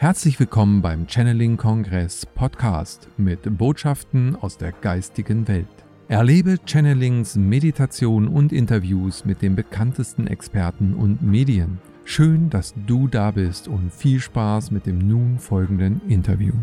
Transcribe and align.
Herzlich 0.00 0.40
willkommen 0.40 0.80
beim 0.80 1.06
Channeling 1.06 1.58
Kongress 1.58 2.24
Podcast 2.24 3.06
mit 3.18 3.58
Botschaften 3.58 4.34
aus 4.34 4.56
der 4.56 4.72
geistigen 4.72 5.46
Welt. 5.46 5.66
Erlebe 6.08 6.56
Channelings, 6.64 7.36
Meditation 7.36 8.26
und 8.26 8.50
Interviews 8.50 9.26
mit 9.26 9.42
den 9.42 9.56
bekanntesten 9.56 10.26
Experten 10.26 10.94
und 10.94 11.20
Medien. 11.20 11.80
Schön, 12.04 12.48
dass 12.48 12.72
du 12.86 13.08
da 13.08 13.30
bist 13.30 13.68
und 13.68 13.92
viel 13.92 14.20
Spaß 14.20 14.70
mit 14.70 14.86
dem 14.86 15.06
nun 15.06 15.38
folgenden 15.38 16.00
Interview. 16.08 16.54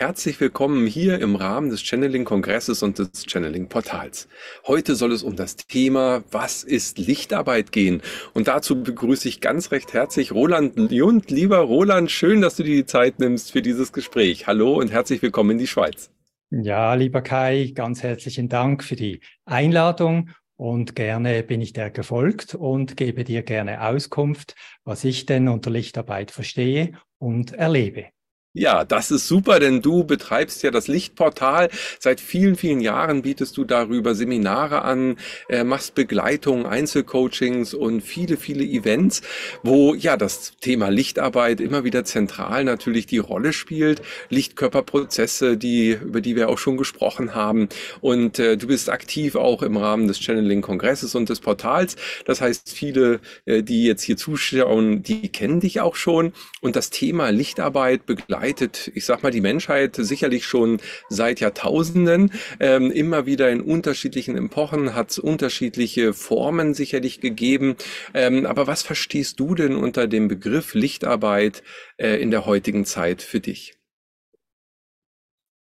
Herzlich 0.00 0.40
willkommen 0.40 0.86
hier 0.86 1.20
im 1.20 1.36
Rahmen 1.36 1.68
des 1.68 1.82
Channeling-Kongresses 1.82 2.82
und 2.82 2.98
des 2.98 3.26
Channeling-Portals. 3.26 4.28
Heute 4.66 4.94
soll 4.94 5.12
es 5.12 5.22
um 5.22 5.36
das 5.36 5.56
Thema 5.56 6.24
Was 6.30 6.64
ist 6.64 6.96
Lichtarbeit 6.96 7.70
gehen? 7.70 8.00
Und 8.32 8.48
dazu 8.48 8.82
begrüße 8.82 9.28
ich 9.28 9.42
ganz 9.42 9.72
recht 9.72 9.92
herzlich 9.92 10.32
Roland 10.32 10.90
Jund. 10.90 11.30
Lieber 11.30 11.58
Roland, 11.58 12.10
schön, 12.10 12.40
dass 12.40 12.56
du 12.56 12.62
dir 12.62 12.76
die 12.76 12.86
Zeit 12.86 13.18
nimmst 13.18 13.52
für 13.52 13.60
dieses 13.60 13.92
Gespräch. 13.92 14.46
Hallo 14.46 14.78
und 14.78 14.90
herzlich 14.90 15.20
willkommen 15.20 15.50
in 15.50 15.58
die 15.58 15.66
Schweiz. 15.66 16.10
Ja, 16.48 16.94
lieber 16.94 17.20
Kai, 17.20 17.70
ganz 17.74 18.02
herzlichen 18.02 18.48
Dank 18.48 18.82
für 18.82 18.96
die 18.96 19.20
Einladung 19.44 20.30
und 20.56 20.96
gerne 20.96 21.42
bin 21.42 21.60
ich 21.60 21.74
dir 21.74 21.90
gefolgt 21.90 22.54
und 22.54 22.96
gebe 22.96 23.22
dir 23.24 23.42
gerne 23.42 23.82
Auskunft, 23.82 24.54
was 24.82 25.04
ich 25.04 25.26
denn 25.26 25.46
unter 25.48 25.68
Lichtarbeit 25.68 26.30
verstehe 26.30 26.92
und 27.18 27.52
erlebe. 27.52 28.06
Ja, 28.52 28.82
das 28.84 29.12
ist 29.12 29.28
super, 29.28 29.60
denn 29.60 29.80
du 29.80 30.02
betreibst 30.02 30.64
ja 30.64 30.72
das 30.72 30.88
Lichtportal. 30.88 31.70
Seit 32.00 32.20
vielen, 32.20 32.56
vielen 32.56 32.80
Jahren 32.80 33.22
bietest 33.22 33.56
du 33.56 33.64
darüber 33.64 34.16
Seminare 34.16 34.82
an, 34.82 35.18
äh, 35.48 35.62
machst 35.62 35.94
Begleitung, 35.94 36.66
Einzelcoachings 36.66 37.74
und 37.74 38.00
viele, 38.00 38.36
viele 38.36 38.64
Events, 38.64 39.22
wo 39.62 39.94
ja 39.94 40.16
das 40.16 40.54
Thema 40.60 40.88
Lichtarbeit 40.88 41.60
immer 41.60 41.84
wieder 41.84 42.04
zentral 42.04 42.64
natürlich 42.64 43.06
die 43.06 43.18
Rolle 43.18 43.52
spielt. 43.52 44.02
Lichtkörperprozesse, 44.30 45.56
die, 45.56 45.92
über 45.92 46.20
die 46.20 46.34
wir 46.34 46.48
auch 46.48 46.58
schon 46.58 46.76
gesprochen 46.76 47.36
haben. 47.36 47.68
Und 48.00 48.40
äh, 48.40 48.56
du 48.56 48.66
bist 48.66 48.90
aktiv 48.90 49.36
auch 49.36 49.62
im 49.62 49.76
Rahmen 49.76 50.08
des 50.08 50.18
Channeling-Kongresses 50.18 51.14
und 51.14 51.28
des 51.28 51.38
Portals. 51.38 51.94
Das 52.24 52.40
heißt, 52.40 52.72
viele, 52.72 53.20
äh, 53.44 53.62
die 53.62 53.84
jetzt 53.84 54.02
hier 54.02 54.16
zuschauen, 54.16 55.04
die 55.04 55.28
kennen 55.28 55.60
dich 55.60 55.80
auch 55.80 55.94
schon. 55.94 56.32
Und 56.60 56.74
das 56.74 56.90
Thema 56.90 57.30
Lichtarbeit 57.30 58.06
begleitet 58.06 58.39
begleitet, 58.40 58.90
ich 58.94 59.04
sag 59.04 59.22
mal, 59.22 59.30
die 59.30 59.42
Menschheit 59.42 59.96
sicherlich 59.96 60.46
schon 60.46 60.80
seit 61.10 61.40
Jahrtausenden, 61.40 62.32
ähm, 62.58 62.90
immer 62.90 63.26
wieder 63.26 63.50
in 63.50 63.60
unterschiedlichen 63.60 64.34
Epochen, 64.36 64.94
hat 64.94 65.10
es 65.10 65.18
unterschiedliche 65.18 66.14
Formen 66.14 66.72
sicherlich 66.72 67.20
gegeben. 67.20 67.76
Ähm, 68.14 68.46
aber 68.46 68.66
was 68.66 68.82
verstehst 68.82 69.38
du 69.40 69.54
denn 69.54 69.76
unter 69.76 70.06
dem 70.06 70.28
Begriff 70.28 70.72
Lichtarbeit 70.72 71.62
äh, 71.98 72.16
in 72.16 72.30
der 72.30 72.46
heutigen 72.46 72.86
Zeit 72.86 73.20
für 73.20 73.40
dich? 73.40 73.74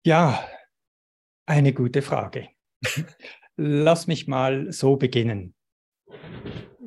Ja, 0.04 0.44
eine 1.46 1.74
gute 1.74 2.02
Frage. 2.02 2.50
Lass 3.56 4.08
mich 4.08 4.28
mal 4.28 4.72
so 4.72 4.96
beginnen. 4.96 5.54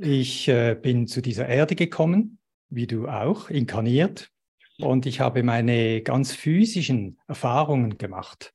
Ich 0.00 0.48
äh, 0.48 0.74
bin 0.74 1.06
zu 1.06 1.22
dieser 1.22 1.46
Erde 1.48 1.76
gekommen, 1.76 2.38
wie 2.68 2.88
du 2.88 3.06
auch, 3.06 3.50
inkarniert, 3.50 4.30
und 4.78 5.06
ich 5.06 5.20
habe 5.20 5.42
meine 5.42 6.02
ganz 6.02 6.32
physischen 6.32 7.18
Erfahrungen 7.26 7.98
gemacht. 7.98 8.52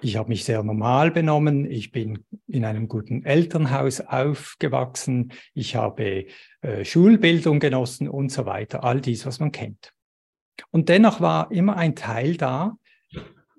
Ich 0.00 0.16
habe 0.16 0.28
mich 0.28 0.44
sehr 0.44 0.62
normal 0.62 1.10
benommen. 1.10 1.70
Ich 1.70 1.90
bin 1.90 2.24
in 2.46 2.64
einem 2.64 2.88
guten 2.88 3.24
Elternhaus 3.24 4.00
aufgewachsen. 4.00 5.32
Ich 5.54 5.76
habe 5.76 6.26
äh, 6.60 6.84
Schulbildung 6.84 7.58
genossen 7.58 8.08
und 8.08 8.30
so 8.30 8.44
weiter. 8.44 8.84
All 8.84 9.00
dies, 9.00 9.24
was 9.24 9.40
man 9.40 9.50
kennt. 9.50 9.94
Und 10.70 10.88
dennoch 10.88 11.20
war 11.20 11.50
immer 11.50 11.76
ein 11.76 11.96
Teil 11.96 12.36
da, 12.36 12.76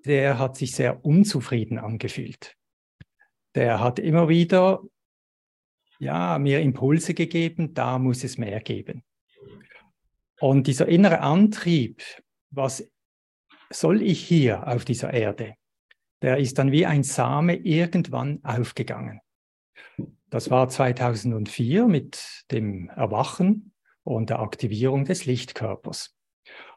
der 0.05 0.37
hat 0.37 0.55
sich 0.55 0.75
sehr 0.75 1.03
unzufrieden 1.03 1.79
angefühlt. 1.79 2.55
Der 3.55 3.79
hat 3.79 3.97
immer 3.97 4.29
wieder 4.29 4.81
ja, 5.99 6.37
mir 6.37 6.59
Impulse 6.59 7.13
gegeben, 7.13 7.73
da 7.73 7.97
muss 7.97 8.23
es 8.23 8.37
mehr 8.37 8.59
geben. 8.59 9.03
Und 10.39 10.67
dieser 10.67 10.87
innere 10.87 11.21
Antrieb, 11.21 12.03
was 12.51 12.89
soll 13.69 14.01
ich 14.01 14.21
hier 14.21 14.67
auf 14.67 14.85
dieser 14.85 15.13
Erde, 15.13 15.55
der 16.21 16.37
ist 16.37 16.57
dann 16.57 16.71
wie 16.71 16.85
ein 16.85 17.03
Same 17.03 17.55
irgendwann 17.55 18.43
aufgegangen. 18.43 19.21
Das 20.29 20.49
war 20.49 20.67
2004 20.67 21.87
mit 21.87 22.45
dem 22.51 22.89
Erwachen 22.89 23.73
und 24.03 24.29
der 24.29 24.39
Aktivierung 24.39 25.05
des 25.05 25.25
Lichtkörpers. 25.25 26.15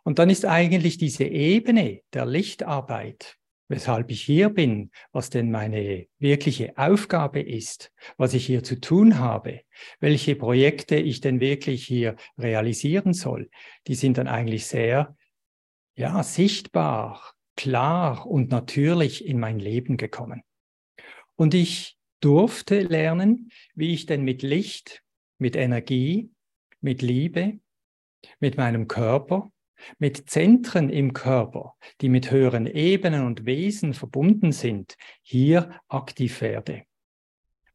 Und 0.04 0.19
dann 0.19 0.30
ist 0.30 0.44
eigentlich 0.44 0.98
diese 0.98 1.25
Ebene 1.25 2.00
der 2.12 2.26
Lichtarbeit 2.26 3.36
weshalb 3.69 4.11
ich 4.11 4.23
hier 4.23 4.49
bin, 4.49 4.91
was 5.12 5.31
denn 5.31 5.51
meine 5.51 6.06
wirkliche 6.19 6.77
Aufgabe 6.77 7.41
ist, 7.41 7.93
was 8.17 8.34
ich 8.34 8.47
hier 8.47 8.62
zu 8.62 8.81
tun 8.81 9.19
habe, 9.19 9.61
welche 10.01 10.34
Projekte 10.37 10.97
ich 10.97 11.21
denn 11.21 11.41
wirklich 11.41 11.87
hier 11.87 12.17
realisieren 12.39 13.12
soll, 13.12 13.51
die 13.87 13.95
sind 13.95 14.19
dann 14.19 14.27
eigentlich 14.27 14.67
sehr, 14.67 15.17
ja, 15.95 16.23
sichtbar, 16.23 17.34
klar 17.56 18.27
und 18.27 18.51
natürlich 18.51 19.27
in 19.27 19.39
mein 19.39 19.59
Leben 19.59 19.97
gekommen. 19.97 20.43
Und 21.37 21.55
ich 21.55 21.99
durfte 22.21 22.81
lernen, 22.81 23.50
wie 23.75 23.93
ich 23.93 24.06
denn 24.06 24.23
mit 24.23 24.43
Licht, 24.43 25.03
mit 25.39 25.56
Energie, 25.56 26.33
mit 26.81 27.03
Liebe, 27.03 27.61
mit 28.41 28.56
meinem 28.56 28.89
Körper 28.89 29.53
mit 29.99 30.31
Zentren 30.31 30.91
im 30.91 31.12
Körper, 31.12 31.75
die 32.00 32.09
mit 32.09 32.31
höheren 32.31 32.66
Ebenen 32.66 33.25
und 33.25 33.47
Wesen 33.47 33.94
verbunden 33.94 34.53
sind, 34.53 34.97
hier 35.22 35.81
aktiv 35.89 36.41
werde. 36.41 36.84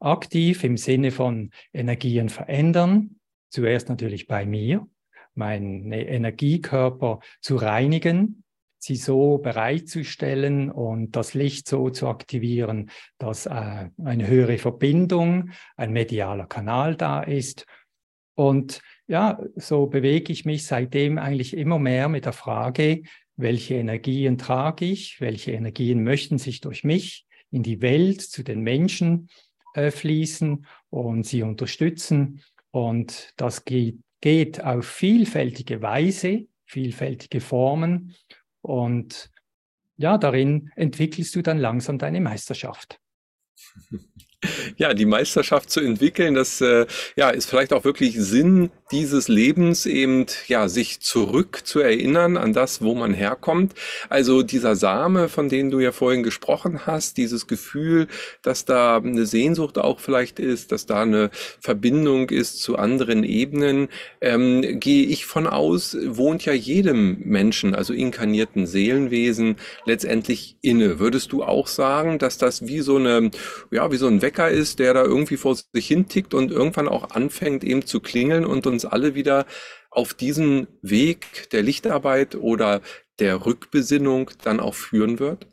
Aktiv 0.00 0.64
im 0.64 0.76
Sinne 0.76 1.10
von 1.10 1.50
Energien 1.72 2.28
verändern, 2.28 3.20
zuerst 3.48 3.88
natürlich 3.88 4.26
bei 4.26 4.44
mir, 4.44 4.86
meine 5.34 6.06
Energiekörper 6.06 7.20
zu 7.40 7.56
reinigen, 7.56 8.44
sie 8.84 8.96
so 8.96 9.38
bereitzustellen 9.38 10.70
und 10.70 11.16
das 11.16 11.32
Licht 11.34 11.66
so 11.66 11.88
zu 11.88 12.06
aktivieren, 12.06 12.90
dass 13.18 13.46
äh, 13.46 13.88
eine 14.04 14.26
höhere 14.26 14.58
Verbindung, 14.58 15.50
ein 15.76 15.92
medialer 15.92 16.46
Kanal 16.46 16.94
da 16.94 17.22
ist 17.22 17.64
und 18.34 18.82
ja, 19.06 19.38
so 19.56 19.86
bewege 19.86 20.32
ich 20.32 20.44
mich 20.44 20.66
seitdem 20.66 21.18
eigentlich 21.18 21.56
immer 21.56 21.78
mehr 21.78 22.08
mit 22.08 22.24
der 22.24 22.32
Frage, 22.32 23.02
welche 23.36 23.74
Energien 23.74 24.38
trage 24.38 24.84
ich, 24.84 25.20
welche 25.20 25.52
Energien 25.52 26.04
möchten 26.04 26.38
sich 26.38 26.60
durch 26.60 26.84
mich 26.84 27.26
in 27.50 27.62
die 27.62 27.82
Welt, 27.82 28.20
zu 28.22 28.42
den 28.42 28.60
Menschen 28.60 29.28
äh, 29.74 29.90
fließen 29.90 30.66
und 30.90 31.26
sie 31.26 31.42
unterstützen. 31.42 32.42
Und 32.70 33.32
das 33.36 33.64
geht, 33.64 33.98
geht 34.20 34.62
auf 34.62 34.86
vielfältige 34.86 35.82
Weise, 35.82 36.46
vielfältige 36.64 37.40
Formen. 37.40 38.14
Und 38.62 39.30
ja, 39.96 40.18
darin 40.18 40.70
entwickelst 40.76 41.34
du 41.36 41.42
dann 41.42 41.58
langsam 41.58 41.98
deine 41.98 42.20
Meisterschaft. 42.20 43.00
Ja, 44.76 44.94
die 44.94 45.06
Meisterschaft 45.06 45.70
zu 45.70 45.80
entwickeln, 45.80 46.34
das 46.34 46.60
äh, 46.60 46.86
ja, 47.16 47.30
ist 47.30 47.48
vielleicht 47.48 47.72
auch 47.72 47.84
wirklich 47.84 48.16
Sinn 48.18 48.70
dieses 48.90 49.28
Lebens, 49.28 49.86
eben 49.86 50.26
ja, 50.46 50.68
sich 50.68 51.00
zurück 51.00 51.62
zu 51.64 51.80
erinnern 51.80 52.36
an 52.36 52.52
das, 52.52 52.82
wo 52.82 52.94
man 52.94 53.14
herkommt. 53.14 53.74
Also 54.08 54.42
dieser 54.42 54.76
Same, 54.76 55.28
von 55.28 55.48
dem 55.48 55.70
du 55.70 55.80
ja 55.80 55.90
vorhin 55.90 56.22
gesprochen 56.22 56.86
hast, 56.86 57.16
dieses 57.16 57.46
Gefühl, 57.46 58.08
dass 58.42 58.64
da 58.64 58.98
eine 58.98 59.26
Sehnsucht 59.26 59.78
auch 59.78 60.00
vielleicht 60.00 60.38
ist, 60.38 60.70
dass 60.70 60.86
da 60.86 61.02
eine 61.02 61.30
Verbindung 61.60 62.30
ist 62.30 62.60
zu 62.62 62.76
anderen 62.76 63.24
Ebenen, 63.24 63.88
ähm, 64.20 64.78
gehe 64.80 65.06
ich 65.06 65.26
von 65.26 65.46
aus, 65.46 65.96
wohnt 66.04 66.44
ja 66.44 66.52
jedem 66.52 67.18
Menschen, 67.24 67.74
also 67.74 67.92
inkarnierten 67.92 68.66
Seelenwesen, 68.66 69.56
letztendlich 69.86 70.56
inne. 70.60 70.98
Würdest 70.98 71.32
du 71.32 71.42
auch 71.42 71.66
sagen, 71.66 72.18
dass 72.18 72.38
das 72.38 72.66
wie 72.66 72.80
so 72.80 72.96
eine, 72.96 73.30
ja, 73.70 73.90
wie 73.90 73.96
so 73.96 74.06
ein 74.06 74.22
Wecker 74.34 74.50
ist, 74.50 74.80
der 74.80 74.94
da 74.94 75.04
irgendwie 75.04 75.36
vor 75.36 75.54
sich 75.54 75.86
hin 75.86 76.08
tickt 76.08 76.34
und 76.34 76.50
irgendwann 76.50 76.88
auch 76.88 77.10
anfängt 77.10 77.62
eben 77.62 77.86
zu 77.86 78.00
klingeln 78.00 78.44
und 78.44 78.66
uns 78.66 78.84
alle 78.84 79.14
wieder 79.14 79.46
auf 79.90 80.12
diesen 80.12 80.66
Weg 80.82 81.48
der 81.50 81.62
Lichtarbeit 81.62 82.34
oder 82.34 82.80
der 83.20 83.46
Rückbesinnung 83.46 84.32
dann 84.42 84.58
auch 84.58 84.74
führen 84.74 85.20
wird? 85.20 85.46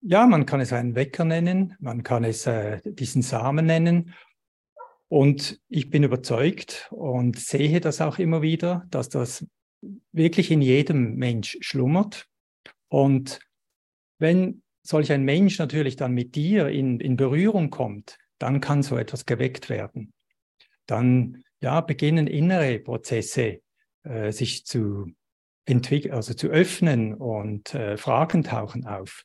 Ja, 0.00 0.26
man 0.26 0.46
kann 0.46 0.60
es 0.60 0.72
einen 0.72 0.94
Wecker 0.94 1.26
nennen, 1.26 1.76
man 1.80 2.02
kann 2.02 2.24
es 2.24 2.46
äh, 2.46 2.80
diesen 2.82 3.20
Samen 3.20 3.66
nennen. 3.66 4.14
Und 5.08 5.60
ich 5.68 5.90
bin 5.90 6.02
überzeugt 6.02 6.88
und 6.90 7.38
sehe 7.38 7.80
das 7.80 8.00
auch 8.00 8.18
immer 8.18 8.40
wieder, 8.40 8.86
dass 8.90 9.10
das 9.10 9.46
wirklich 10.12 10.50
in 10.50 10.62
jedem 10.62 11.16
Mensch 11.16 11.58
schlummert. 11.60 12.26
Und 12.88 13.40
wenn 14.18 14.62
solch 14.82 15.12
ein 15.12 15.24
Mensch 15.24 15.58
natürlich 15.58 15.96
dann 15.96 16.12
mit 16.12 16.34
dir 16.34 16.68
in, 16.68 17.00
in 17.00 17.16
Berührung 17.16 17.70
kommt, 17.70 18.18
dann 18.38 18.60
kann 18.60 18.82
so 18.82 18.96
etwas 18.96 19.26
geweckt 19.26 19.68
werden. 19.68 20.12
Dann 20.86 21.42
ja, 21.60 21.80
beginnen 21.80 22.26
innere 22.26 22.78
Prozesse 22.78 23.60
äh, 24.02 24.32
sich 24.32 24.64
zu 24.64 25.12
entwickeln, 25.66 26.14
also 26.14 26.34
zu 26.34 26.48
öffnen 26.48 27.14
und 27.14 27.74
äh, 27.74 27.96
Fragen 27.96 28.42
tauchen 28.42 28.86
auf. 28.86 29.24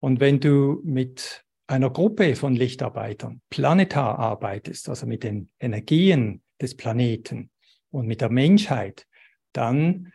Und 0.00 0.18
wenn 0.18 0.40
du 0.40 0.80
mit 0.84 1.44
einer 1.66 1.90
Gruppe 1.90 2.34
von 2.36 2.54
Lichtarbeitern 2.54 3.40
planetar 3.50 4.18
arbeitest, 4.18 4.88
also 4.88 5.06
mit 5.06 5.22
den 5.22 5.50
Energien 5.60 6.42
des 6.60 6.76
Planeten 6.76 7.50
und 7.90 8.06
mit 8.06 8.20
der 8.20 8.30
Menschheit, 8.30 9.06
dann 9.52 10.12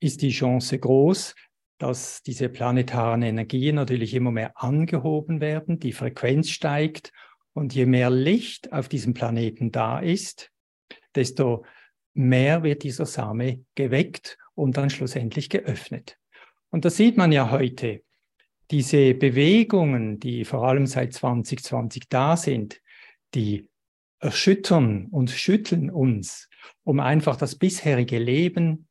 ist 0.00 0.22
die 0.22 0.30
Chance 0.30 0.78
groß, 0.78 1.34
dass 1.82 2.22
diese 2.22 2.48
planetaren 2.48 3.22
Energien 3.22 3.74
natürlich 3.74 4.14
immer 4.14 4.30
mehr 4.30 4.52
angehoben 4.54 5.40
werden, 5.40 5.80
die 5.80 5.92
Frequenz 5.92 6.48
steigt 6.50 7.12
und 7.54 7.74
je 7.74 7.86
mehr 7.86 8.08
Licht 8.08 8.72
auf 8.72 8.88
diesem 8.88 9.14
Planeten 9.14 9.72
da 9.72 9.98
ist, 9.98 10.52
desto 11.16 11.64
mehr 12.14 12.62
wird 12.62 12.84
dieser 12.84 13.04
Same 13.04 13.64
geweckt 13.74 14.38
und 14.54 14.76
dann 14.76 14.90
schlussendlich 14.90 15.50
geöffnet. 15.50 16.18
Und 16.70 16.84
das 16.84 16.96
sieht 16.96 17.16
man 17.16 17.32
ja 17.32 17.50
heute. 17.50 18.04
Diese 18.70 19.14
Bewegungen, 19.14 20.20
die 20.20 20.44
vor 20.44 20.68
allem 20.68 20.86
seit 20.86 21.12
2020 21.12 22.08
da 22.08 22.36
sind, 22.36 22.80
die 23.34 23.68
erschüttern 24.20 25.08
und 25.10 25.30
schütteln 25.30 25.90
uns, 25.90 26.48
um 26.84 27.00
einfach 27.00 27.34
das 27.34 27.56
bisherige 27.56 28.20
Leben, 28.20 28.86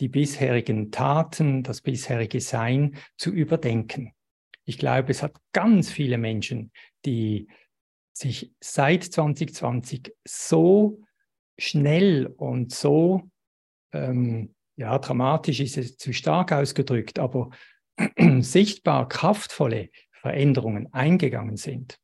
die 0.00 0.08
bisherigen 0.08 0.90
Taten, 0.90 1.62
das 1.62 1.80
bisherige 1.80 2.40
Sein 2.40 2.96
zu 3.16 3.30
überdenken. 3.30 4.12
Ich 4.64 4.78
glaube, 4.78 5.10
es 5.10 5.22
hat 5.22 5.36
ganz 5.52 5.90
viele 5.90 6.18
Menschen, 6.18 6.72
die 7.04 7.48
sich 8.12 8.52
seit 8.60 9.04
2020 9.04 10.12
so 10.26 11.02
schnell 11.58 12.26
und 12.26 12.72
so, 12.72 13.30
ähm, 13.92 14.54
ja, 14.76 14.98
dramatisch 14.98 15.60
ist 15.60 15.76
es 15.76 15.96
zu 15.96 16.12
stark 16.12 16.52
ausgedrückt, 16.52 17.18
aber 17.18 17.50
sichtbar 18.40 19.08
kraftvolle 19.08 19.90
Veränderungen 20.10 20.92
eingegangen 20.92 21.56
sind. 21.56 21.98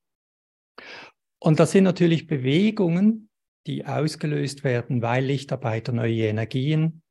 Und 1.41 1.59
das 1.59 1.73
sind 1.73 1.85
natürlich 1.85 2.27
Bewegungen, 2.27 3.31
die 3.67 3.87
ausgelöst 3.87 4.63
werden, 4.63 5.03
weil 5.03 5.25
Lichtarbeiter 5.25 5.93
neue 5.93 6.27
Energien 6.27 7.03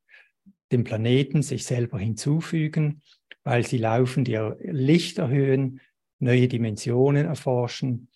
dem 0.72 0.84
Planeten 0.84 1.42
sich 1.42 1.66
selber 1.66 2.00
hinzufügen, 2.00 3.02
weil 3.44 3.66
sie 3.66 3.78
laufend 3.78 4.28
ihr 4.28 4.58
Licht 4.62 5.18
erhöhen, 5.18 5.82
neue 6.20 6.48
Dimensionen 6.48 7.26
erforschen, 7.26 8.10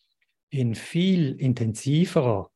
in 0.49 0.75
viel 0.75 1.33
intensiverer 1.39 2.51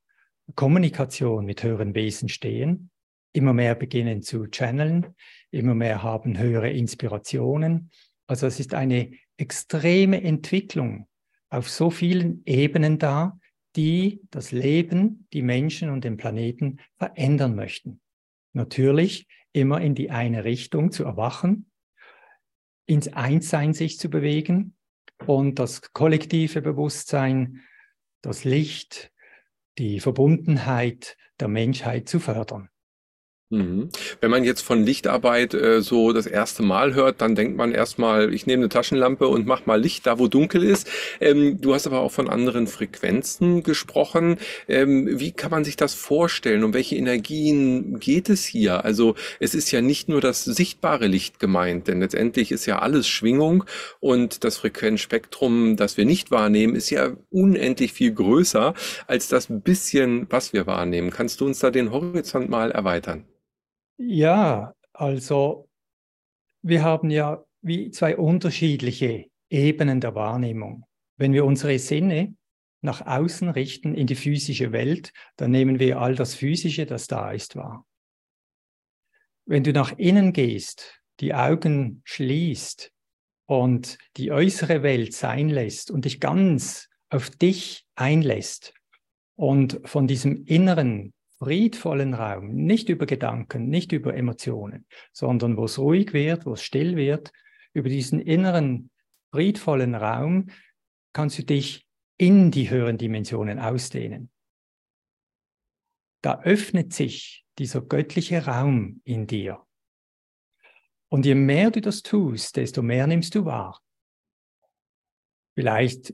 Kommunikation 0.56 1.46
mit 1.46 1.64
höheren 1.64 1.96
Wesen 1.96 2.30
stehen, 2.30 2.92
immer 3.34 3.54
mehr 3.54 3.76
beginnen 3.76 4.22
zu 4.22 4.48
channeln, 4.48 5.08
immer 5.52 5.74
mehr 5.74 6.04
haben 6.04 6.38
höhere 6.38 6.70
Inspirationen. 6.70 7.92
Also 8.28 8.48
es 8.48 8.60
ist 8.60 8.74
eine 8.74 9.12
extreme 9.38 10.22
Entwicklung 10.22 11.08
auf 11.50 11.70
so 11.70 11.90
vielen 11.90 12.44
Ebenen 12.46 13.00
da, 13.00 13.40
die 13.76 14.22
das 14.32 14.52
Leben, 14.52 15.28
die 15.34 15.42
Menschen 15.42 15.90
und 15.90 16.04
den 16.04 16.18
Planeten 16.18 16.80
verändern 16.98 17.56
möchten. 17.56 18.02
Natürlich 18.54 19.28
immer 19.57 19.81
in 19.81 19.95
die 19.95 20.12
eine 20.12 20.44
Richtung 20.44 20.92
zu 20.92 21.04
erwachen, 21.04 21.71
ins 22.86 23.07
Einssein 23.09 23.74
sich 23.74 24.00
zu 24.00 24.09
bewegen 24.09 24.75
und 25.25 25.59
das 25.59 25.94
kollektive 25.94 26.62
Bewusstsein, 26.62 27.63
das 28.21 28.44
Licht, 28.44 29.12
die 29.77 30.00
Verbundenheit 30.00 31.18
der 31.39 31.48
Menschheit 31.48 32.07
zu 32.07 32.19
fördern. 32.19 32.69
Mhm. 33.50 33.88
Wenn 34.20 34.30
man 34.30 34.44
jetzt 34.44 34.60
von 34.60 34.84
Lichtarbeit 34.84 35.54
äh, 35.54 35.82
so 35.82 36.12
das 36.12 36.26
erste 36.26 36.64
Mal 36.64 36.94
hört, 36.96 37.22
dann 37.22 37.34
denkt 37.34 37.56
man 37.56 37.72
erstmal, 37.72 38.34
ich 38.34 38.46
nehme 38.46 38.64
eine 38.64 38.70
Taschenlampe 38.70 39.26
und 39.30 39.48
mach 39.48 39.66
mal 39.66 39.80
Licht 39.80 40.06
da, 40.06 40.20
wo 40.20 40.28
dunkel 40.28 40.64
ist. 40.64 40.86
Ähm, 41.22 41.62
du 41.62 41.74
hast 41.74 41.88
aber 41.88 42.02
auch 42.02 42.12
von 42.12 42.30
anderen 42.30 42.68
Frequenzen 42.68 43.64
gesprochen. 43.64 44.36
Ähm, 44.68 45.18
wie 45.18 45.32
kann 45.32 45.50
man 45.50 45.64
sich 45.64 45.78
das 45.78 45.94
vorstellen? 45.94 46.66
Um 46.66 46.74
welche 46.74 46.98
Energien 46.98 48.00
geht 48.00 48.28
es 48.28 48.44
hier? 48.44 48.84
Also 48.84 49.16
es 49.40 49.56
ist 49.56 49.72
ja 49.72 49.82
nicht 49.82 50.10
nur 50.10 50.20
das 50.20 50.44
sichtbare 50.44 51.08
Licht 51.08 51.40
gemeint, 51.40 51.88
denn 51.88 52.02
letztendlich 52.02 52.52
ist 52.52 52.66
ja 52.66 52.80
alles 52.80 53.08
Schwingung 53.08 53.64
und 54.02 54.44
das 54.44 54.58
Frequenzspektrum, 54.58 55.78
das 55.78 55.96
wir 55.96 56.04
nicht 56.06 56.32
wahrnehmen, 56.32 56.76
ist 56.76 56.90
ja 56.90 57.16
unendlich 57.32 57.94
viel 57.94 58.12
größer 58.12 58.74
als 59.08 59.30
das 59.30 59.48
bisschen, 59.50 60.28
was 60.30 60.52
wir 60.52 60.68
wahrnehmen. 60.68 61.12
Kannst 61.12 61.40
du 61.40 61.46
uns 61.46 61.60
da 61.60 61.72
den 61.72 61.92
Horizont 61.92 62.50
mal 62.50 62.72
erweitern? 62.72 63.24
Ja, 63.98 64.74
also 64.94 65.70
wir 66.62 66.84
haben 66.84 67.10
ja 67.10 67.44
wie 67.62 67.90
zwei 67.92 68.16
unterschiedliche 68.16 69.26
Ebenen 69.50 70.00
der 70.00 70.14
Wahrnehmung. 70.14 70.86
Wenn 71.18 71.34
wir 71.34 71.46
unsere 71.46 71.80
Sinne 71.80 72.36
nach 72.82 73.06
außen 73.06 73.50
richten 73.50 73.96
in 73.96 74.06
die 74.06 74.16
physische 74.16 74.72
Welt, 74.72 75.14
dann 75.36 75.52
nehmen 75.52 75.80
wir 75.80 76.00
all 76.00 76.16
das 76.16 76.36
Physische, 76.36 76.86
das 76.86 77.08
da 77.08 77.32
ist, 77.32 77.56
wahr. 77.56 77.86
Wenn 79.46 79.64
du 79.64 79.74
nach 79.74 79.98
innen 79.98 80.32
gehst, 80.32 81.02
die 81.20 81.34
Augen 81.34 82.02
schließt 82.06 82.92
und 83.48 83.98
die 84.18 84.32
äußere 84.32 84.84
Welt 84.84 85.14
sein 85.14 85.50
lässt 85.50 85.90
und 85.90 86.06
dich 86.06 86.20
ganz 86.20 86.90
auf 87.10 87.32
dich 87.32 87.88
einlässt 87.96 88.74
und 89.36 89.82
von 89.86 90.06
diesem 90.06 90.46
inneren 90.46 91.14
friedvollen 91.39 92.13
Raum, 92.13 92.54
nicht 92.54 92.89
über 92.89 93.06
Gedanken, 93.06 93.69
nicht 93.69 93.92
über 93.92 94.16
Emotionen, 94.16 94.86
sondern 95.12 95.57
wo 95.57 95.66
es 95.66 95.78
ruhig 95.78 96.13
wird, 96.13 96.45
wo 96.45 96.54
es 96.54 96.63
still 96.63 96.95
wird, 96.95 97.31
über 97.74 97.89
diesen 97.89 98.19
inneren 98.19 98.89
friedvollen 99.31 99.95
Raum 99.95 100.50
kannst 101.13 101.38
du 101.38 101.44
dich 101.44 101.88
in 102.18 102.51
die 102.51 102.69
höheren 102.69 102.98
Dimensionen 102.98 103.60
ausdehnen. 103.60 104.31
Da 106.24 106.42
öffnet 106.42 106.94
sich 106.94 107.45
dieser 107.60 107.81
göttliche 107.81 108.45
Raum 108.45 109.01
in 109.04 109.28
dir. 109.28 109.63
Und 111.10 111.25
je 111.25 111.36
mehr 111.36 111.72
du 111.72 111.80
das 111.80 112.01
tust, 112.01 112.57
desto 112.57 112.81
mehr 112.81 113.07
nimmst 113.07 113.36
du 113.36 113.45
wahr. 113.45 113.81
Vielleicht 115.56 116.13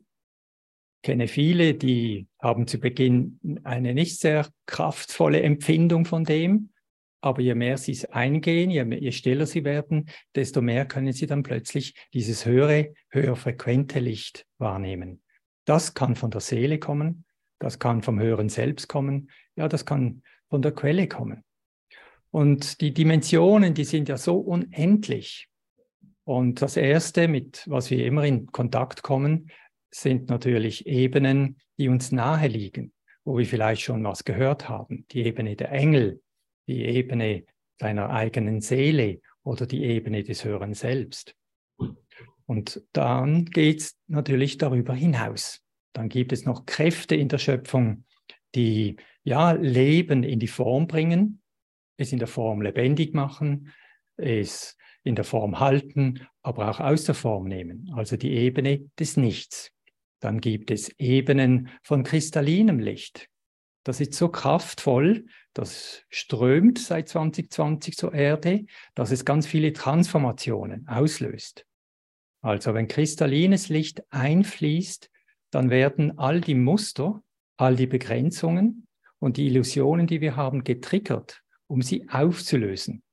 kenne 1.03 1.27
viele, 1.27 1.75
die 1.75 2.27
haben 2.39 2.65
zu 2.65 2.79
Beginn 2.79 3.39
eine 3.63 3.93
nicht 3.93 4.19
sehr 4.19 4.47
kraftvolle 4.65 5.41
Empfindung 5.41 6.05
von 6.05 6.23
dem, 6.23 6.69
aber 7.21 7.41
je 7.41 7.55
mehr 7.55 7.77
sie 7.77 7.91
es 7.91 8.05
eingehen, 8.05 8.69
je, 8.69 8.83
mehr, 8.83 8.99
je 8.99 9.11
stiller 9.11 9.45
sie 9.45 9.63
werden, 9.63 10.09
desto 10.35 10.61
mehr 10.61 10.85
können 10.85 11.13
sie 11.13 11.27
dann 11.27 11.43
plötzlich 11.43 11.93
dieses 12.13 12.45
höhere, 12.45 12.93
höher 13.09 13.35
frequente 13.35 13.99
Licht 13.99 14.45
wahrnehmen. 14.57 15.21
Das 15.65 15.93
kann 15.93 16.15
von 16.15 16.31
der 16.31 16.41
Seele 16.41 16.79
kommen, 16.79 17.25
das 17.59 17.79
kann 17.79 18.01
vom 18.01 18.19
höheren 18.19 18.49
Selbst 18.49 18.87
kommen, 18.87 19.29
ja, 19.55 19.67
das 19.67 19.85
kann 19.85 20.23
von 20.49 20.61
der 20.61 20.73
Quelle 20.73 21.07
kommen. 21.07 21.43
Und 22.31 22.81
die 22.81 22.93
Dimensionen, 22.93 23.73
die 23.73 23.85
sind 23.85 24.09
ja 24.09 24.17
so 24.17 24.37
unendlich. 24.37 25.47
Und 26.25 26.61
das 26.61 26.77
Erste, 26.77 27.27
mit 27.27 27.63
was 27.67 27.89
wir 27.89 28.05
immer 28.05 28.25
in 28.25 28.47
Kontakt 28.47 29.03
kommen, 29.03 29.51
sind 29.93 30.29
natürlich 30.29 30.87
Ebenen, 30.87 31.57
die 31.77 31.89
uns 31.89 32.11
nahe 32.11 32.47
liegen, 32.47 32.93
wo 33.23 33.37
wir 33.37 33.45
vielleicht 33.45 33.81
schon 33.81 34.03
was 34.03 34.23
gehört 34.23 34.67
haben. 34.69 35.05
Die 35.11 35.23
Ebene 35.23 35.55
der 35.55 35.71
Engel, 35.71 36.21
die 36.67 36.83
Ebene 36.83 37.45
deiner 37.77 38.09
eigenen 38.09 38.61
Seele 38.61 39.19
oder 39.43 39.65
die 39.65 39.83
Ebene 39.83 40.23
des 40.23 40.43
höheren 40.43 40.73
Selbst. 40.73 41.35
Und 42.45 42.81
dann 42.93 43.45
geht 43.45 43.81
es 43.81 43.97
natürlich 44.07 44.57
darüber 44.57 44.93
hinaus. 44.93 45.61
Dann 45.93 46.09
gibt 46.09 46.31
es 46.33 46.45
noch 46.45 46.65
Kräfte 46.65 47.15
in 47.15 47.27
der 47.27 47.37
Schöpfung, 47.37 48.05
die 48.55 48.97
ja 49.23 49.51
Leben 49.51 50.23
in 50.23 50.39
die 50.39 50.47
Form 50.47 50.87
bringen, 50.87 51.41
es 51.97 52.11
in 52.11 52.19
der 52.19 52.27
Form 52.27 52.61
lebendig 52.61 53.13
machen, 53.13 53.71
es 54.17 54.77
in 55.03 55.15
der 55.15 55.25
Form 55.25 55.59
halten, 55.59 56.27
aber 56.41 56.69
auch 56.69 56.79
aus 56.79 57.03
der 57.05 57.15
Form 57.15 57.45
nehmen. 57.45 57.91
Also 57.95 58.17
die 58.17 58.31
Ebene 58.31 58.89
des 58.99 59.17
Nichts. 59.17 59.71
Dann 60.23 60.39
gibt 60.39 60.71
es 60.71 60.87
Ebenen 60.99 61.67
von 61.81 62.03
kristallinem 62.03 62.79
Licht. 62.79 63.27
Das 63.83 63.99
ist 63.99 64.13
so 64.13 64.29
kraftvoll, 64.29 65.25
das 65.53 66.05
strömt 66.07 66.79
seit 66.79 67.09
2020 67.09 67.97
zur 67.97 68.13
Erde, 68.13 68.63
dass 68.95 69.11
es 69.11 69.25
ganz 69.25 69.45
viele 69.45 69.73
Transformationen 69.73 70.87
auslöst. 70.87 71.65
Also 72.41 72.73
wenn 72.73 72.87
kristallines 72.87 73.67
Licht 73.67 74.01
einfließt, 74.11 75.11
dann 75.51 75.69
werden 75.69 76.17
all 76.17 76.39
die 76.39 76.55
Muster, 76.55 77.21
all 77.57 77.75
die 77.75 77.87
Begrenzungen 77.87 78.87
und 79.19 79.35
die 79.35 79.47
Illusionen, 79.47 80.07
die 80.07 80.21
wir 80.21 80.37
haben, 80.37 80.63
getriggert, 80.63 81.43
um 81.67 81.81
sie 81.81 82.07
aufzulösen. 82.07 83.03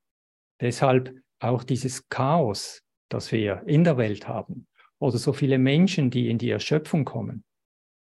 Deshalb 0.60 1.12
auch 1.40 1.64
dieses 1.64 2.08
Chaos, 2.08 2.84
das 3.08 3.32
wir 3.32 3.64
in 3.66 3.82
der 3.82 3.96
Welt 3.96 4.28
haben, 4.28 4.68
oder 5.00 5.18
so 5.18 5.32
viele 5.32 5.58
Menschen, 5.58 6.10
die 6.10 6.28
in 6.28 6.38
die 6.38 6.50
Erschöpfung 6.50 7.04
kommen, 7.04 7.42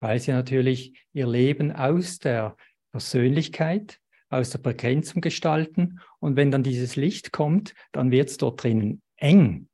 weil 0.00 0.18
sie 0.18 0.32
natürlich 0.32 0.92
ihr 1.14 1.26
Leben 1.26 1.72
aus 1.72 2.18
der 2.18 2.56
Persönlichkeit, 2.92 4.00
aus 4.28 4.50
der 4.50 4.58
Begrenzung 4.58 5.22
gestalten. 5.22 6.00
Und 6.18 6.36
wenn 6.36 6.50
dann 6.50 6.62
dieses 6.62 6.96
Licht 6.96 7.32
kommt, 7.32 7.74
dann 7.92 8.10
wird 8.10 8.28
es 8.28 8.36
dort 8.36 8.62
drinnen 8.62 9.00
eng, 9.16 9.68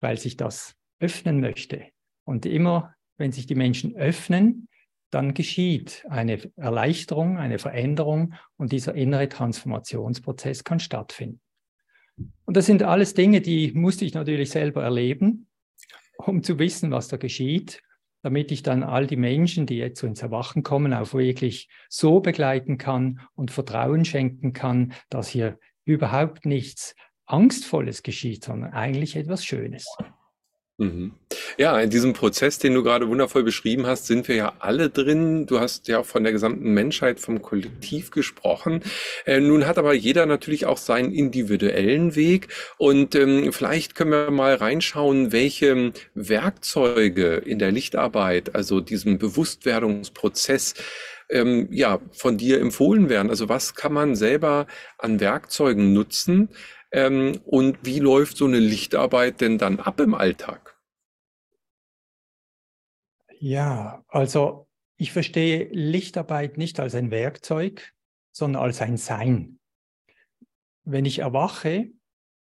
weil 0.00 0.18
sich 0.18 0.36
das 0.36 0.74
öffnen 1.00 1.40
möchte. 1.40 1.88
Und 2.24 2.46
immer, 2.46 2.94
wenn 3.18 3.32
sich 3.32 3.46
die 3.46 3.54
Menschen 3.56 3.96
öffnen, 3.96 4.68
dann 5.10 5.34
geschieht 5.34 6.06
eine 6.08 6.38
Erleichterung, 6.56 7.36
eine 7.36 7.58
Veränderung 7.58 8.34
und 8.56 8.72
dieser 8.72 8.94
innere 8.94 9.28
Transformationsprozess 9.28 10.64
kann 10.64 10.80
stattfinden. 10.80 11.40
Und 12.44 12.56
das 12.56 12.66
sind 12.66 12.82
alles 12.82 13.14
Dinge, 13.14 13.40
die 13.40 13.72
musste 13.72 14.04
ich 14.04 14.14
natürlich 14.14 14.50
selber 14.50 14.82
erleben, 14.82 15.48
um 16.18 16.42
zu 16.42 16.58
wissen, 16.58 16.90
was 16.90 17.08
da 17.08 17.16
geschieht, 17.16 17.82
damit 18.22 18.52
ich 18.52 18.62
dann 18.62 18.82
all 18.82 19.06
die 19.06 19.16
Menschen, 19.16 19.66
die 19.66 19.76
jetzt 19.76 20.00
so 20.00 20.06
ins 20.06 20.22
Erwachen 20.22 20.62
kommen, 20.62 20.94
auch 20.94 21.12
wirklich 21.12 21.68
so 21.88 22.20
begleiten 22.20 22.78
kann 22.78 23.20
und 23.34 23.50
Vertrauen 23.50 24.04
schenken 24.04 24.52
kann, 24.52 24.92
dass 25.10 25.28
hier 25.28 25.58
überhaupt 25.84 26.46
nichts 26.46 26.94
Angstvolles 27.26 28.02
geschieht, 28.02 28.44
sondern 28.44 28.72
eigentlich 28.72 29.16
etwas 29.16 29.44
Schönes. 29.44 29.86
Mhm. 30.78 31.12
Ja, 31.58 31.78
in 31.80 31.90
diesem 31.90 32.14
Prozess, 32.14 32.58
den 32.58 32.74
du 32.74 32.82
gerade 32.82 33.08
wundervoll 33.08 33.42
beschrieben 33.42 33.86
hast, 33.86 34.06
sind 34.06 34.26
wir 34.26 34.36
ja 34.36 34.52
alle 34.58 34.88
drin. 34.88 35.46
Du 35.46 35.60
hast 35.60 35.86
ja 35.86 35.98
auch 35.98 36.06
von 36.06 36.24
der 36.24 36.32
gesamten 36.32 36.72
Menschheit, 36.72 37.20
vom 37.20 37.42
Kollektiv 37.42 38.10
gesprochen. 38.10 38.82
Äh, 39.26 39.40
nun 39.40 39.66
hat 39.66 39.78
aber 39.78 39.92
jeder 39.92 40.24
natürlich 40.24 40.64
auch 40.64 40.78
seinen 40.78 41.12
individuellen 41.12 42.16
Weg. 42.16 42.48
Und 42.78 43.14
ähm, 43.14 43.52
vielleicht 43.52 43.94
können 43.94 44.10
wir 44.12 44.30
mal 44.30 44.54
reinschauen, 44.54 45.30
welche 45.30 45.92
Werkzeuge 46.14 47.34
in 47.36 47.58
der 47.58 47.70
Lichtarbeit, 47.70 48.54
also 48.54 48.80
diesem 48.80 49.18
Bewusstwerdungsprozess, 49.18 50.74
ähm, 51.28 51.68
ja, 51.70 52.00
von 52.12 52.38
dir 52.38 52.60
empfohlen 52.60 53.08
werden. 53.08 53.30
Also 53.30 53.48
was 53.48 53.74
kann 53.74 53.92
man 53.92 54.14
selber 54.16 54.66
an 54.98 55.20
Werkzeugen 55.20 55.92
nutzen? 55.92 56.48
Ähm, 56.92 57.40
und 57.44 57.78
wie 57.84 57.98
läuft 57.98 58.36
so 58.36 58.44
eine 58.44 58.58
Lichtarbeit 58.58 59.40
denn 59.40 59.58
dann 59.58 59.80
ab 59.80 59.98
im 60.00 60.14
Alltag? 60.14 60.78
Ja, 63.40 64.04
also 64.08 64.68
ich 64.96 65.10
verstehe 65.10 65.68
Lichtarbeit 65.72 66.58
nicht 66.58 66.78
als 66.78 66.94
ein 66.94 67.10
Werkzeug, 67.10 67.92
sondern 68.30 68.62
als 68.62 68.80
ein 68.82 68.96
Sein. 68.98 69.58
Wenn 70.84 71.06
ich 71.06 71.20
erwache, 71.20 71.90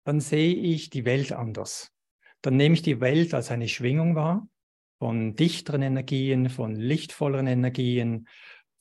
dann 0.04 0.20
sehe 0.20 0.54
ich 0.54 0.90
die 0.90 1.04
Welt 1.04 1.32
anders. 1.32 1.92
Dann 2.40 2.56
nehme 2.56 2.74
ich 2.74 2.82
die 2.82 3.00
Welt 3.00 3.34
als 3.34 3.50
eine 3.50 3.68
Schwingung 3.68 4.14
wahr 4.14 4.48
von 4.98 5.36
dichteren 5.36 5.82
Energien, 5.82 6.48
von 6.48 6.74
lichtvolleren 6.74 7.46
Energien, 7.46 8.26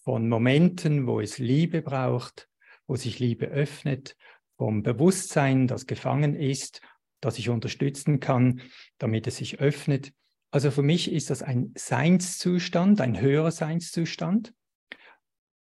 von 0.04 0.30
Momenten, 0.30 1.06
wo 1.06 1.20
es 1.20 1.38
Liebe 1.38 1.82
braucht, 1.82 2.50
wo 2.88 2.96
sich 2.96 3.20
Liebe 3.20 3.48
öffnet, 3.48 4.16
vom 4.58 4.84
Bewusstsein, 4.84 5.68
das 5.68 5.86
gefangen 5.86 6.36
ist, 6.36 6.82
das 7.22 7.38
ich 7.40 7.50
unterstützen 7.50 8.20
kann, 8.20 8.62
damit 8.98 9.28
es 9.28 9.38
sich 9.38 9.60
öffnet. 9.60 10.14
Also 10.52 10.72
für 10.72 10.84
mich 10.84 11.12
ist 11.12 11.30
das 11.30 11.44
ein 11.44 11.74
Seinszustand, 11.76 13.02
ein 13.02 13.20
höherer 13.20 13.52
Seinszustand. 13.52 14.54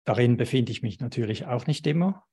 Darin 0.05 0.37
befinde 0.37 0.71
ich 0.71 0.81
mich 0.81 0.99
natürlich 0.99 1.45
auch 1.45 1.67
nicht 1.67 1.85
immer. 1.85 2.23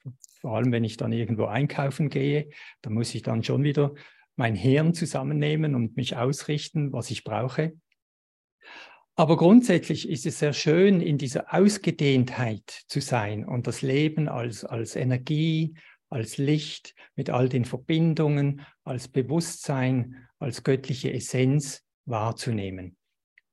Vor 0.41 0.57
allem, 0.57 0.71
wenn 0.73 0.85
ich 0.85 0.97
dann 0.97 1.13
irgendwo 1.13 1.47
einkaufen 1.47 2.09
gehe, 2.09 2.49
da 2.83 2.91
muss 2.91 3.15
ich 3.15 3.23
dann 3.23 3.43
schon 3.43 3.65
wieder 3.65 3.95
mein 4.37 4.55
Hirn 4.55 4.95
zusammennehmen 4.95 5.75
und 5.75 5.97
mich 5.97 6.17
ausrichten, 6.17 6.93
was 6.93 7.11
ich 7.11 7.25
brauche. 7.25 7.75
Aber 9.17 9.37
grundsätzlich 9.37 10.09
ist 10.09 10.27
es 10.27 10.41
sehr 10.41 10.53
schön, 10.53 11.01
in 11.01 11.19
dieser 11.19 11.55
Ausgedehntheit 11.55 12.69
zu 12.89 13.01
sein 13.01 13.45
und 13.45 13.67
das 13.69 13.83
Leben 13.83 14.29
als, 14.29 14.65
als 14.65 14.97
Energie, 14.97 15.75
als 16.09 16.39
Licht 16.39 16.95
mit 17.17 17.31
all 17.31 17.49
den 17.49 17.65
Verbindungen, 17.65 18.63
als 18.85 19.09
Bewusstsein, 19.09 20.29
als 20.39 20.63
göttliche 20.63 21.13
Essenz 21.13 21.85
wahrzunehmen. 22.05 22.97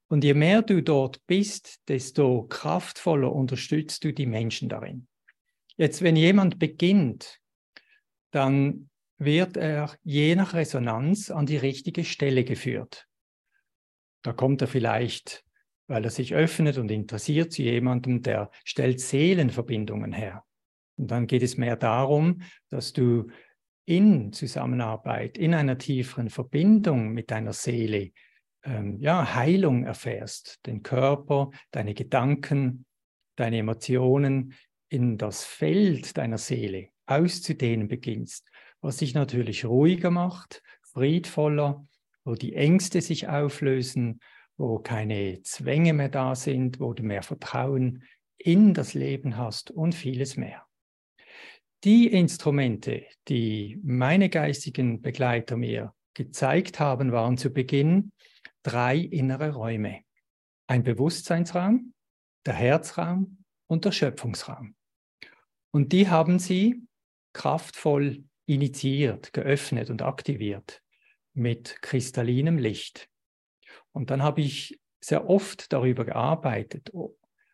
Und 0.08 0.24
je 0.24 0.34
mehr 0.34 0.62
du 0.62 0.84
dort 0.84 1.26
bist, 1.26 1.80
desto 1.88 2.44
kraftvoller 2.44 3.32
unterstützt 3.32 4.04
du 4.04 4.12
die 4.12 4.26
Menschen 4.26 4.68
darin. 4.68 5.08
Jetzt, 5.78 6.02
wenn 6.02 6.16
jemand 6.16 6.60
beginnt, 6.60 7.40
dann 8.32 8.90
wird 9.18 9.56
er 9.56 9.96
je 10.04 10.36
nach 10.36 10.54
Resonanz 10.54 11.32
an 11.32 11.46
die 11.46 11.58
richtige 11.58 12.04
Stelle 12.04 12.44
geführt. 12.44 13.08
Da 14.22 14.34
kommt 14.34 14.62
er 14.62 14.68
vielleicht, 14.68 15.44
weil 15.88 16.04
er 16.04 16.10
sich 16.10 16.34
öffnet 16.34 16.78
und 16.78 16.92
interessiert 16.92 17.54
zu 17.54 17.62
jemandem, 17.62 18.22
der 18.22 18.52
stellt 18.64 19.00
Seelenverbindungen 19.00 20.12
her. 20.12 20.44
Und 21.02 21.10
dann 21.10 21.26
geht 21.26 21.42
es 21.42 21.58
mehr 21.58 21.76
darum, 21.76 22.44
dass 22.70 22.94
du 22.94 23.28
in 23.86 24.32
Zusammenarbeit, 24.34 25.36
in 25.36 25.56
einer 25.56 25.80
tieferen 25.80 26.30
Verbindung 26.30 27.10
mit 27.10 27.32
deiner 27.32 27.54
Seele 27.54 28.12
ähm, 28.64 29.00
ja, 29.00 29.34
Heilung 29.34 29.84
erfährst, 29.84 30.60
den 30.68 30.84
Körper, 30.84 31.50
deine 31.72 31.96
Gedanken, 31.96 32.86
deine 33.36 33.58
Emotionen 33.58 34.54
in 34.90 35.18
das 35.18 35.44
Feld 35.44 36.18
deiner 36.18 36.38
Seele 36.38 36.90
auszudehnen 37.08 37.88
beginnst, 37.88 38.48
was 38.80 38.98
dich 38.98 39.16
natürlich 39.16 39.66
ruhiger 39.66 40.12
macht, 40.12 40.62
friedvoller, 40.84 41.84
wo 42.24 42.36
die 42.36 42.54
Ängste 42.54 43.02
sich 43.02 43.28
auflösen, 43.28 44.20
wo 44.56 44.78
keine 44.78 45.42
Zwänge 45.42 45.94
mehr 45.94 46.10
da 46.10 46.36
sind, 46.36 46.80
wo 46.80 46.94
du 46.94 47.02
mehr 47.02 47.24
Vertrauen 47.24 48.04
in 48.38 48.76
das 48.76 48.94
Leben 48.94 49.36
hast 49.36 49.72
und 49.72 49.96
vieles 49.96 50.38
mehr. 50.38 50.64
Die 51.84 52.08
Instrumente, 52.08 53.06
die 53.28 53.80
meine 53.82 54.30
geistigen 54.30 55.02
Begleiter 55.02 55.58
mir 55.58 55.96
gezeigt 56.14 56.80
haben, 56.80 57.12
waren 57.12 57.38
zu 57.38 57.50
Beginn 57.50 58.12
drei 58.62 58.98
innere 58.98 59.54
Räume. 59.54 60.02
Ein 60.68 60.84
Bewusstseinsraum, 60.84 61.94
der 62.46 62.54
Herzraum 62.54 63.44
und 63.66 63.86
der 63.86 63.92
Schöpfungsraum. 63.92 64.76
Und 65.72 65.92
die 65.92 66.08
haben 66.08 66.38
sie 66.38 66.84
kraftvoll 67.34 68.26
initiiert, 68.46 69.34
geöffnet 69.34 69.90
und 69.90 70.04
aktiviert 70.04 70.84
mit 71.34 71.82
kristallinem 71.82 72.60
Licht. 72.60 73.10
Und 73.92 74.12
dann 74.12 74.22
habe 74.22 74.42
ich 74.42 74.80
sehr 75.00 75.28
oft 75.28 75.74
darüber 75.74 76.06
gearbeitet, 76.06 76.92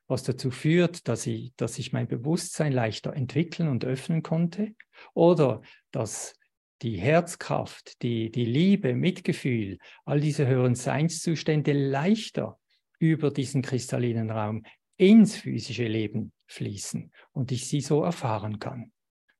was 0.07 0.23
dazu 0.23 0.51
führt, 0.51 1.07
dass 1.07 1.27
ich, 1.27 1.53
dass 1.57 1.77
ich 1.77 1.93
mein 1.93 2.07
Bewusstsein 2.07 2.71
leichter 2.71 3.13
entwickeln 3.13 3.67
und 3.67 3.85
öffnen 3.85 4.23
konnte 4.23 4.73
oder 5.13 5.61
dass 5.91 6.33
die 6.81 6.97
Herzkraft, 6.97 8.01
die, 8.01 8.31
die 8.31 8.45
Liebe, 8.45 8.93
Mitgefühl, 8.93 9.79
all 10.05 10.19
diese 10.19 10.47
höheren 10.47 10.75
Seinszustände 10.75 11.73
leichter 11.73 12.59
über 12.99 13.31
diesen 13.31 13.61
kristallinen 13.61 14.31
Raum 14.31 14.63
ins 14.97 15.35
physische 15.35 15.87
Leben 15.87 16.31
fließen 16.47 17.11
und 17.33 17.51
ich 17.51 17.67
sie 17.67 17.81
so 17.81 18.03
erfahren 18.03 18.59
kann. 18.59 18.91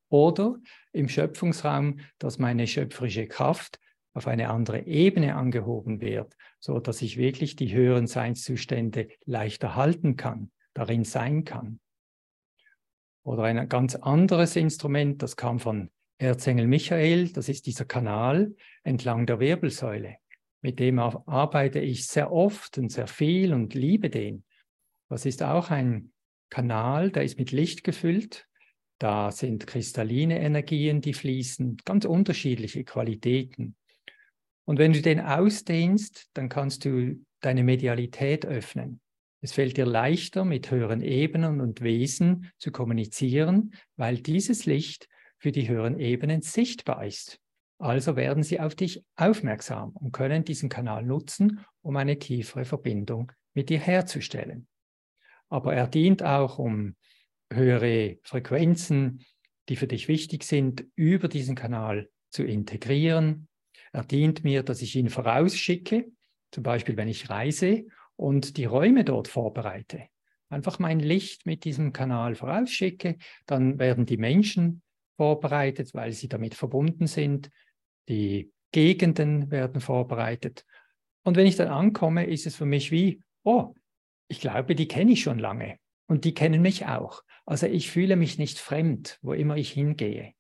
Oder 0.09 0.57
im 0.93 1.09
Schöpfungsraum, 1.09 2.00
dass 2.17 2.38
meine 2.38 2.67
schöpferische 2.67 3.27
Kraft 3.27 3.79
auf 4.13 4.27
eine 4.27 4.50
andere 4.50 4.86
Ebene 4.86 5.36
angehoben 5.36 6.01
wird, 6.01 6.33
so 6.59 6.79
dass 6.79 7.01
ich 7.01 7.17
wirklich 7.17 7.55
die 7.55 7.74
höheren 7.74 8.07
Seinszustände 8.07 9.09
leichter 9.25 9.75
halten 9.75 10.15
kann, 10.15 10.51
darin 10.77 11.03
sein 11.03 11.43
kann. 11.43 11.79
Oder 13.24 13.43
ein 13.43 13.67
ganz 13.67 13.96
anderes 13.96 14.55
Instrument, 14.55 15.22
das 15.22 15.36
kam 15.36 15.60
von 15.60 15.89
Erzengel 16.19 16.67
Michael, 16.67 17.31
das 17.34 17.50
ist 17.50 17.65
dieser 17.65 17.86
Kanal 17.86 18.55
entlang 18.84 19.25
der 19.25 19.39
Wirbelsäule. 19.39 20.17
Mit 20.62 20.79
dem 20.79 21.00
arbeite 21.00 21.79
ich 21.79 22.07
sehr 22.07 22.31
oft 22.31 22.77
und 22.77 22.91
sehr 22.91 23.07
viel 23.07 23.53
und 23.53 23.74
liebe 23.74 24.10
den. 24.10 24.43
Das 25.10 25.25
ist 25.25 25.43
auch 25.43 25.69
ein 25.72 26.12
Kanal, 26.50 27.12
der 27.12 27.24
ist 27.24 27.38
mit 27.38 27.51
Licht 27.51 27.84
gefüllt. 27.84 28.48
Da 29.00 29.31
sind 29.31 29.67
kristalline 29.67 30.39
Energien, 30.39 31.01
die 31.01 31.13
fließen, 31.13 31.77
ganz 31.86 32.05
unterschiedliche 32.05 32.84
Qualitäten. 32.84 33.75
Und 34.65 34.79
wenn 34.79 34.93
du 34.93 35.01
den 35.01 35.19
ausdehnst, 35.19 36.29
dann 36.34 36.50
kannst 36.50 36.86
du 36.86 37.24
deine 37.41 37.63
Medialität 37.63 38.46
öffnen. 38.46 39.01
Es 39.41 39.53
fällt 39.53 39.77
dir 39.77 39.86
leichter, 39.86 40.46
mit 40.46 40.72
höheren 40.72 41.01
Ebenen 41.01 41.62
und 41.62 41.82
Wesen 41.82 42.51
zu 42.58 42.72
kommunizieren, 42.72 43.74
weil 43.96 44.17
dieses 44.17 44.65
Licht 44.65 45.08
für 45.38 45.51
die 45.51 45.67
höheren 45.70 46.00
Ebenen 46.00 46.41
sichtbar 46.41 47.06
ist. 47.06 47.39
Also 47.79 48.15
werden 48.15 48.41
sie 48.41 48.60
auf 48.60 48.74
dich 48.74 49.03
aufmerksam 49.15 49.91
und 49.91 50.12
können 50.12 50.44
diesen 50.44 50.70
Kanal 50.70 51.03
nutzen, 51.03 51.63
um 51.82 51.96
eine 51.96 52.17
tiefere 52.17 52.65
Verbindung 52.65 53.32
mit 53.53 53.70
dir 53.70 53.79
herzustellen. 53.79 54.67
Aber 55.50 55.75
er 55.75 55.88
dient 55.88 56.24
auch, 56.24 56.58
um 56.58 56.96
höhere 57.51 58.17
Frequenzen, 58.24 59.24
die 59.70 59.75
für 59.75 59.88
dich 59.88 60.08
wichtig 60.08 60.44
sind, 60.44 60.86
über 60.96 61.27
diesen 61.27 61.56
Kanal 61.56 62.10
zu 62.29 62.44
integrieren. 62.44 63.48
Er 63.91 64.03
dient 64.03 64.44
mir, 64.44 64.63
dass 64.63 64.82
ich 64.82 64.96
ihn 64.96 65.10
vorausschicke, 65.10 66.08
zum 66.51 66.63
Beispiel 66.63 66.98
wenn 66.98 67.08
ich 67.08 67.29
reise 67.29 67.86
und 68.17 68.57
die 68.57 68.65
Räume 68.65 69.05
dort 69.05 69.27
vorbereite. 69.27 70.09
einfach 70.50 70.79
mein 70.79 71.00
Licht 71.00 71.45
mit 71.45 71.65
diesem 71.65 71.91
Kanal 71.91 72.36
vorausschicke, 72.36 73.17
dann 73.45 73.79
werden 73.79 74.05
die 74.05 74.17
Menschen 74.17 74.81
vorbereitet, 75.17 75.93
weil 75.93 76.13
sie 76.13 76.29
damit 76.29 76.55
verbunden 76.55 77.07
sind, 77.07 77.50
die 78.07 78.51
Gegenden 78.71 79.51
werden 79.51 79.81
vorbereitet. 79.81 80.65
Und 81.24 81.36
wenn 81.36 81.47
ich 81.47 81.57
dann 81.57 81.67
ankomme, 81.67 82.25
ist 82.25 82.45
es 82.45 82.55
für 82.55 82.65
mich 82.65 82.91
wie, 82.91 83.21
oh, 83.43 83.74
ich 84.29 84.39
glaube, 84.39 84.75
die 84.75 84.88
kenne 84.88 85.12
ich 85.12 85.21
schon 85.21 85.39
lange 85.39 85.79
und 86.07 86.24
die 86.24 86.33
kennen 86.33 86.62
mich 86.62 86.86
auch. 86.86 87.24
Also 87.45 87.67
ich 87.67 87.89
fühle 87.91 88.15
mich 88.15 88.38
nicht 88.38 88.59
fremd, 88.59 89.19
wo 89.21 89.33
immer 89.33 89.57
ich 89.57 89.71
hingehe. 89.71 90.33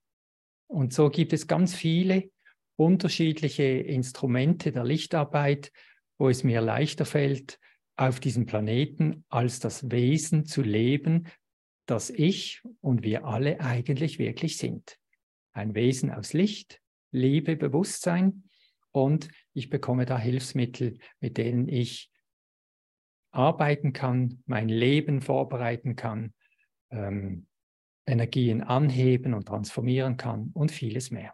Und 0.67 0.93
so 0.93 1.09
gibt 1.09 1.33
es 1.33 1.47
ganz 1.47 1.75
viele 1.75 2.29
unterschiedliche 2.77 3.63
Instrumente 3.63 4.71
der 4.71 4.83
Lichtarbeit, 4.83 5.71
wo 6.17 6.29
es 6.29 6.43
mir 6.43 6.61
leichter 6.61 7.05
fällt, 7.05 7.59
auf 7.97 8.19
diesem 8.19 8.45
Planeten 8.45 9.25
als 9.27 9.59
das 9.59 9.91
Wesen 9.91 10.45
zu 10.45 10.61
leben, 10.61 11.27
das 11.87 12.09
ich 12.09 12.61
und 12.79 13.03
wir 13.03 13.25
alle 13.25 13.59
eigentlich 13.59 14.19
wirklich 14.19 14.57
sind. 14.57 14.97
Ein 15.51 15.73
Wesen 15.73 16.11
aus 16.11 16.33
Licht, 16.33 16.79
Liebe, 17.11 17.55
Bewusstsein 17.55 18.43
und 18.91 19.29
ich 19.53 19.69
bekomme 19.69 20.05
da 20.05 20.17
Hilfsmittel, 20.17 20.99
mit 21.19 21.37
denen 21.37 21.67
ich 21.67 22.11
arbeiten 23.31 23.93
kann, 23.93 24.43
mein 24.45 24.69
Leben 24.69 25.21
vorbereiten 25.21 25.95
kann, 25.95 26.33
ähm, 26.91 27.47
Energien 28.05 28.61
anheben 28.61 29.33
und 29.33 29.47
transformieren 29.47 30.17
kann 30.17 30.51
und 30.53 30.71
vieles 30.71 31.11
mehr. 31.11 31.33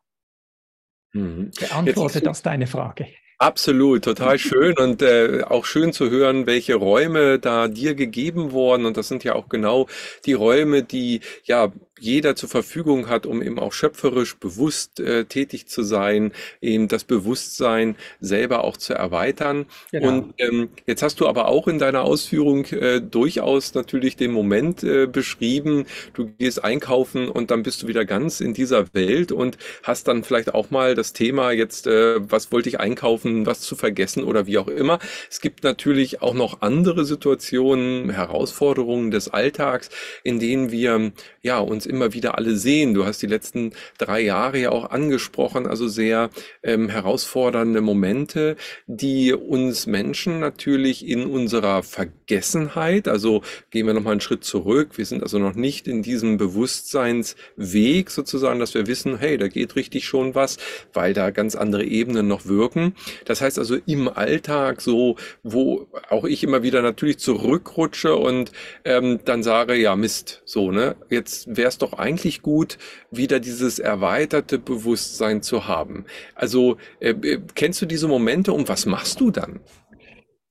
Mhm. 1.13 1.51
Beantwortet 1.51 2.25
das 2.25 2.41
deine 2.41 2.67
Frage? 2.67 3.07
Absolut, 3.43 4.05
total 4.05 4.39
schön 4.39 4.77
und 4.77 5.01
äh, 5.01 5.41
auch 5.45 5.65
schön 5.65 5.91
zu 5.91 6.09
hören, 6.09 6.45
welche 6.47 6.75
Räume 6.75 7.39
da 7.39 7.67
dir 7.67 7.93
gegeben 7.93 8.53
wurden. 8.53 8.85
Und 8.85 8.95
das 8.95 9.09
sind 9.09 9.25
ja 9.25 9.35
auch 9.35 9.49
genau 9.49 9.87
die 10.25 10.31
Räume, 10.31 10.83
die 10.83 11.19
ja 11.43 11.73
jeder 12.03 12.35
zur 12.35 12.49
Verfügung 12.49 13.07
hat, 13.07 13.25
um 13.25 13.41
eben 13.41 13.57
auch 13.59 13.71
schöpferisch 13.71 14.35
bewusst 14.35 14.99
äh, 14.99 15.25
tätig 15.25 15.67
zu 15.67 15.83
sein, 15.83 16.33
eben 16.61 16.87
das 16.87 17.05
Bewusstsein 17.05 17.95
selber 18.19 18.63
auch 18.63 18.77
zu 18.77 18.93
erweitern. 18.93 19.65
Genau. 19.91 20.07
Und 20.09 20.33
ähm, 20.37 20.69
jetzt 20.85 21.01
hast 21.01 21.19
du 21.19 21.27
aber 21.27 21.47
auch 21.47 21.67
in 21.67 21.79
deiner 21.79 22.01
Ausführung 22.01 22.65
äh, 22.65 22.99
durchaus 22.99 23.73
natürlich 23.73 24.17
den 24.17 24.31
Moment 24.31 24.83
äh, 24.83 25.07
beschrieben, 25.07 25.85
du 26.13 26.27
gehst 26.37 26.63
einkaufen 26.63 27.29
und 27.29 27.51
dann 27.51 27.63
bist 27.63 27.83
du 27.83 27.87
wieder 27.87 28.03
ganz 28.03 28.41
in 28.41 28.53
dieser 28.53 28.93
Welt 28.93 29.31
und 29.31 29.57
hast 29.83 30.07
dann 30.07 30.23
vielleicht 30.23 30.53
auch 30.53 30.71
mal 30.71 30.95
das 30.95 31.13
Thema 31.13 31.51
jetzt, 31.51 31.87
äh, 31.87 32.19
was 32.19 32.51
wollte 32.51 32.69
ich 32.69 32.79
einkaufen, 32.79 33.45
was 33.45 33.61
zu 33.61 33.75
vergessen 33.75 34.23
oder 34.25 34.45
wie 34.45 34.57
auch 34.57 34.67
immer. 34.67 34.99
Es 35.29 35.39
gibt 35.39 35.63
natürlich 35.63 36.21
auch 36.21 36.33
noch 36.33 36.61
andere 36.61 37.05
Situationen, 37.05 38.09
Herausforderungen 38.09 39.11
des 39.11 39.29
Alltags, 39.29 39.89
in 40.23 40.39
denen 40.39 40.71
wir 40.71 41.13
ja 41.41 41.59
uns 41.59 41.85
immer 41.93 42.13
wieder 42.13 42.37
alle 42.37 42.57
sehen. 42.57 42.93
Du 42.93 43.05
hast 43.05 43.21
die 43.21 43.27
letzten 43.27 43.71
drei 43.97 44.21
Jahre 44.21 44.57
ja 44.57 44.71
auch 44.71 44.89
angesprochen, 44.89 45.67
also 45.67 45.87
sehr 45.87 46.31
ähm, 46.63 46.89
herausfordernde 46.89 47.81
Momente, 47.81 48.55
die 48.87 49.33
uns 49.33 49.85
Menschen 49.85 50.39
natürlich 50.39 51.07
in 51.07 51.25
unserer 51.25 51.83
Vergessenheit, 51.83 53.07
also 53.07 53.43
gehen 53.69 53.85
wir 53.85 53.93
nochmal 53.93 54.13
einen 54.13 54.21
Schritt 54.21 54.43
zurück, 54.43 54.97
wir 54.97 55.05
sind 55.05 55.21
also 55.21 55.37
noch 55.37 55.53
nicht 55.53 55.87
in 55.87 56.01
diesem 56.01 56.37
Bewusstseinsweg 56.37 58.09
sozusagen, 58.09 58.59
dass 58.59 58.73
wir 58.73 58.87
wissen, 58.87 59.17
hey, 59.17 59.37
da 59.37 59.47
geht 59.47 59.75
richtig 59.75 60.05
schon 60.05 60.33
was, 60.33 60.57
weil 60.93 61.13
da 61.13 61.29
ganz 61.29 61.55
andere 61.55 61.83
Ebenen 61.83 62.27
noch 62.27 62.47
wirken. 62.47 62.95
Das 63.25 63.41
heißt 63.41 63.59
also 63.59 63.77
im 63.85 64.09
Alltag 64.09 64.81
so, 64.81 65.15
wo 65.43 65.87
auch 66.09 66.25
ich 66.25 66.43
immer 66.43 66.63
wieder 66.63 66.81
natürlich 66.81 67.19
zurückrutsche 67.19 68.15
und 68.15 68.51
ähm, 68.83 69.19
dann 69.25 69.43
sage, 69.43 69.75
ja 69.75 69.95
Mist, 69.95 70.41
so, 70.45 70.71
ne, 70.71 70.95
jetzt 71.09 71.55
wär's 71.55 71.77
doch 71.83 71.93
eigentlich 71.93 72.41
gut, 72.41 72.77
wieder 73.11 73.39
dieses 73.39 73.77
erweiterte 73.77 74.57
Bewusstsein 74.57 75.41
zu 75.41 75.67
haben. 75.67 76.05
Also 76.33 76.77
äh, 76.99 77.11
äh, 77.11 77.41
kennst 77.53 77.81
du 77.81 77.85
diese 77.85 78.07
Momente 78.07 78.53
und 78.53 78.69
was 78.69 78.85
machst 78.85 79.19
du 79.19 79.29
dann? 79.29 79.59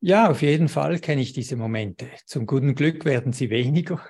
Ja, 0.00 0.30
auf 0.30 0.42
jeden 0.42 0.68
Fall 0.68 0.98
kenne 0.98 1.22
ich 1.22 1.32
diese 1.32 1.56
Momente. 1.56 2.06
Zum 2.26 2.46
guten 2.46 2.74
Glück 2.74 3.04
werden 3.04 3.32
sie 3.32 3.50
weniger. 3.50 4.00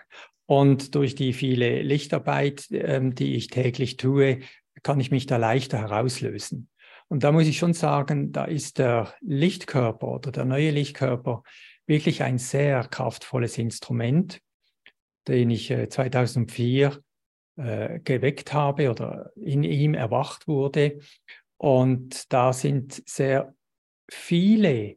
Und 0.47 0.95
durch 0.95 1.15
die 1.15 1.33
viele 1.33 1.83
Lichtarbeit, 1.83 2.67
ähm, 2.71 3.15
die 3.15 3.37
ich 3.37 3.49
täglich 3.49 3.97
tue, 3.97 4.41
kann 4.83 5.01
ich 5.01 5.11
mich 5.11 5.27
da 5.27 5.37
leichter 5.37 5.79
herauslösen. 5.79 6.69
Und 7.09 7.25
da 7.25 7.33
muss 7.33 7.47
ich 7.47 7.59
schon 7.59 7.75
sagen, 7.75 8.33
da 8.33 8.47
ist 8.47 8.79
der 8.79 9.15
Lichtkörper 9.21 10.09
oder 10.09 10.33
der 10.33 10.47
neue 10.47 10.71
Lichtkörper 10.71 11.43
wirklich 11.87 12.23
ein 12.23 12.39
sehr 12.39 12.85
kraftvolles 12.85 13.59
Instrument, 13.59 14.41
den 15.29 15.51
ich 15.51 15.69
2004 15.69 17.03
äh, 17.57 18.01
geweckt 18.01 18.53
habe 18.53 18.91
oder 18.91 19.33
in 19.37 19.62
ihm 19.62 19.95
erwacht 19.95 20.49
wurde. 20.49 21.01
Und 21.59 22.33
da 22.33 22.53
sind 22.53 23.03
sehr 23.09 23.55
viele 24.11 24.97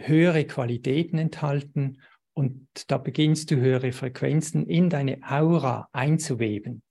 höhere 0.00 0.44
Qualitäten 0.46 1.18
enthalten 1.18 2.00
und 2.34 2.68
da 2.90 2.98
beginnst 2.98 3.50
du 3.50 3.56
höhere 3.56 3.92
Frequenzen 3.92 4.66
in 4.66 4.90
deine 4.90 5.20
Aura 5.28 5.88
einzuweben. 5.92 6.82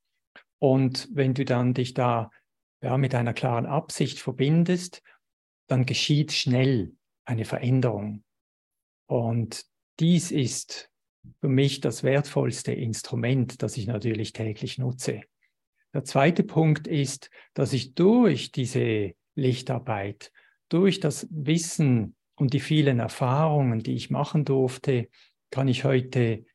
Und 0.59 1.07
wenn 1.13 1.33
du 1.33 1.45
dann 1.45 1.73
dich 1.73 1.93
da 1.93 2.29
ja, 2.81 2.97
mit 2.97 3.15
einer 3.15 3.33
klaren 3.33 3.65
Absicht 3.65 4.19
verbindest, 4.19 5.01
dann 5.67 5.85
geschieht 5.85 6.33
schnell 6.33 6.95
eine 7.25 7.45
Veränderung. 7.45 8.23
Und 9.07 9.65
dies 9.99 10.31
ist 10.31 10.89
für 11.41 11.49
mich 11.49 11.81
das 11.81 12.03
wertvollste 12.03 12.71
Instrument, 12.71 13.61
das 13.61 13.77
ich 13.77 13.87
natürlich 13.87 14.33
täglich 14.33 14.77
nutze. 14.77 15.21
Der 15.93 16.03
zweite 16.03 16.43
Punkt 16.43 16.87
ist, 16.87 17.29
dass 17.53 17.73
ich 17.73 17.93
durch 17.93 18.51
diese 18.51 19.13
Lichtarbeit, 19.35 20.31
durch 20.69 20.99
das 20.99 21.27
Wissen 21.31 22.15
und 22.35 22.53
die 22.53 22.59
vielen 22.59 22.99
Erfahrungen, 22.99 23.79
die 23.79 23.95
ich 23.95 24.09
machen 24.09 24.45
durfte, 24.45 25.09
kann 25.49 25.67
ich 25.67 25.83
heute 25.83 26.45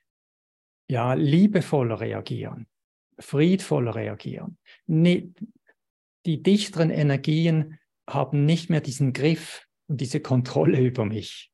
ja 0.89 1.15
liebevoller 1.15 2.01
reagieren, 2.01 2.67
friedvoller 3.19 3.95
reagieren. 3.95 4.59
Die 4.87 5.33
dichteren 6.25 6.91
Energien 6.91 7.79
haben 8.09 8.45
nicht 8.45 8.71
mehr 8.71 8.81
diesen 8.81 9.13
Griff 9.13 9.67
und 9.89 10.01
diese 10.01 10.21
Kontrolle 10.21 10.81
über 10.81 11.05
mich, 11.05 11.51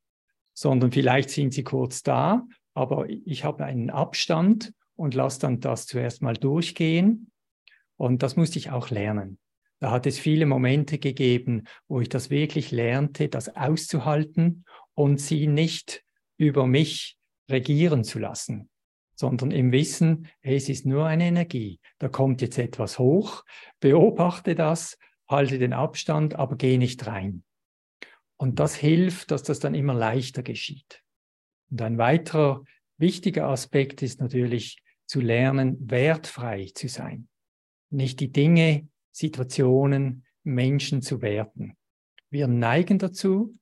sondern 0.52 0.92
vielleicht 0.92 1.30
sind 1.30 1.54
sie 1.54 1.64
kurz 1.64 2.02
da 2.02 2.46
aber 2.74 3.08
ich 3.08 3.44
habe 3.44 3.64
einen 3.64 3.90
Abstand 3.90 4.72
und 4.96 5.14
lasse 5.14 5.40
dann 5.40 5.60
das 5.60 5.86
zuerst 5.86 6.22
mal 6.22 6.34
durchgehen. 6.34 7.30
Und 7.96 8.22
das 8.22 8.36
musste 8.36 8.58
ich 8.58 8.70
auch 8.70 8.90
lernen. 8.90 9.38
Da 9.80 9.92
hat 9.92 10.06
es 10.06 10.18
viele 10.18 10.46
Momente 10.46 10.98
gegeben, 10.98 11.64
wo 11.86 12.00
ich 12.00 12.08
das 12.08 12.30
wirklich 12.30 12.72
lernte, 12.72 13.28
das 13.28 13.54
auszuhalten 13.54 14.64
und 14.94 15.20
sie 15.20 15.46
nicht 15.46 16.04
über 16.36 16.66
mich 16.66 17.16
regieren 17.48 18.02
zu 18.02 18.18
lassen, 18.18 18.68
sondern 19.14 19.52
im 19.52 19.70
Wissen, 19.70 20.28
es 20.42 20.68
ist 20.68 20.84
nur 20.84 21.06
eine 21.06 21.26
Energie. 21.26 21.80
Da 21.98 22.08
kommt 22.08 22.42
jetzt 22.42 22.58
etwas 22.58 22.98
hoch, 22.98 23.44
beobachte 23.80 24.54
das, 24.54 24.98
halte 25.28 25.58
den 25.58 25.72
Abstand, 25.72 26.34
aber 26.34 26.56
geh 26.56 26.76
nicht 26.76 27.06
rein. 27.06 27.44
Und 28.36 28.58
das 28.60 28.74
hilft, 28.74 29.30
dass 29.30 29.42
das 29.42 29.60
dann 29.60 29.74
immer 29.74 29.94
leichter 29.94 30.42
geschieht. 30.42 31.02
Und 31.70 31.82
ein 31.82 31.98
weiterer 31.98 32.64
wichtiger 32.96 33.48
Aspekt 33.48 34.02
ist 34.02 34.20
natürlich 34.20 34.82
zu 35.06 35.20
lernen, 35.20 35.76
wertfrei 35.90 36.70
zu 36.74 36.88
sein. 36.88 37.28
Nicht 37.90 38.20
die 38.20 38.30
Dinge, 38.30 38.88
Situationen, 39.12 40.24
Menschen 40.44 41.02
zu 41.02 41.22
werten. 41.22 41.76
Wir 42.30 42.46
neigen 42.46 42.98
dazu, 42.98 43.56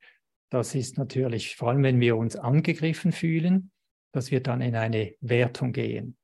das 0.51 0.75
ist 0.75 0.99
natürlich 0.99 1.57
vor 1.57 1.71
allem, 1.71 1.83
wenn 1.83 2.01
wir 2.01 2.16
uns 2.16 2.37
angegriffen 2.37 3.12
fühlen, 3.12 3.71
dass 4.12 4.31
wir 4.31 4.42
dann 4.42 4.61
in 4.61 4.77
eine 4.77 5.14
Wertung 5.21 5.73
gehen. 5.73 6.16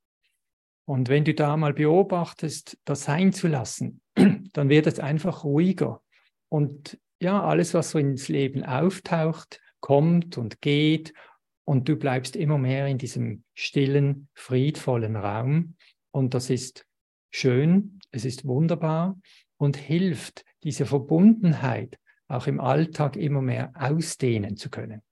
Und 0.84 1.08
wenn 1.08 1.24
du 1.24 1.34
da 1.34 1.56
mal 1.56 1.72
beobachtest, 1.72 2.78
das 2.84 3.04
sein 3.04 3.32
zu 3.32 3.48
lassen, 3.48 4.00
dann 4.52 4.68
wird 4.68 4.86
es 4.86 4.98
einfach 4.98 5.44
ruhiger. 5.44 6.02
Und 6.48 6.98
ja, 7.20 7.42
alles, 7.42 7.74
was 7.74 7.90
so 7.90 7.98
ins 7.98 8.28
Leben 8.28 8.64
auftaucht, 8.64 9.60
kommt 9.80 10.38
und 10.38 10.60
geht 10.60 11.12
und 11.64 11.88
du 11.88 11.96
bleibst 11.96 12.36
immer 12.36 12.58
mehr 12.58 12.86
in 12.86 12.98
diesem 12.98 13.44
stillen, 13.54 14.28
friedvollen 14.34 15.16
Raum. 15.16 15.76
Und 16.10 16.34
das 16.34 16.50
ist 16.50 16.86
schön, 17.30 18.00
es 18.10 18.24
ist 18.24 18.46
wunderbar 18.46 19.18
und 19.56 19.76
hilft, 19.76 20.44
diese 20.62 20.86
Verbundenheit 20.86 21.98
auch 22.28 22.46
im 22.46 22.60
Alltag 22.60 23.16
immer 23.16 23.42
mehr 23.42 23.72
ausdehnen 23.74 24.56
zu 24.56 24.70
können. 24.70 25.02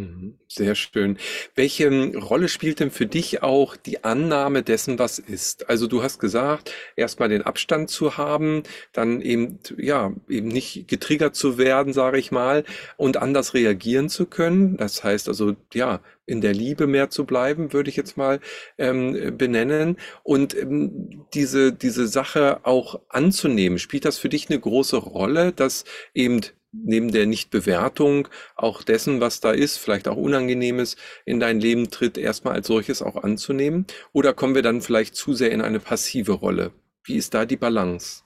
Mhm. 0.00 0.38
Sehr 0.48 0.74
schön. 0.74 1.18
Welche 1.54 1.84
ähm, 1.84 2.16
Rolle 2.16 2.48
spielt 2.48 2.80
denn 2.80 2.90
für 2.90 3.06
dich 3.06 3.42
auch 3.42 3.76
die 3.76 4.02
Annahme 4.02 4.62
dessen, 4.62 4.98
was 4.98 5.18
ist? 5.18 5.68
Also 5.68 5.86
du 5.86 6.02
hast 6.02 6.18
gesagt, 6.18 6.72
erstmal 6.96 7.28
den 7.28 7.42
Abstand 7.42 7.90
zu 7.90 8.16
haben, 8.16 8.62
dann 8.92 9.20
eben, 9.20 9.58
ja, 9.76 10.14
eben 10.28 10.48
nicht 10.48 10.88
getriggert 10.88 11.36
zu 11.36 11.58
werden, 11.58 11.92
sage 11.92 12.18
ich 12.18 12.32
mal, 12.32 12.64
und 12.96 13.18
anders 13.18 13.52
reagieren 13.52 14.08
zu 14.08 14.24
können. 14.24 14.78
Das 14.78 15.04
heißt 15.04 15.28
also, 15.28 15.54
ja, 15.74 16.00
in 16.24 16.40
der 16.40 16.54
Liebe 16.54 16.86
mehr 16.86 17.10
zu 17.10 17.26
bleiben, 17.26 17.74
würde 17.74 17.90
ich 17.90 17.96
jetzt 17.96 18.16
mal 18.16 18.40
ähm, 18.78 19.36
benennen. 19.36 19.98
Und 20.22 20.56
ähm, 20.56 21.26
diese, 21.34 21.72
diese 21.74 22.06
Sache 22.06 22.60
auch 22.62 23.00
anzunehmen, 23.10 23.78
spielt 23.78 24.06
das 24.06 24.16
für 24.16 24.30
dich 24.30 24.48
eine 24.48 24.60
große 24.60 24.96
Rolle, 24.96 25.52
dass 25.52 25.84
eben 26.14 26.40
neben 26.72 27.10
der 27.12 27.26
Nichtbewertung 27.26 28.28
auch 28.56 28.82
dessen, 28.82 29.20
was 29.20 29.40
da 29.40 29.50
ist, 29.50 29.76
vielleicht 29.76 30.08
auch 30.08 30.16
Unangenehmes 30.16 30.96
in 31.24 31.40
dein 31.40 31.60
Leben 31.60 31.90
tritt, 31.90 32.16
erstmal 32.16 32.54
als 32.54 32.66
solches 32.66 33.02
auch 33.02 33.16
anzunehmen? 33.16 33.86
Oder 34.12 34.34
kommen 34.34 34.54
wir 34.54 34.62
dann 34.62 34.80
vielleicht 34.80 35.14
zu 35.16 35.34
sehr 35.34 35.50
in 35.52 35.60
eine 35.60 35.80
passive 35.80 36.32
Rolle? 36.32 36.72
Wie 37.04 37.16
ist 37.16 37.34
da 37.34 37.44
die 37.44 37.56
Balance? 37.56 38.22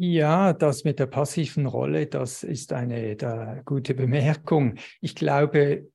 Ja, 0.00 0.52
das 0.52 0.84
mit 0.84 1.00
der 1.00 1.06
passiven 1.06 1.66
Rolle, 1.66 2.06
das 2.06 2.44
ist 2.44 2.72
eine 2.72 3.62
gute 3.64 3.94
Bemerkung. 3.94 4.76
Ich 5.00 5.16
glaube, 5.16 5.90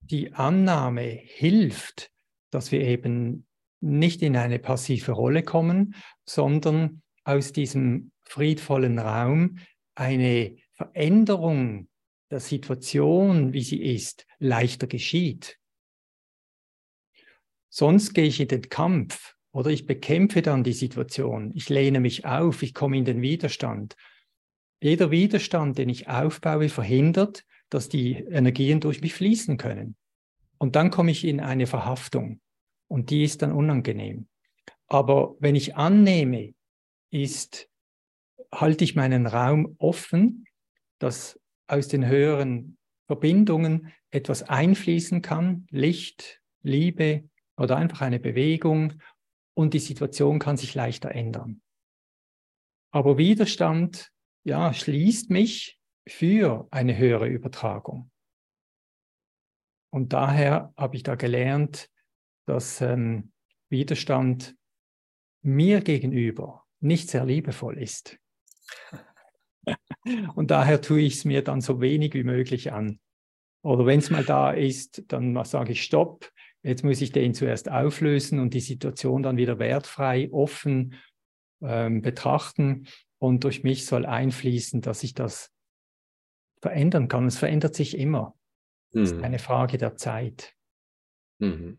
die 0.00 0.32
Annahme 0.32 1.02
hilft, 1.02 2.10
dass 2.50 2.72
wir 2.72 2.80
eben 2.80 3.46
nicht 3.80 4.22
in 4.22 4.36
eine 4.36 4.58
passive 4.58 5.12
Rolle 5.12 5.42
kommen, 5.42 5.94
sondern 6.24 7.02
aus 7.22 7.52
diesem 7.52 8.10
friedvollen 8.24 8.98
Raum 8.98 9.58
eine 9.94 10.56
Veränderung 10.72 11.88
der 12.30 12.40
Situation, 12.40 13.52
wie 13.52 13.62
sie 13.62 13.82
ist, 13.82 14.26
leichter 14.38 14.86
geschieht. 14.86 15.58
Sonst 17.68 18.14
gehe 18.14 18.26
ich 18.26 18.40
in 18.40 18.48
den 18.48 18.68
Kampf 18.68 19.34
oder 19.52 19.70
ich 19.70 19.86
bekämpfe 19.86 20.42
dann 20.42 20.64
die 20.64 20.72
Situation, 20.72 21.52
ich 21.54 21.68
lehne 21.68 22.00
mich 22.00 22.24
auf, 22.24 22.62
ich 22.62 22.74
komme 22.74 22.96
in 22.96 23.04
den 23.04 23.22
Widerstand. 23.22 23.96
Jeder 24.80 25.10
Widerstand, 25.10 25.78
den 25.78 25.88
ich 25.88 26.08
aufbaue, 26.08 26.68
verhindert, 26.68 27.44
dass 27.70 27.88
die 27.88 28.12
Energien 28.12 28.80
durch 28.80 29.00
mich 29.00 29.14
fließen 29.14 29.56
können. 29.56 29.96
Und 30.58 30.76
dann 30.76 30.90
komme 30.90 31.10
ich 31.10 31.24
in 31.24 31.40
eine 31.40 31.66
Verhaftung 31.66 32.40
und 32.88 33.10
die 33.10 33.24
ist 33.24 33.42
dann 33.42 33.52
unangenehm. 33.52 34.28
Aber 34.86 35.36
wenn 35.40 35.56
ich 35.56 35.76
annehme, 35.76 36.54
ist 37.10 37.68
halte 38.60 38.84
ich 38.84 38.94
meinen 38.94 39.26
Raum 39.26 39.74
offen, 39.78 40.44
dass 40.98 41.40
aus 41.66 41.88
den 41.88 42.06
höheren 42.06 42.78
Verbindungen 43.06 43.92
etwas 44.10 44.42
einfließen 44.42 45.22
kann, 45.22 45.66
Licht, 45.70 46.40
Liebe 46.62 47.28
oder 47.56 47.76
einfach 47.76 48.00
eine 48.00 48.20
Bewegung 48.20 48.94
und 49.54 49.74
die 49.74 49.78
Situation 49.78 50.38
kann 50.38 50.56
sich 50.56 50.74
leichter 50.74 51.10
ändern. 51.10 51.62
Aber 52.92 53.18
Widerstand, 53.18 54.12
ja, 54.44 54.72
schließt 54.72 55.30
mich 55.30 55.80
für 56.08 56.68
eine 56.70 56.96
höhere 56.96 57.28
Übertragung. 57.28 58.10
Und 59.90 60.12
daher 60.12 60.72
habe 60.76 60.96
ich 60.96 61.02
da 61.02 61.14
gelernt, 61.14 61.90
dass 62.46 62.80
ähm, 62.80 63.32
Widerstand 63.68 64.56
mir 65.42 65.80
gegenüber 65.80 66.64
nicht 66.80 67.10
sehr 67.10 67.24
liebevoll 67.24 67.78
ist. 67.78 68.18
Und 70.34 70.50
daher 70.50 70.80
tue 70.80 71.00
ich 71.00 71.14
es 71.14 71.24
mir 71.24 71.42
dann 71.42 71.60
so 71.60 71.80
wenig 71.80 72.14
wie 72.14 72.24
möglich 72.24 72.72
an. 72.72 72.98
Oder 73.62 73.86
wenn 73.86 73.98
es 73.98 74.10
mal 74.10 74.24
da 74.24 74.50
ist, 74.50 75.04
dann 75.08 75.42
sage 75.44 75.72
ich 75.72 75.82
Stopp. 75.82 76.30
Jetzt 76.62 76.84
muss 76.84 77.00
ich 77.00 77.12
den 77.12 77.34
zuerst 77.34 77.70
auflösen 77.70 78.38
und 78.38 78.54
die 78.54 78.60
Situation 78.60 79.22
dann 79.22 79.36
wieder 79.36 79.58
wertfrei, 79.58 80.30
offen 80.30 80.94
ähm, 81.62 82.02
betrachten. 82.02 82.86
Und 83.18 83.44
durch 83.44 83.62
mich 83.62 83.86
soll 83.86 84.04
einfließen, 84.04 84.82
dass 84.82 85.02
ich 85.02 85.14
das 85.14 85.50
verändern 86.60 87.08
kann. 87.08 87.26
Es 87.26 87.38
verändert 87.38 87.74
sich 87.74 87.96
immer. 87.96 88.34
Es 88.92 89.10
ist 89.10 89.16
hm. 89.16 89.24
eine 89.24 89.38
Frage 89.38 89.78
der 89.78 89.96
Zeit. 89.96 90.54
Mhm. 91.38 91.78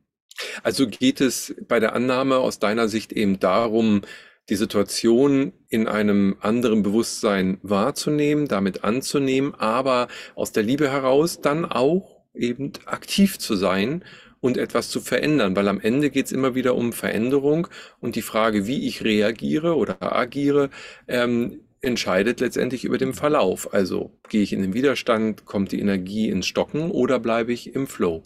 Also 0.64 0.88
geht 0.88 1.22
es 1.22 1.56
bei 1.68 1.80
der 1.80 1.94
Annahme 1.94 2.38
aus 2.38 2.60
deiner 2.60 2.88
Sicht 2.88 3.14
eben 3.14 3.40
darum, 3.40 4.02
die 4.50 4.56
Situation 4.56 5.54
in 5.70 5.88
einem 5.88 6.36
anderen 6.40 6.84
Bewusstsein 6.84 7.58
wahrzunehmen, 7.64 8.48
damit 8.48 8.84
anzunehmen, 8.84 9.56
aber 9.56 10.08
aus 10.36 10.52
der 10.52 10.64
Liebe 10.64 10.92
heraus 10.92 11.42
dann 11.42 11.66
auch 11.66 12.24
eben 12.34 12.74
aktiv 12.86 13.40
zu 13.40 13.56
sein 13.56 14.04
und 14.42 14.58
etwas 14.58 14.90
zu 14.90 15.02
verändern, 15.02 15.56
weil 15.56 15.68
am 15.68 15.80
Ende 15.80 16.12
geht 16.12 16.28
es 16.28 16.32
immer 16.32 16.54
wieder 16.54 16.76
um 16.76 16.94
Veränderung 16.94 17.68
und 18.00 18.16
die 18.16 18.22
Frage, 18.22 18.68
wie 18.68 18.88
ich 18.88 19.04
reagiere 19.04 19.76
oder 19.76 20.16
agiere, 20.16 20.70
ähm, 21.08 21.62
entscheidet 21.82 22.40
letztendlich 22.40 22.84
über 22.84 22.98
den 22.98 23.14
Verlauf. 23.14 23.74
Also 23.74 24.12
gehe 24.30 24.42
ich 24.42 24.54
in 24.54 24.62
den 24.62 24.74
Widerstand, 24.74 25.46
kommt 25.46 25.72
die 25.72 25.80
Energie 25.80 26.30
ins 26.30 26.46
Stocken 26.48 26.92
oder 26.92 27.20
bleibe 27.20 27.54
ich 27.54 27.74
im 27.74 27.88
Flow? 27.88 28.24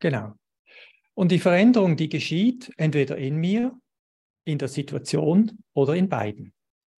Genau. 0.00 0.34
Und 1.14 1.30
die 1.30 1.38
Veränderung, 1.38 1.96
die 1.96 2.08
geschieht, 2.08 2.72
entweder 2.76 3.16
in 3.16 3.36
mir 3.36 3.72
in 4.44 4.58
der 4.58 4.68
Situation 4.68 5.62
oder 5.74 5.94
in 5.94 6.08
beiden. 6.08 6.52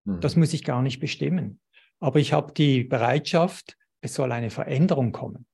Mhm. 0.05 0.21
Das 0.21 0.35
muss 0.35 0.53
ich 0.53 0.63
gar 0.63 0.81
nicht 0.81 0.99
bestimmen. 0.99 1.59
Aber 1.99 2.19
ich 2.19 2.33
habe 2.33 2.53
die 2.53 2.83
Bereitschaft, 2.83 3.77
es 4.01 4.13
soll 4.13 4.31
eine 4.31 4.49
Veränderung 4.49 5.11
kommen. 5.11 5.45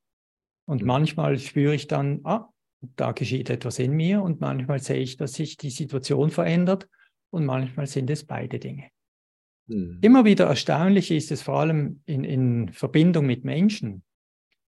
Und 0.65 0.81
mhm. 0.81 0.87
manchmal 0.87 1.37
spüre 1.39 1.75
ich 1.75 1.87
dann, 1.87 2.21
ah, 2.23 2.49
da 2.95 3.11
geschieht 3.11 3.49
etwas 3.49 3.79
in 3.79 3.91
mir 3.91 4.21
und 4.21 4.41
manchmal 4.41 4.79
sehe 4.79 4.97
ich, 4.97 5.17
dass 5.17 5.33
sich 5.33 5.57
die 5.57 5.69
Situation 5.69 6.31
verändert 6.31 6.87
und 7.29 7.45
manchmal 7.45 7.87
sind 7.87 8.09
es 8.09 8.25
beide 8.25 8.59
Dinge. 8.59 8.89
Mhm. 9.67 9.99
Immer 10.01 10.25
wieder 10.25 10.45
erstaunlich 10.47 11.11
ist 11.11 11.31
es 11.31 11.41
vor 11.41 11.59
allem 11.59 12.01
in, 12.05 12.23
in 12.23 12.69
Verbindung 12.69 13.25
mit 13.25 13.45
Menschen, 13.45 14.03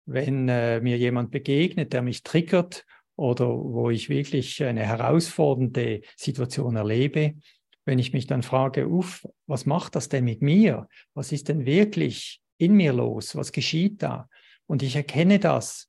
wenn 0.05 0.49
äh, 0.49 0.81
mir 0.81 0.97
jemand 0.97 1.31
begegnet, 1.31 1.93
der 1.93 2.01
mich 2.01 2.23
triggert 2.23 2.85
oder 3.21 3.49
wo 3.49 3.91
ich 3.91 4.09
wirklich 4.09 4.63
eine 4.63 4.83
herausfordernde 4.83 6.01
Situation 6.17 6.75
erlebe, 6.75 7.35
wenn 7.85 7.99
ich 7.99 8.13
mich 8.13 8.25
dann 8.25 8.41
frage, 8.41 8.87
uff, 8.89 9.27
was 9.45 9.67
macht 9.67 9.95
das 9.95 10.09
denn 10.09 10.23
mit 10.23 10.41
mir? 10.41 10.87
Was 11.13 11.31
ist 11.31 11.47
denn 11.47 11.67
wirklich 11.67 12.41
in 12.57 12.73
mir 12.73 12.93
los? 12.93 13.35
Was 13.35 13.51
geschieht 13.51 14.01
da? 14.01 14.27
Und 14.65 14.81
ich 14.81 14.95
erkenne 14.95 15.37
das 15.37 15.87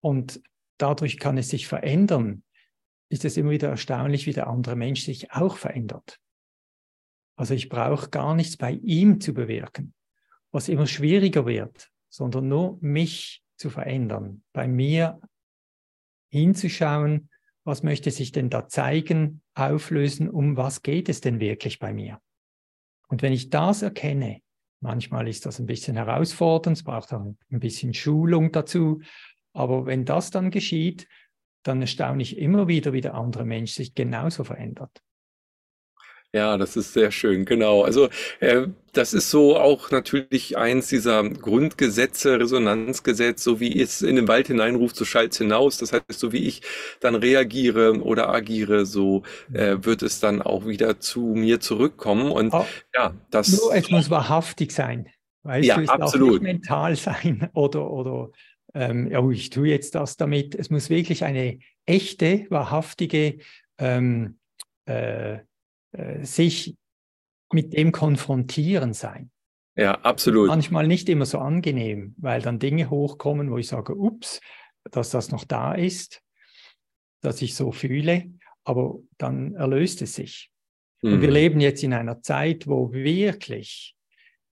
und 0.00 0.40
dadurch 0.78 1.18
kann 1.18 1.38
es 1.38 1.48
sich 1.48 1.66
verändern, 1.66 2.44
ist 3.08 3.24
es 3.24 3.36
immer 3.36 3.50
wieder 3.50 3.70
erstaunlich, 3.70 4.26
wie 4.26 4.32
der 4.32 4.46
andere 4.46 4.76
Mensch 4.76 5.02
sich 5.02 5.32
auch 5.32 5.56
verändert. 5.56 6.20
Also 7.36 7.54
ich 7.54 7.68
brauche 7.68 8.10
gar 8.10 8.36
nichts 8.36 8.56
bei 8.56 8.70
ihm 8.70 9.20
zu 9.20 9.34
bewirken, 9.34 9.92
was 10.52 10.68
immer 10.68 10.86
schwieriger 10.86 11.46
wird, 11.46 11.90
sondern 12.10 12.46
nur 12.46 12.78
mich 12.80 13.42
zu 13.56 13.70
verändern, 13.70 14.44
bei 14.52 14.68
mir 14.68 15.20
hinzuschauen, 16.34 17.30
was 17.64 17.82
möchte 17.82 18.10
sich 18.10 18.32
denn 18.32 18.50
da 18.50 18.68
zeigen, 18.68 19.40
auflösen, 19.54 20.28
um 20.28 20.56
was 20.56 20.82
geht 20.82 21.08
es 21.08 21.20
denn 21.20 21.40
wirklich 21.40 21.78
bei 21.78 21.94
mir. 21.94 22.20
Und 23.08 23.22
wenn 23.22 23.32
ich 23.32 23.50
das 23.50 23.82
erkenne, 23.82 24.40
manchmal 24.80 25.28
ist 25.28 25.46
das 25.46 25.60
ein 25.60 25.66
bisschen 25.66 25.96
herausfordernd, 25.96 26.76
es 26.76 26.82
braucht 26.82 27.12
auch 27.12 27.20
ein 27.20 27.60
bisschen 27.60 27.94
Schulung 27.94 28.52
dazu, 28.52 29.00
aber 29.52 29.86
wenn 29.86 30.04
das 30.04 30.30
dann 30.30 30.50
geschieht, 30.50 31.08
dann 31.62 31.80
erstaune 31.80 32.22
ich 32.22 32.36
immer 32.36 32.68
wieder, 32.68 32.92
wie 32.92 33.00
der 33.00 33.14
andere 33.14 33.44
Mensch 33.44 33.72
sich 33.72 33.94
genauso 33.94 34.44
verändert. 34.44 35.02
Ja, 36.34 36.58
das 36.58 36.74
ist 36.74 36.92
sehr 36.92 37.12
schön, 37.12 37.44
genau. 37.44 37.82
Also 37.84 38.08
äh, 38.40 38.66
das 38.92 39.14
ist 39.14 39.30
so 39.30 39.56
auch 39.56 39.92
natürlich 39.92 40.58
eins 40.58 40.88
dieser 40.88 41.22
Grundgesetze, 41.30 42.40
Resonanzgesetz, 42.40 43.44
so 43.44 43.60
wie 43.60 43.80
es 43.80 44.02
in 44.02 44.16
den 44.16 44.26
Wald 44.26 44.48
hineinruft, 44.48 44.96
so 44.96 45.04
schallt 45.04 45.32
hinaus. 45.36 45.78
Das 45.78 45.92
heißt, 45.92 46.18
so 46.18 46.32
wie 46.32 46.48
ich 46.48 46.62
dann 46.98 47.14
reagiere 47.14 48.02
oder 48.02 48.30
agiere, 48.30 48.84
so 48.84 49.22
äh, 49.52 49.76
wird 49.82 50.02
es 50.02 50.18
dann 50.18 50.42
auch 50.42 50.66
wieder 50.66 50.98
zu 50.98 51.20
mir 51.20 51.60
zurückkommen. 51.60 52.32
Und 52.32 52.52
oh, 52.52 52.66
ja, 52.92 53.14
das. 53.30 53.52
Nur 53.52 53.72
es 53.72 53.88
muss 53.90 54.10
wahrhaftig 54.10 54.72
sein. 54.72 55.08
Weißt 55.44 55.68
ja, 55.68 55.76
du, 55.76 55.82
es 55.82 55.88
absolut. 55.88 56.34
darf 56.34 56.42
nicht 56.42 56.52
mental 56.52 56.96
sein 56.96 57.48
oder, 57.54 57.88
oder 57.88 58.30
ähm, 58.74 59.08
ja, 59.08 59.24
ich 59.30 59.50
tue 59.50 59.68
jetzt 59.68 59.94
das 59.94 60.16
damit. 60.16 60.56
Es 60.56 60.68
muss 60.68 60.90
wirklich 60.90 61.22
eine 61.22 61.60
echte, 61.86 62.46
wahrhaftige 62.50 63.38
ähm, 63.78 64.38
äh, 64.86 65.38
äh, 65.94 66.24
sich 66.24 66.76
mit 67.52 67.72
dem 67.72 67.92
konfrontieren 67.92 68.92
sein. 68.92 69.30
Ja, 69.76 70.00
absolut. 70.02 70.48
Manchmal 70.48 70.86
nicht 70.86 71.08
immer 71.08 71.26
so 71.26 71.38
angenehm, 71.38 72.14
weil 72.18 72.42
dann 72.42 72.58
Dinge 72.58 72.90
hochkommen, 72.90 73.50
wo 73.50 73.58
ich 73.58 73.68
sage, 73.68 73.94
ups, 73.94 74.40
dass 74.90 75.10
das 75.10 75.30
noch 75.30 75.44
da 75.44 75.74
ist, 75.74 76.22
dass 77.22 77.42
ich 77.42 77.54
so 77.54 77.72
fühle, 77.72 78.30
aber 78.64 78.98
dann 79.18 79.54
erlöst 79.54 80.02
es 80.02 80.14
sich. 80.14 80.50
Mhm. 81.02 81.14
Und 81.14 81.20
wir 81.22 81.28
mhm. 81.28 81.34
leben 81.34 81.60
jetzt 81.60 81.82
in 81.82 81.92
einer 81.92 82.22
Zeit, 82.22 82.66
wo 82.66 82.92
wirklich 82.92 83.94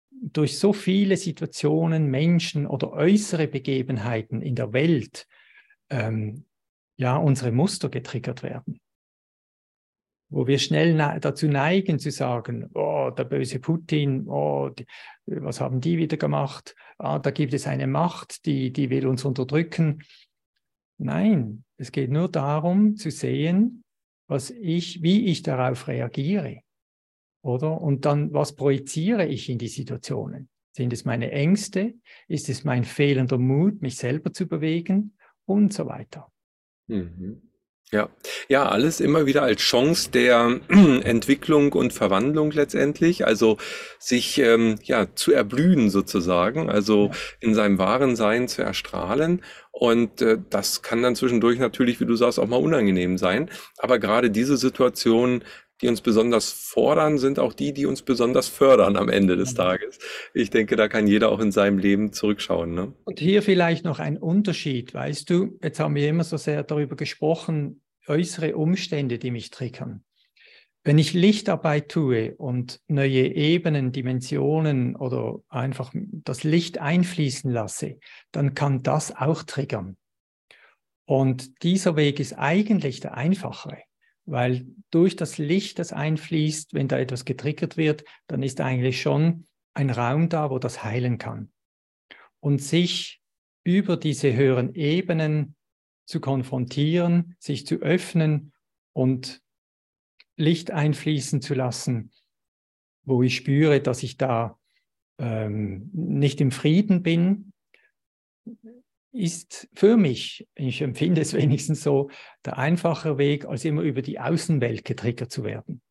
durch 0.09 0.57
so 0.57 0.73
viele 0.73 1.17
Situationen, 1.17 2.07
Menschen 2.07 2.67
oder 2.67 2.91
äußere 2.91 3.47
Begebenheiten 3.47 4.41
in 4.41 4.55
der 4.55 4.73
Welt 4.73 5.27
ähm, 5.89 6.45
ja 6.97 7.15
unsere 7.15 7.51
Muster 7.51 7.89
getriggert 7.89 8.43
werden. 8.43 8.79
Wo 10.31 10.45
wir 10.45 10.59
schnell 10.59 10.95
dazu 11.19 11.47
neigen 11.47 11.97
zu 11.97 12.11
sagen, 12.11 12.69
oh, 12.75 13.09
der 13.09 13.23
böse 13.23 13.59
Putin, 13.59 14.27
oh, 14.27 14.69
die, 14.69 14.85
was 15.25 15.59
haben 15.59 15.81
die 15.81 15.97
wieder 15.97 16.17
gemacht? 16.17 16.75
Ah, 16.97 17.17
da 17.17 17.31
gibt 17.31 17.53
es 17.53 17.65
eine 17.65 17.87
Macht, 17.87 18.45
die, 18.45 18.71
die 18.71 18.89
will 18.91 19.07
uns 19.07 19.25
unterdrücken. 19.25 20.03
Nein, 20.97 21.63
es 21.77 21.91
geht 21.91 22.11
nur 22.11 22.29
darum 22.29 22.95
zu 22.95 23.09
sehen, 23.09 23.83
was 24.27 24.51
ich, 24.51 25.01
wie 25.01 25.25
ich 25.25 25.41
darauf 25.41 25.87
reagiere. 25.87 26.61
Oder? 27.41 27.81
Und 27.81 28.05
dann, 28.05 28.31
was 28.33 28.55
projiziere 28.55 29.25
ich 29.25 29.49
in 29.49 29.57
die 29.57 29.67
Situationen? 29.67 30.49
Sind 30.71 30.93
es 30.93 31.05
meine 31.05 31.31
Ängste? 31.31 31.95
Ist 32.27 32.49
es 32.49 32.63
mein 32.63 32.83
fehlender 32.83 33.37
Mut, 33.37 33.81
mich 33.81 33.95
selber 33.95 34.31
zu 34.31 34.47
bewegen? 34.47 35.17
Und 35.45 35.73
so 35.73 35.87
weiter. 35.87 36.31
Mhm. 36.87 37.48
Ja, 37.91 38.09
ja, 38.47 38.69
alles 38.69 38.99
immer 38.99 39.25
wieder 39.25 39.41
als 39.41 39.61
Chance 39.61 40.11
der 40.11 40.59
Entwicklung 40.69 41.73
und 41.73 41.91
Verwandlung 41.91 42.51
letztendlich, 42.51 43.25
also 43.25 43.57
sich 43.97 44.37
ähm, 44.37 44.75
ja 44.83 45.07
zu 45.15 45.31
erblühen 45.31 45.89
sozusagen, 45.89 46.69
also 46.69 47.07
ja. 47.07 47.11
in 47.39 47.55
seinem 47.55 47.79
wahren 47.79 48.15
Sein 48.15 48.47
zu 48.47 48.61
erstrahlen. 48.61 49.43
Und 49.71 50.21
äh, 50.21 50.37
das 50.51 50.83
kann 50.83 51.01
dann 51.01 51.15
zwischendurch 51.15 51.57
natürlich, 51.57 51.99
wie 51.99 52.05
du 52.05 52.15
sagst, 52.15 52.37
auch 52.37 52.47
mal 52.47 52.57
unangenehm 52.57 53.17
sein. 53.17 53.49
Aber 53.77 53.97
gerade 53.97 54.29
diese 54.29 54.57
Situation 54.57 55.43
die 55.81 55.87
uns 55.87 56.01
besonders 56.01 56.51
fordern, 56.51 57.17
sind 57.17 57.39
auch 57.39 57.53
die, 57.53 57.73
die 57.73 57.85
uns 57.85 58.01
besonders 58.01 58.47
fördern 58.47 58.97
am 58.97 59.09
Ende 59.09 59.37
des 59.37 59.53
mhm. 59.53 59.57
Tages. 59.57 59.99
Ich 60.33 60.49
denke, 60.49 60.75
da 60.75 60.87
kann 60.87 61.07
jeder 61.07 61.31
auch 61.31 61.39
in 61.39 61.51
seinem 61.51 61.77
Leben 61.77 62.11
zurückschauen. 62.11 62.73
Ne? 62.73 62.93
Und 63.05 63.19
hier 63.19 63.41
vielleicht 63.41 63.85
noch 63.85 63.99
ein 63.99 64.17
Unterschied, 64.17 64.93
weißt 64.93 65.29
du, 65.29 65.57
jetzt 65.63 65.79
haben 65.79 65.95
wir 65.95 66.07
immer 66.07 66.23
so 66.23 66.37
sehr 66.37 66.63
darüber 66.63 66.95
gesprochen, 66.95 67.81
äußere 68.07 68.55
Umstände, 68.55 69.19
die 69.19 69.31
mich 69.31 69.51
triggern. 69.51 70.03
Wenn 70.83 70.97
ich 70.97 71.13
Lichtarbeit 71.13 71.89
tue 71.89 72.35
und 72.35 72.79
neue 72.87 73.27
Ebenen, 73.35 73.91
Dimensionen 73.91 74.95
oder 74.95 75.39
einfach 75.49 75.91
das 75.93 76.43
Licht 76.43 76.79
einfließen 76.79 77.51
lasse, 77.51 77.99
dann 78.31 78.53
kann 78.53 78.81
das 78.81 79.15
auch 79.15 79.43
triggern. 79.43 79.97
Und 81.05 81.63
dieser 81.63 81.95
Weg 81.95 82.19
ist 82.19 82.33
eigentlich 82.33 83.01
der 83.01 83.15
einfachere 83.15 83.83
weil 84.29 84.65
durch 84.91 85.15
das 85.15 85.37
Licht, 85.37 85.79
das 85.79 85.93
einfließt, 85.93 86.73
wenn 86.73 86.87
da 86.87 86.99
etwas 86.99 87.25
getriggert 87.25 87.77
wird, 87.77 88.03
dann 88.27 88.43
ist 88.43 88.61
eigentlich 88.61 89.01
schon 89.01 89.45
ein 89.73 89.89
Raum 89.89 90.29
da, 90.29 90.49
wo 90.49 90.59
das 90.59 90.83
heilen 90.83 91.17
kann. 91.17 91.51
Und 92.39 92.61
sich 92.61 93.21
über 93.63 93.97
diese 93.97 94.33
höheren 94.33 94.73
Ebenen 94.73 95.55
zu 96.05 96.19
konfrontieren, 96.19 97.35
sich 97.39 97.65
zu 97.65 97.75
öffnen 97.75 98.53
und 98.93 99.41
Licht 100.37 100.71
einfließen 100.71 101.41
zu 101.41 101.53
lassen, 101.53 102.11
wo 103.03 103.21
ich 103.23 103.35
spüre, 103.35 103.81
dass 103.81 104.03
ich 104.03 104.17
da 104.17 104.57
ähm, 105.17 105.89
nicht 105.93 106.39
im 106.39 106.51
Frieden 106.51 107.03
bin, 107.03 107.48
ist 109.11 109.67
für 109.73 109.97
mich, 109.97 110.47
ich 110.55 110.81
empfinde 110.81 111.21
es 111.21 111.33
wenigstens 111.33 111.83
so, 111.83 112.09
der 112.45 112.57
einfache 112.57 113.17
Weg, 113.17 113.45
als 113.45 113.65
immer 113.65 113.81
über 113.81 114.01
die 114.01 114.19
Außenwelt 114.19 114.85
getriggert 114.85 115.31
zu 115.31 115.43
werden. 115.43 115.81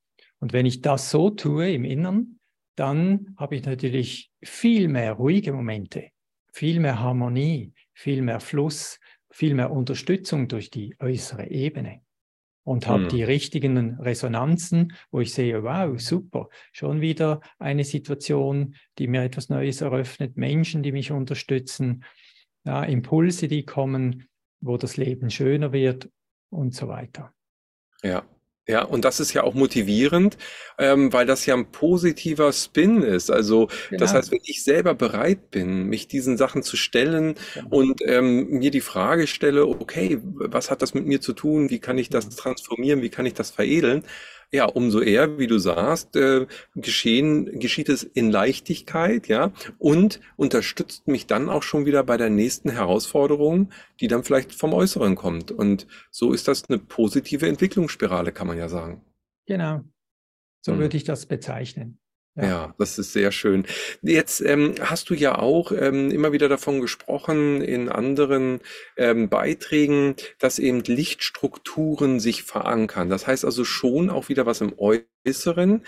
Und 0.40 0.52
wenn 0.52 0.66
ich 0.66 0.80
das 0.80 1.10
so 1.10 1.30
tue 1.30 1.72
im 1.72 1.84
Innern, 1.84 2.38
dann 2.76 3.34
habe 3.36 3.56
ich 3.56 3.64
natürlich 3.64 4.30
viel 4.42 4.86
mehr 4.88 5.14
ruhige 5.14 5.52
Momente, 5.52 6.10
viel 6.52 6.78
mehr 6.78 7.00
Harmonie, 7.00 7.72
viel 7.92 8.22
mehr 8.22 8.38
Fluss, 8.38 9.00
viel 9.30 9.54
mehr 9.54 9.72
Unterstützung 9.72 10.46
durch 10.46 10.70
die 10.70 10.94
äußere 11.00 11.50
Ebene 11.50 12.02
und 12.68 12.86
habe 12.86 13.04
hm. 13.04 13.08
die 13.08 13.22
richtigen 13.22 13.98
Resonanzen, 13.98 14.92
wo 15.10 15.20
ich 15.20 15.32
sehe, 15.32 15.62
wow, 15.64 15.98
super, 15.98 16.48
schon 16.72 17.00
wieder 17.00 17.40
eine 17.58 17.82
Situation, 17.82 18.74
die 18.98 19.08
mir 19.08 19.22
etwas 19.22 19.48
Neues 19.48 19.80
eröffnet, 19.80 20.36
Menschen, 20.36 20.82
die 20.82 20.92
mich 20.92 21.10
unterstützen, 21.10 22.04
ja, 22.64 22.84
Impulse, 22.84 23.48
die 23.48 23.64
kommen, 23.64 24.28
wo 24.60 24.76
das 24.76 24.96
Leben 24.96 25.30
schöner 25.30 25.72
wird 25.72 26.10
und 26.50 26.74
so 26.74 26.88
weiter. 26.88 27.32
Ja, 28.02 28.24
ja, 28.68 28.82
und 28.82 29.06
das 29.06 29.18
ist 29.18 29.32
ja 29.32 29.44
auch 29.44 29.54
motivierend, 29.54 30.36
ähm, 30.78 31.10
weil 31.10 31.24
das 31.24 31.46
ja 31.46 31.54
ein 31.54 31.72
positiver 31.72 32.52
Spin 32.52 33.00
ist. 33.00 33.30
Also 33.30 33.68
genau. 33.88 34.00
das 34.00 34.12
heißt, 34.12 34.30
wenn 34.30 34.40
ich 34.44 34.62
selber 34.62 34.94
bereit 34.94 35.50
bin, 35.50 35.84
mich 35.84 36.06
diesen 36.06 36.36
Sachen 36.36 36.62
zu 36.62 36.76
stellen 36.76 37.36
genau. 37.54 37.68
und 37.70 38.02
ähm, 38.04 38.50
mir 38.50 38.70
die 38.70 38.82
Frage 38.82 39.26
stelle, 39.26 39.66
okay, 39.66 40.18
was 40.22 40.70
hat 40.70 40.82
das 40.82 40.92
mit 40.92 41.06
mir 41.06 41.22
zu 41.22 41.32
tun? 41.32 41.70
Wie 41.70 41.78
kann 41.78 41.96
ich 41.96 42.10
das 42.10 42.28
transformieren? 42.28 43.00
Wie 43.00 43.08
kann 43.08 43.24
ich 43.24 43.32
das 43.32 43.50
veredeln? 43.50 44.04
Ja, 44.50 44.64
umso 44.64 45.00
eher, 45.00 45.38
wie 45.38 45.46
du 45.46 45.58
sagst, 45.58 46.16
äh, 46.16 46.46
geschehen, 46.74 47.58
geschieht 47.58 47.90
es 47.90 48.02
in 48.02 48.30
Leichtigkeit, 48.30 49.28
ja, 49.28 49.52
und 49.78 50.20
unterstützt 50.36 51.06
mich 51.06 51.26
dann 51.26 51.50
auch 51.50 51.62
schon 51.62 51.84
wieder 51.84 52.02
bei 52.02 52.16
der 52.16 52.30
nächsten 52.30 52.70
Herausforderung, 52.70 53.70
die 54.00 54.08
dann 54.08 54.24
vielleicht 54.24 54.54
vom 54.54 54.72
Äußeren 54.72 55.16
kommt. 55.16 55.50
Und 55.50 55.86
so 56.10 56.32
ist 56.32 56.48
das 56.48 56.64
eine 56.68 56.78
positive 56.78 57.46
Entwicklungsspirale, 57.46 58.32
kann 58.32 58.46
man 58.46 58.56
ja 58.56 58.70
sagen. 58.70 59.02
Genau. 59.44 59.82
So 60.62 60.72
hm. 60.72 60.78
würde 60.78 60.96
ich 60.96 61.04
das 61.04 61.26
bezeichnen. 61.26 61.98
Ja. 62.40 62.74
das 62.78 62.98
ist 62.98 63.12
sehr 63.12 63.32
schön. 63.32 63.66
Jetzt 64.02 64.40
ähm, 64.40 64.74
hast 64.80 65.10
du 65.10 65.14
ja 65.14 65.38
auch 65.38 65.72
ähm, 65.72 66.10
immer 66.10 66.32
wieder 66.32 66.48
davon 66.48 66.80
gesprochen 66.80 67.60
in 67.62 67.88
anderen 67.88 68.60
ähm, 68.96 69.28
Beiträgen, 69.28 70.14
dass 70.38 70.58
eben 70.58 70.82
Lichtstrukturen 70.84 72.20
sich 72.20 72.44
verankern. 72.44 73.10
Das 73.10 73.26
heißt 73.26 73.44
also 73.44 73.64
schon 73.64 74.10
auch 74.10 74.28
wieder 74.28 74.46
was 74.46 74.60
im 74.60 74.72
Äußeren 74.78 75.82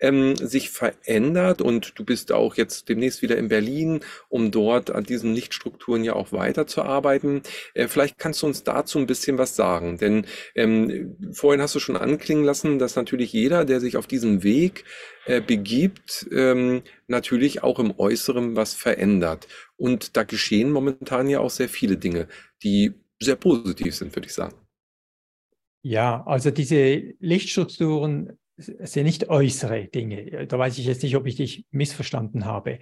ähm, 0.00 0.36
sich 0.36 0.70
verändert 0.70 1.62
und 1.62 1.98
du 1.98 2.04
bist 2.04 2.32
auch 2.32 2.56
jetzt 2.56 2.88
demnächst 2.88 3.22
wieder 3.22 3.36
in 3.36 3.48
Berlin, 3.48 4.00
um 4.28 4.50
dort 4.50 4.90
an 4.90 5.04
diesen 5.04 5.34
Lichtstrukturen 5.34 6.04
ja 6.04 6.14
auch 6.14 6.32
weiterzuarbeiten. 6.32 7.42
Äh, 7.74 7.88
vielleicht 7.88 8.18
kannst 8.18 8.42
du 8.42 8.46
uns 8.46 8.64
dazu 8.64 8.98
ein 8.98 9.06
bisschen 9.06 9.38
was 9.38 9.56
sagen, 9.56 9.98
denn 9.98 10.26
ähm, 10.54 11.16
vorhin 11.32 11.62
hast 11.62 11.74
du 11.74 11.80
schon 11.80 11.96
anklingen 11.96 12.44
lassen, 12.44 12.78
dass 12.78 12.96
natürlich 12.96 13.32
jeder, 13.32 13.64
der 13.64 13.80
sich 13.80 13.96
auf 13.96 14.06
diesen 14.06 14.42
Weg 14.42 14.84
äh, 15.26 15.40
begibt, 15.40 16.26
ähm, 16.32 16.82
natürlich 17.06 17.62
auch 17.62 17.78
im 17.78 17.98
Äußeren 17.98 18.56
was 18.56 18.74
verändert. 18.74 19.48
Und 19.76 20.16
da 20.16 20.24
geschehen 20.24 20.70
momentan 20.70 21.28
ja 21.28 21.40
auch 21.40 21.50
sehr 21.50 21.68
viele 21.68 21.96
Dinge, 21.96 22.28
die 22.62 22.94
sehr 23.20 23.36
positiv 23.36 23.94
sind, 23.94 24.14
würde 24.14 24.26
ich 24.26 24.34
sagen. 24.34 24.54
Ja, 25.82 26.24
also 26.26 26.50
diese 26.50 27.14
Lichtstrukturen 27.20 28.38
sind 28.56 29.04
nicht 29.04 29.28
äußere 29.28 29.86
Dinge. 29.88 30.46
Da 30.46 30.58
weiß 30.58 30.78
ich 30.78 30.86
jetzt 30.86 31.02
nicht, 31.02 31.16
ob 31.16 31.26
ich 31.26 31.36
dich 31.36 31.66
missverstanden 31.70 32.46
habe. 32.46 32.78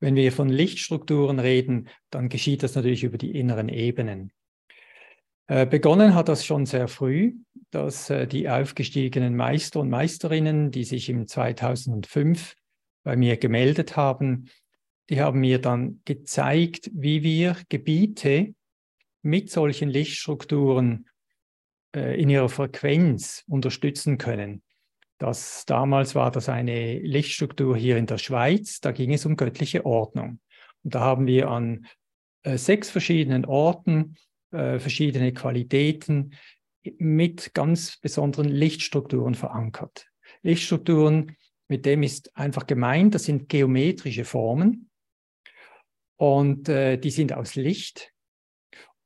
Wenn 0.00 0.16
wir 0.16 0.32
von 0.32 0.48
Lichtstrukturen 0.48 1.38
reden, 1.38 1.88
dann 2.10 2.28
geschieht 2.28 2.62
das 2.62 2.74
natürlich 2.74 3.04
über 3.04 3.18
die 3.18 3.38
inneren 3.38 3.68
Ebenen. 3.68 4.32
Äh, 5.46 5.66
begonnen 5.66 6.14
hat 6.14 6.28
das 6.28 6.44
schon 6.44 6.66
sehr 6.66 6.88
früh, 6.88 7.34
dass 7.70 8.10
äh, 8.10 8.26
die 8.26 8.48
aufgestiegenen 8.48 9.36
Meister 9.36 9.80
und 9.80 9.88
Meisterinnen, 9.88 10.70
die 10.70 10.84
sich 10.84 11.08
im 11.08 11.26
2005 11.26 12.54
bei 13.02 13.16
mir 13.16 13.36
gemeldet 13.38 13.96
haben, 13.96 14.50
die 15.08 15.20
haben 15.22 15.40
mir 15.40 15.58
dann 15.58 16.02
gezeigt, 16.04 16.90
wie 16.92 17.22
wir 17.22 17.56
Gebiete 17.70 18.54
mit 19.22 19.50
solchen 19.50 19.88
Lichtstrukturen 19.88 21.08
äh, 21.94 22.20
in 22.20 22.28
ihrer 22.28 22.50
Frequenz 22.50 23.44
unterstützen 23.46 24.18
können. 24.18 24.62
Das, 25.18 25.66
damals 25.66 26.14
war 26.14 26.30
das 26.30 26.48
eine 26.48 26.98
Lichtstruktur 27.00 27.76
hier 27.76 27.96
in 27.96 28.06
der 28.06 28.18
Schweiz, 28.18 28.80
da 28.80 28.92
ging 28.92 29.12
es 29.12 29.26
um 29.26 29.36
göttliche 29.36 29.84
Ordnung. 29.84 30.40
Und 30.84 30.94
da 30.94 31.00
haben 31.00 31.26
wir 31.26 31.50
an 31.50 31.86
äh, 32.44 32.56
sechs 32.56 32.88
verschiedenen 32.88 33.44
Orten 33.44 34.16
äh, 34.52 34.78
verschiedene 34.78 35.32
Qualitäten 35.32 36.34
mit 36.98 37.52
ganz 37.52 37.98
besonderen 37.98 38.48
Lichtstrukturen 38.48 39.34
verankert. 39.34 40.06
Lichtstrukturen, 40.42 41.36
mit 41.66 41.84
dem 41.84 42.02
ist 42.02 42.34
einfach 42.36 42.66
gemeint, 42.66 43.14
das 43.14 43.24
sind 43.24 43.48
geometrische 43.48 44.24
Formen 44.24 44.88
und 46.16 46.68
äh, 46.68 46.96
die 46.96 47.10
sind 47.10 47.32
aus 47.32 47.56
Licht 47.56 48.12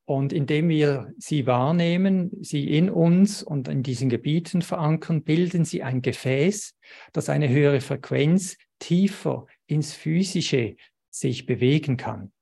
und 0.05 0.33
indem 0.33 0.69
wir 0.69 1.13
sie 1.19 1.47
wahrnehmen, 1.47 2.31
sie 2.43 2.77
in 2.77 2.91
uns 2.91 3.43
und 3.43 3.69
in 3.69 3.83
diesen 3.83 4.09
Gebieten 4.09 4.63
verankern, 4.63 5.23
bilden 5.23 5.65
sie 5.65 5.83
ein 5.83 6.03
Gefäß, 6.03 6.77
das 7.13 7.29
eine 7.29 7.49
höhere 7.49 7.81
Frequenz 7.81 8.57
tiefer 8.79 9.47
ins 9.67 9.93
Physische 9.93 10.77
sich 11.11 11.47
bewegen 11.47 11.97
kann. 11.97 12.33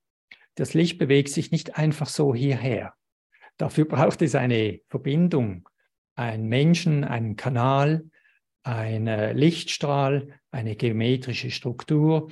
Das 0.54 0.74
Licht 0.74 0.98
bewegt 0.98 1.28
sich 1.28 1.50
nicht 1.50 1.76
einfach 1.76 2.08
so 2.08 2.34
hierher. 2.34 2.94
Dafür 3.56 3.84
braucht 3.84 4.22
es 4.22 4.34
eine 4.34 4.80
Verbindung, 4.88 5.68
einen 6.14 6.48
Menschen, 6.48 7.04
einen 7.04 7.36
Kanal, 7.36 8.04
einen 8.62 9.36
Lichtstrahl, 9.36 10.40
eine 10.50 10.76
geometrische 10.76 11.50
Struktur, 11.50 12.30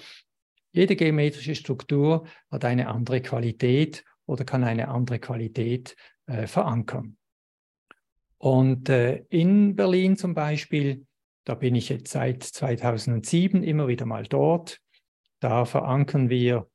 Jede 0.72 0.96
geometrische 0.96 1.54
Struktur 1.54 2.26
hat 2.50 2.64
eine 2.64 2.88
andere 2.88 3.20
Qualität 3.22 4.04
oder 4.28 4.44
kann 4.44 4.62
eine 4.62 4.88
andere 4.88 5.18
Qualität 5.18 5.96
äh, 6.26 6.46
verankern. 6.46 7.16
Und 8.36 8.88
äh, 8.88 9.24
in 9.30 9.74
Berlin 9.74 10.16
zum 10.16 10.34
Beispiel, 10.34 11.06
da 11.44 11.54
bin 11.54 11.74
ich 11.74 11.88
jetzt 11.88 12.12
seit 12.12 12.42
2007 12.42 13.64
immer 13.64 13.88
wieder 13.88 14.06
mal 14.06 14.24
dort. 14.24 14.80
Da 15.40 15.64
verankern 15.64 16.28
wir 16.28 16.68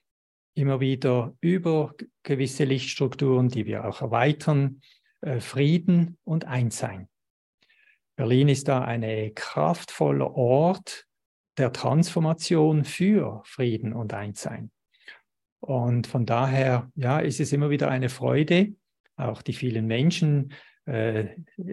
immer 0.55 0.79
wieder 0.79 1.35
über 1.41 1.93
gewisse 2.23 2.63
Lichtstrukturen, 2.63 3.49
die 3.49 3.65
wir 3.65 3.85
auch 3.85 4.01
erweitern, 4.01 4.81
äh, 5.21 5.39
Frieden 5.39 6.17
und 6.23 6.45
Einssein. 6.45 7.07
Berlin 8.15 8.49
ist 8.49 8.67
da 8.67 8.83
ein 8.83 9.33
kraftvoller 9.33 10.35
Ort 10.35 11.07
der 11.57 11.71
Transformation 11.71 12.83
für 12.83 13.41
Frieden 13.45 13.93
und 13.93 14.13
Einssein. 14.13 14.71
Und 15.63 16.08
von 16.08 16.26
daher, 16.26 16.91
ja, 16.95 17.19
ist 17.19 17.39
es 17.39 17.54
immer 17.54 17.69
wieder 17.69 17.89
eine 17.89 18.10
Freude, 18.10 18.73
auch 19.15 19.41
die 19.41 19.54
vielen 19.54 19.88
Menschen, 19.88 20.52
äh, 20.84 21.28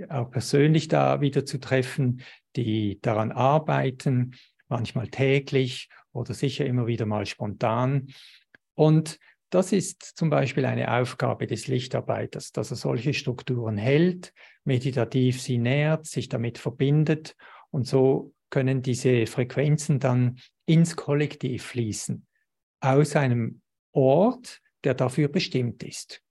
auch 0.08 0.30
persönlich 0.30 0.86
da 0.86 1.20
wieder 1.20 1.44
zu 1.44 1.58
treffen, 1.58 2.22
die 2.54 3.00
daran 3.02 3.32
arbeiten, 3.32 4.36
manchmal 4.68 5.08
täglich 5.08 5.88
oder 6.12 6.34
sicher 6.34 6.66
immer 6.66 6.86
wieder 6.86 7.04
mal 7.04 7.26
spontan. 7.26 8.06
Und 8.76 9.18
das 9.50 9.72
ist 9.72 10.04
zum 10.16 10.30
Beispiel 10.30 10.66
eine 10.66 10.96
Aufgabe 10.96 11.48
des 11.48 11.66
Lichtarbeiters, 11.66 12.52
dass 12.52 12.70
er 12.70 12.76
solche 12.76 13.12
Strukturen 13.12 13.76
hält, 13.76 14.32
meditativ 14.62 15.42
sie 15.42 15.58
nährt, 15.58 16.06
sich 16.06 16.28
damit 16.28 16.58
verbindet 16.58 17.34
und 17.72 17.88
so 17.88 18.32
können 18.50 18.82
diese 18.82 19.26
Frequenzen 19.26 19.98
dann 19.98 20.38
ins 20.64 20.94
Kollektiv 20.94 21.64
fließen, 21.64 22.24
aus 22.78 23.16
einem 23.16 23.60
Ort, 23.92 24.60
der 24.84 24.94
dafür 24.94 25.28
bestimmt 25.28 25.82
ist. 25.82 26.22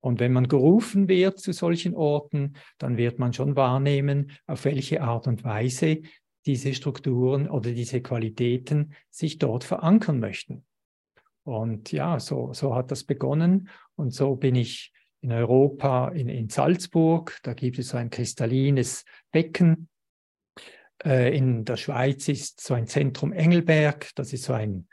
Und 0.00 0.20
wenn 0.20 0.32
man 0.32 0.46
gerufen 0.46 1.08
wird 1.08 1.40
zu 1.40 1.52
solchen 1.52 1.94
Orten, 1.94 2.54
dann 2.78 2.96
wird 2.96 3.18
man 3.18 3.32
schon 3.32 3.56
wahrnehmen, 3.56 4.30
auf 4.46 4.64
welche 4.64 5.02
Art 5.02 5.26
und 5.26 5.42
Weise 5.42 6.02
diese 6.46 6.74
Strukturen 6.74 7.48
oder 7.50 7.72
diese 7.72 8.00
Qualitäten 8.00 8.94
sich 9.10 9.38
dort 9.38 9.64
verankern 9.64 10.20
möchten. 10.20 10.64
Und 11.42 11.92
ja, 11.92 12.20
so, 12.20 12.52
so 12.52 12.74
hat 12.74 12.90
das 12.90 13.04
begonnen. 13.04 13.68
Und 13.96 14.12
so 14.12 14.36
bin 14.36 14.54
ich 14.54 14.92
in 15.22 15.32
Europa, 15.32 16.08
in, 16.08 16.28
in 16.28 16.48
Salzburg. 16.48 17.38
Da 17.42 17.54
gibt 17.54 17.78
es 17.78 17.88
so 17.88 17.96
ein 17.96 18.10
kristallines 18.10 19.04
Becken. 19.32 19.88
Äh, 21.04 21.36
in 21.36 21.64
der 21.64 21.76
Schweiz 21.76 22.28
ist 22.28 22.60
so 22.60 22.74
ein 22.74 22.86
Zentrum 22.86 23.32
Engelberg. 23.32 24.10
Das 24.14 24.32
ist 24.32 24.44
so 24.44 24.52
ein 24.52 24.88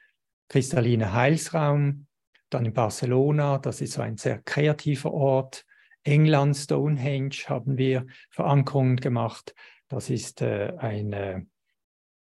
kristalliner 0.49 1.13
Heilsraum. 1.13 2.08
Dann 2.49 2.65
in 2.65 2.73
Barcelona, 2.73 3.58
das 3.58 3.82
ist 3.82 3.93
so 3.93 4.01
ein 4.01 4.17
sehr 4.17 4.39
kreativer 4.43 5.12
Ort. 5.12 5.65
England, 6.03 6.56
Stonehenge 6.56 7.36
haben 7.47 7.77
wir 7.77 8.06
Verankerungen 8.29 8.97
gemacht. 8.97 9.56
Das 9.88 10.10
ist 10.10 10.41
äh, 10.41 10.73
ein 10.77 11.13
äh, 11.13 11.41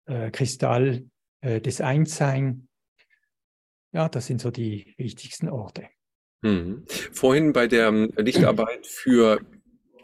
äh 0.06 0.32
Kristall 0.32 1.06
äh, 1.42 1.62
des 1.62 1.82
Einssein. 1.82 2.68
Ja, 3.92 4.10
das 4.10 4.28
sind 4.28 4.42
so 4.42 4.52
die 4.52 4.94
wichtigsten 4.98 5.50
Orte. 5.50 5.88
Mhm. 6.42 6.86
Vorhin 6.88 7.52
bei 7.52 7.68
der 7.68 7.88
ähm, 7.88 8.12
Lichtarbeit 8.16 8.86
für 8.86 9.40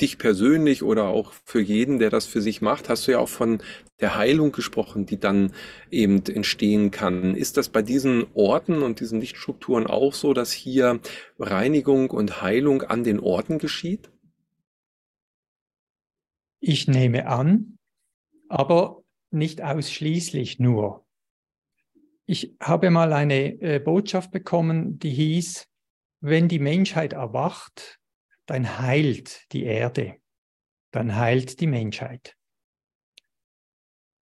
dich 0.03 0.17
persönlich 0.17 0.83
oder 0.83 1.05
auch 1.05 1.31
für 1.45 1.61
jeden, 1.61 1.97
der 1.97 2.09
das 2.09 2.25
für 2.25 2.41
sich 2.41 2.61
macht, 2.61 2.89
hast 2.89 3.07
du 3.07 3.13
ja 3.13 3.19
auch 3.19 3.29
von 3.29 3.63
der 4.01 4.17
Heilung 4.17 4.51
gesprochen, 4.51 5.05
die 5.05 5.17
dann 5.17 5.53
eben 5.89 6.23
entstehen 6.25 6.91
kann. 6.91 7.35
Ist 7.35 7.55
das 7.55 7.69
bei 7.69 7.81
diesen 7.81 8.25
Orten 8.33 8.83
und 8.83 8.99
diesen 8.99 9.21
Lichtstrukturen 9.21 9.87
auch 9.87 10.13
so, 10.13 10.33
dass 10.33 10.51
hier 10.51 10.99
Reinigung 11.39 12.11
und 12.11 12.41
Heilung 12.41 12.81
an 12.81 13.05
den 13.05 13.21
Orten 13.21 13.59
geschieht? 13.59 14.11
Ich 16.59 16.87
nehme 16.89 17.27
an, 17.27 17.77
aber 18.49 19.03
nicht 19.31 19.61
ausschließlich 19.61 20.59
nur. 20.59 21.05
Ich 22.25 22.55
habe 22.59 22.89
mal 22.89 23.13
eine 23.13 23.61
äh, 23.61 23.79
Botschaft 23.79 24.31
bekommen, 24.31 24.99
die 24.99 25.11
hieß, 25.11 25.67
wenn 26.19 26.49
die 26.49 26.59
Menschheit 26.59 27.13
erwacht, 27.13 27.99
dann 28.45 28.79
heilt 28.79 29.51
die 29.53 29.63
Erde, 29.63 30.17
dann 30.91 31.15
heilt 31.15 31.59
die 31.59 31.67
Menschheit. 31.67 32.35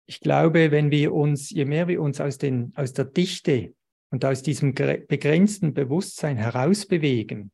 Ich 0.05 0.19
glaube, 0.19 0.71
wenn 0.71 0.91
wir 0.91 1.13
uns, 1.13 1.49
je 1.49 1.65
mehr 1.65 1.87
wir 1.87 2.01
uns 2.01 2.19
aus, 2.19 2.37
den, 2.37 2.73
aus 2.75 2.93
der 2.93 3.05
Dichte 3.05 3.73
und 4.09 4.25
aus 4.25 4.43
diesem 4.43 4.73
begrenzten 4.73 5.73
Bewusstsein 5.73 6.37
herausbewegen, 6.37 7.51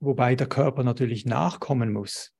wobei 0.00 0.36
der 0.36 0.48
Körper 0.48 0.84
natürlich 0.84 1.26
nachkommen 1.26 1.92
muss, 1.92 2.32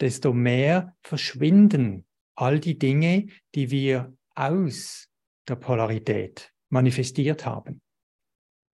desto 0.00 0.32
mehr 0.32 0.94
verschwinden 1.02 2.06
all 2.34 2.60
die 2.60 2.78
Dinge, 2.78 3.28
die 3.54 3.70
wir 3.70 4.16
aus 4.34 5.08
der 5.48 5.56
Polarität 5.56 6.52
manifestiert 6.68 7.44
haben. 7.46 7.80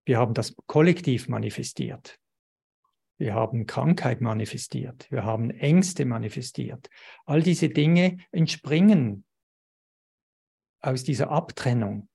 Wir 0.07 0.19
haben 0.19 0.33
das 0.33 0.55
kollektiv 0.67 1.29
manifestiert. 1.29 2.19
Wir 3.19 3.35
haben 3.35 3.67
Krankheit 3.67 4.21
manifestiert. 4.21 5.11
Wir 5.11 5.25
haben 5.25 5.51
Ängste 5.51 6.05
manifestiert. 6.05 6.89
All 7.25 7.43
diese 7.43 7.69
Dinge 7.69 8.19
entspringen 8.31 9.25
aus 10.81 11.03
dieser 11.03 11.31
Abtrennung 11.31 12.09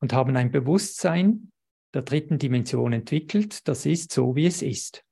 und 0.00 0.12
haben 0.12 0.36
ein 0.36 0.50
Bewusstsein 0.50 1.52
der 1.94 2.02
dritten 2.02 2.38
Dimension 2.38 2.92
entwickelt. 2.92 3.68
Das 3.68 3.86
ist 3.86 4.12
so, 4.12 4.34
wie 4.34 4.46
es 4.46 4.62
ist. 4.62 5.04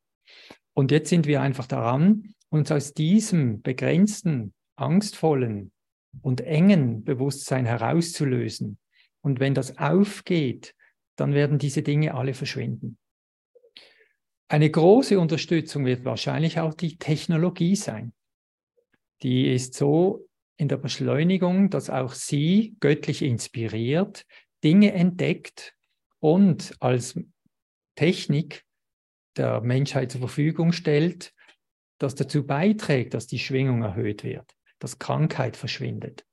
Und 0.73 0.91
jetzt 0.91 1.11
sind 1.11 1.27
wir 1.27 1.41
einfach 1.41 1.67
daran, 1.67 2.35
uns 2.49 2.73
aus 2.73 2.95
diesem 2.95 3.63
begrenzten, 3.63 4.55
angstvollen, 4.77 5.73
und 6.23 6.41
engen 6.41 7.05
Bewusstsein 7.05 7.67
herauszulösen. 7.67 8.79
Und 9.21 9.41
wenn 9.41 9.55
das 9.55 9.79
aufgeht, 9.79 10.75
dann 11.17 11.35
werden 11.35 11.59
diese 11.59 11.83
Dinge 11.83 12.15
alle 12.15 12.35
verschwinden. 12.35 12.99
Eine 14.49 14.71
große 14.71 15.19
Unterstützung 15.19 15.87
wird 15.87 16.05
wahrscheinlich 16.05 16.61
auch 16.61 16.75
die 16.75 16.99
Technologie 16.99 17.77
sein. 17.77 18.13
Die 19.23 19.53
ist 19.53 19.75
so 19.75 20.29
in 20.57 20.69
der 20.69 20.77
Beschleunigung, 20.77 21.71
dass 21.71 21.91
auch 21.91 22.13
sie 22.13 22.77
göttlich 22.81 23.23
inspiriert, 23.23 24.27
Dinge 24.63 24.93
entdeckt 24.93 25.75
und 26.21 26.75
als 26.81 27.19
Technik 27.97 28.65
der 29.37 29.61
Menschheit 29.61 30.13
zur 30.13 30.21
Verfügung 30.21 30.73
stellt, 30.73 31.33
das 31.99 32.15
dazu 32.15 32.47
beiträgt, 32.47 33.15
dass 33.15 33.27
die 33.27 33.39
Schwingung 33.39 33.83
erhöht 33.83 34.25
wird 34.25 34.55
dass 34.85 34.99
Krankheit 34.99 35.57
verschwindet, 35.57 36.27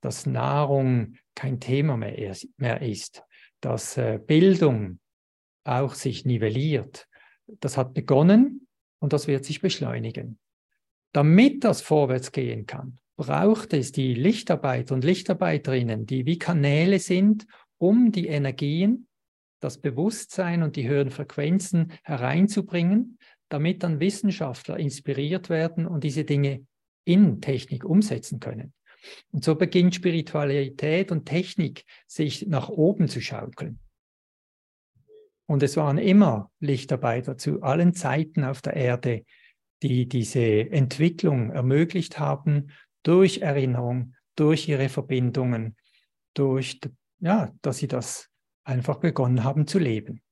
dass 0.00 0.26
Nahrung 0.26 1.16
kein 1.34 1.58
Thema 1.58 1.96
mehr 1.96 2.82
ist, 2.82 3.22
dass 3.66 3.96
äh, 3.96 4.20
Bildung 4.24 5.00
auch 5.64 5.94
sich 5.94 6.24
nivelliert. 6.24 7.08
Das 7.48 7.76
hat 7.76 7.94
begonnen 7.94 8.68
und 9.00 9.12
das 9.12 9.26
wird 9.26 9.44
sich 9.44 9.60
beschleunigen. 9.60 10.38
Damit 11.12 11.64
das 11.64 11.80
vorwärts 11.80 12.30
gehen 12.30 12.66
kann, 12.66 13.00
braucht 13.16 13.72
es 13.72 13.90
die 13.90 14.14
Lichtarbeiter 14.14 14.94
und 14.94 15.02
Lichtarbeiterinnen, 15.02 16.06
die 16.06 16.26
wie 16.26 16.38
Kanäle 16.38 17.00
sind, 17.00 17.48
um 17.76 18.12
die 18.12 18.28
Energien, 18.28 19.08
das 19.58 19.78
Bewusstsein 19.78 20.62
und 20.62 20.76
die 20.76 20.86
höheren 20.86 21.10
Frequenzen 21.10 21.92
hereinzubringen, 22.04 23.18
damit 23.48 23.82
dann 23.82 23.98
Wissenschaftler 23.98 24.78
inspiriert 24.78 25.48
werden 25.48 25.88
und 25.88 26.04
diese 26.04 26.22
Dinge 26.22 26.64
in 27.04 27.40
Technik 27.40 27.84
umsetzen 27.84 28.38
können. 28.38 28.72
Und 29.32 29.44
so 29.44 29.54
beginnt 29.54 29.94
Spiritualität 29.94 31.12
und 31.12 31.26
Technik 31.26 31.84
sich 32.06 32.46
nach 32.46 32.68
oben 32.68 33.08
zu 33.08 33.20
schaukeln. 33.20 33.80
Und 35.46 35.62
es 35.62 35.76
waren 35.76 35.98
immer 35.98 36.50
Lichtarbeiter 36.58 37.38
zu 37.38 37.62
allen 37.62 37.94
Zeiten 37.94 38.44
auf 38.44 38.62
der 38.62 38.74
Erde, 38.74 39.24
die 39.82 40.08
diese 40.08 40.40
Entwicklung 40.40 41.50
ermöglicht 41.50 42.18
haben 42.18 42.72
durch 43.02 43.38
Erinnerung, 43.38 44.14
durch 44.34 44.68
ihre 44.68 44.88
Verbindungen, 44.88 45.76
durch, 46.34 46.80
ja, 47.20 47.52
dass 47.62 47.78
sie 47.78 47.88
das 47.88 48.28
einfach 48.64 48.98
begonnen 48.98 49.44
haben 49.44 49.66
zu 49.66 49.78
leben. 49.78 50.22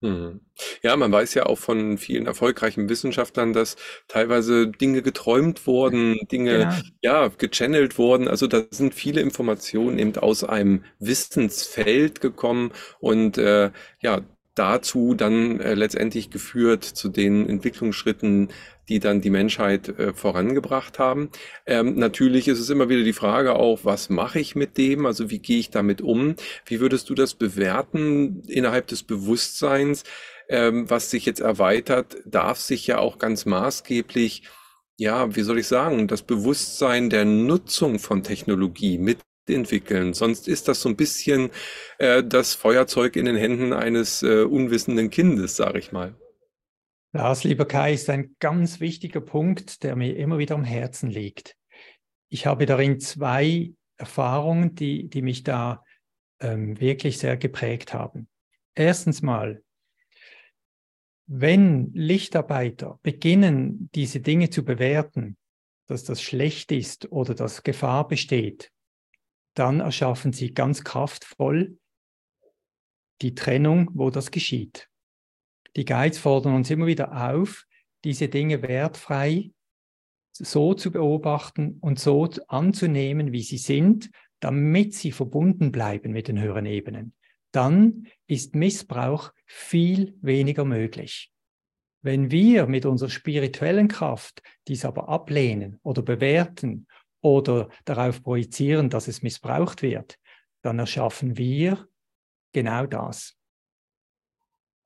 Mhm. 0.00 0.40
Ja, 0.82 0.96
man 0.96 1.10
weiß 1.10 1.34
ja 1.34 1.46
auch 1.46 1.58
von 1.58 1.98
vielen 1.98 2.26
erfolgreichen 2.26 2.88
Wissenschaftlern, 2.88 3.52
dass 3.52 3.74
teilweise 4.06 4.68
Dinge 4.68 5.02
geträumt 5.02 5.66
wurden, 5.66 6.16
Dinge, 6.30 6.68
Genau. 6.68 6.74
ja, 7.02 7.28
gechannelt 7.36 7.98
wurden. 7.98 8.28
Also 8.28 8.46
da 8.46 8.62
sind 8.70 8.94
viele 8.94 9.20
Informationen 9.20 9.98
eben 9.98 10.16
aus 10.16 10.44
einem 10.44 10.84
Wissensfeld 11.00 12.20
gekommen 12.20 12.72
und 13.00 13.38
äh, 13.38 13.72
ja, 14.00 14.20
dazu 14.58 15.14
dann 15.14 15.60
äh, 15.60 15.74
letztendlich 15.74 16.30
geführt 16.30 16.84
zu 16.84 17.08
den 17.08 17.48
Entwicklungsschritten, 17.48 18.48
die 18.88 18.98
dann 18.98 19.20
die 19.20 19.30
Menschheit 19.30 19.88
äh, 19.88 20.12
vorangebracht 20.12 20.98
haben. 20.98 21.30
Ähm, 21.66 21.94
natürlich 21.96 22.48
ist 22.48 22.58
es 22.58 22.70
immer 22.70 22.88
wieder 22.88 23.04
die 23.04 23.12
Frage 23.12 23.54
auch, 23.54 23.80
was 23.84 24.08
mache 24.08 24.40
ich 24.40 24.56
mit 24.56 24.78
dem? 24.78 25.06
Also 25.06 25.30
wie 25.30 25.38
gehe 25.38 25.58
ich 25.58 25.70
damit 25.70 26.00
um? 26.00 26.34
Wie 26.64 26.80
würdest 26.80 27.10
du 27.10 27.14
das 27.14 27.34
bewerten 27.34 28.42
innerhalb 28.46 28.86
des 28.88 29.02
Bewusstseins? 29.02 30.04
Ähm, 30.48 30.88
was 30.88 31.10
sich 31.10 31.26
jetzt 31.26 31.40
erweitert, 31.40 32.16
darf 32.24 32.58
sich 32.58 32.86
ja 32.86 32.98
auch 32.98 33.18
ganz 33.18 33.44
maßgeblich 33.44 34.42
ja, 35.00 35.36
wie 35.36 35.42
soll 35.42 35.60
ich 35.60 35.68
sagen, 35.68 36.08
das 36.08 36.22
Bewusstsein 36.22 37.08
der 37.08 37.24
Nutzung 37.24 38.00
von 38.00 38.24
Technologie 38.24 38.98
mitentwickeln. 39.48 40.14
Sonst 40.14 40.48
ist 40.48 40.68
das 40.68 40.80
so 40.80 40.88
ein 40.88 40.96
bisschen 40.96 41.50
äh, 41.98 42.22
das 42.22 42.54
Feuerzeug 42.54 43.16
in 43.16 43.24
den 43.24 43.36
Händen 43.36 43.72
eines 43.72 44.22
äh, 44.22 44.42
unwissenden 44.42 45.10
Kindes, 45.10 45.56
sage 45.56 45.78
ich 45.78 45.92
mal. 45.92 46.14
Das, 47.12 47.42
lieber 47.44 47.64
Kai, 47.64 47.94
ist 47.94 48.10
ein 48.10 48.36
ganz 48.38 48.80
wichtiger 48.80 49.20
Punkt, 49.20 49.82
der 49.82 49.96
mir 49.96 50.14
immer 50.16 50.38
wieder 50.38 50.54
am 50.54 50.64
Herzen 50.64 51.10
liegt. 51.10 51.56
Ich 52.28 52.46
habe 52.46 52.66
darin 52.66 53.00
zwei 53.00 53.72
Erfahrungen, 53.96 54.74
die, 54.74 55.08
die 55.08 55.22
mich 55.22 55.42
da 55.42 55.82
ähm, 56.40 56.78
wirklich 56.78 57.18
sehr 57.18 57.36
geprägt 57.36 57.94
haben. 57.94 58.28
Erstens 58.74 59.22
mal, 59.22 59.62
wenn 61.26 61.92
Lichtarbeiter 61.94 63.00
beginnen, 63.02 63.90
diese 63.94 64.20
Dinge 64.20 64.50
zu 64.50 64.64
bewerten, 64.64 65.36
dass 65.86 66.04
das 66.04 66.22
schlecht 66.22 66.70
ist 66.70 67.10
oder 67.10 67.34
dass 67.34 67.62
Gefahr 67.62 68.06
besteht, 68.06 68.70
dann 69.54 69.80
erschaffen 69.80 70.32
sie 70.32 70.54
ganz 70.54 70.84
kraftvoll 70.84 71.78
die 73.20 73.34
Trennung, 73.34 73.90
wo 73.94 74.10
das 74.10 74.30
geschieht. 74.30 74.88
Die 75.76 75.84
Guides 75.84 76.18
fordern 76.18 76.54
uns 76.54 76.70
immer 76.70 76.86
wieder 76.86 77.30
auf, 77.30 77.66
diese 78.04 78.28
Dinge 78.28 78.62
wertfrei 78.62 79.50
so 80.32 80.74
zu 80.74 80.92
beobachten 80.92 81.78
und 81.80 81.98
so 81.98 82.28
anzunehmen, 82.46 83.32
wie 83.32 83.42
sie 83.42 83.58
sind, 83.58 84.10
damit 84.38 84.94
sie 84.94 85.10
verbunden 85.10 85.72
bleiben 85.72 86.12
mit 86.12 86.28
den 86.28 86.40
höheren 86.40 86.66
Ebenen 86.66 87.12
dann 87.52 88.06
ist 88.26 88.54
Missbrauch 88.54 89.32
viel 89.46 90.16
weniger 90.20 90.64
möglich. 90.64 91.32
Wenn 92.02 92.30
wir 92.30 92.66
mit 92.66 92.86
unserer 92.86 93.10
spirituellen 93.10 93.88
Kraft 93.88 94.42
dies 94.68 94.84
aber 94.84 95.08
ablehnen 95.08 95.80
oder 95.82 96.02
bewerten 96.02 96.86
oder 97.20 97.68
darauf 97.84 98.22
projizieren, 98.22 98.90
dass 98.90 99.08
es 99.08 99.22
missbraucht 99.22 99.82
wird, 99.82 100.18
dann 100.62 100.78
erschaffen 100.78 101.36
wir 101.36 101.88
genau 102.52 102.86
das. 102.86 103.36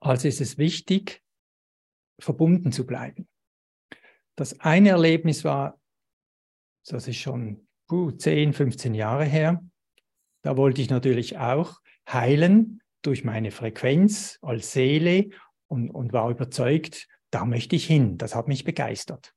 Also 0.01 0.29
ist 0.29 0.41
es 0.41 0.59
wichtig, 0.59 1.23
verbunden 2.21 2.73
zu 2.73 2.87
bleiben. 2.87 3.29
Das 4.37 4.59
eine 4.61 4.91
Erlebnis 4.91 5.45
war, 5.45 5.81
das 6.87 7.07
ist 7.07 7.19
schon 7.19 7.69
gut 7.87 8.21
10, 8.21 8.53
15 8.53 8.95
Jahre 8.95 9.25
her, 9.25 9.63
da 10.43 10.57
wollte 10.57 10.81
ich 10.83 10.91
natürlich 10.91 11.39
auch 11.39 11.81
heilen 12.09 12.83
durch 13.03 13.25
meine 13.25 13.51
Frequenz 13.51 14.39
als 14.43 14.73
Seele 14.73 15.31
und, 15.69 15.91
und 15.91 16.13
war 16.13 16.31
überzeugt, 16.31 17.09
da 17.31 17.45
möchte 17.45 17.77
ich 17.77 17.87
hin. 17.87 18.19
Das 18.19 18.35
hat 18.35 18.49
mich 18.49 18.65
begeistert. 18.65 19.35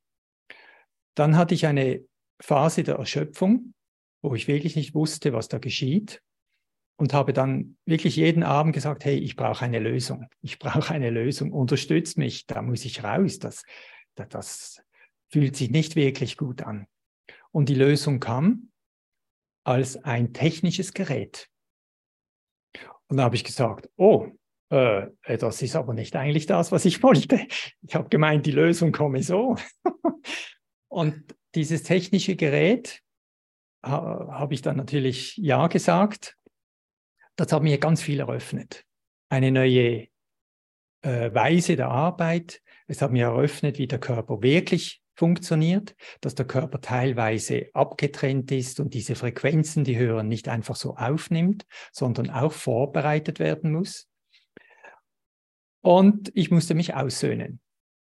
Dann 1.16 1.38
hatte 1.38 1.54
ich 1.56 1.66
eine 1.66 2.06
Phase 2.42 2.84
der 2.84 2.96
Erschöpfung, 2.96 3.74
wo 4.22 4.36
ich 4.36 4.48
wirklich 4.48 4.76
nicht 4.76 4.94
wusste, 4.94 5.34
was 5.34 5.48
da 5.48 5.58
geschieht 5.58 6.22
und 6.98 7.14
habe 7.14 7.34
dann 7.34 7.78
wirklich 7.86 8.16
jeden 8.16 8.44
Abend 8.44 8.74
gesagt, 8.74 9.06
hey, 9.06 9.18
ich 9.18 9.36
brauche 9.36 9.66
eine 9.66 9.80
Lösung. 9.80 10.28
Ich 10.42 10.60
brauche 10.60 10.94
eine 10.94 11.10
Lösung. 11.10 11.52
Unterstützt 11.52 12.18
mich. 12.18 12.46
Da 12.46 12.62
muss 12.62 12.86
ich 12.86 13.04
raus. 13.04 13.40
Das, 13.40 13.64
das, 14.16 14.30
das 14.30 14.84
fühlt 15.30 15.56
sich 15.56 15.70
nicht 15.72 15.96
wirklich 15.96 16.38
gut 16.38 16.64
an. 16.64 16.88
Und 17.52 17.70
die 17.70 17.76
Lösung 17.76 18.20
kam 18.20 18.72
als 19.66 19.98
ein 20.04 20.34
technisches 20.34 20.94
Gerät. 20.94 21.50
Und 23.08 23.18
da 23.18 23.24
habe 23.24 23.36
ich 23.36 23.44
gesagt, 23.44 23.90
oh, 23.98 24.28
äh, 24.70 25.08
das 25.38 25.62
ist 25.62 25.76
aber 25.76 25.94
nicht 25.94 26.16
eigentlich 26.16 26.46
das, 26.46 26.72
was 26.72 26.86
ich 26.86 27.04
wollte. 27.04 27.46
Ich 27.82 27.96
habe 27.96 28.10
gemeint, 28.10 28.46
die 28.46 28.52
Lösung 28.52 28.92
komme 28.92 29.22
so. 29.22 29.56
Und 30.88 31.36
dieses 31.56 31.84
technische 31.84 32.36
Gerät 32.36 33.02
ha, 33.84 34.28
habe 34.32 34.54
ich 34.54 34.62
dann 34.62 34.78
natürlich 34.78 35.38
Ja 35.38 35.68
gesagt. 35.68 36.38
Das 37.36 37.52
hat 37.52 37.64
mir 37.64 37.78
ganz 37.78 38.02
viel 38.02 38.20
eröffnet. 38.20 38.86
Eine 39.30 39.52
neue 39.52 40.08
äh, 41.02 41.34
Weise 41.34 41.76
der 41.76 41.90
Arbeit. 41.90 42.62
Es 42.88 43.02
hat 43.02 43.12
mir 43.12 43.26
eröffnet, 43.26 43.78
wie 43.78 43.88
der 43.88 44.00
Körper 44.00 44.42
wirklich 44.42 45.02
funktioniert, 45.16 45.96
dass 46.22 46.36
der 46.36 46.46
Körper 46.46 46.82
teilweise 46.82 47.70
abgetrennt 47.74 48.52
ist 48.52 48.80
und 48.80 48.94
diese 48.94 49.16
Frequenzen, 49.16 49.84
die 49.84 49.98
hören, 49.98 50.28
nicht 50.28 50.50
einfach 50.50 50.76
so 50.76 50.96
aufnimmt, 50.96 51.66
sondern 51.92 52.30
auch 52.30 52.52
vorbereitet 52.52 53.40
werden 53.40 53.72
muss. 53.72 54.08
Und 55.82 56.32
ich 56.34 56.52
musste 56.52 56.76
mich 56.76 56.96
aussöhnen, 56.96 57.62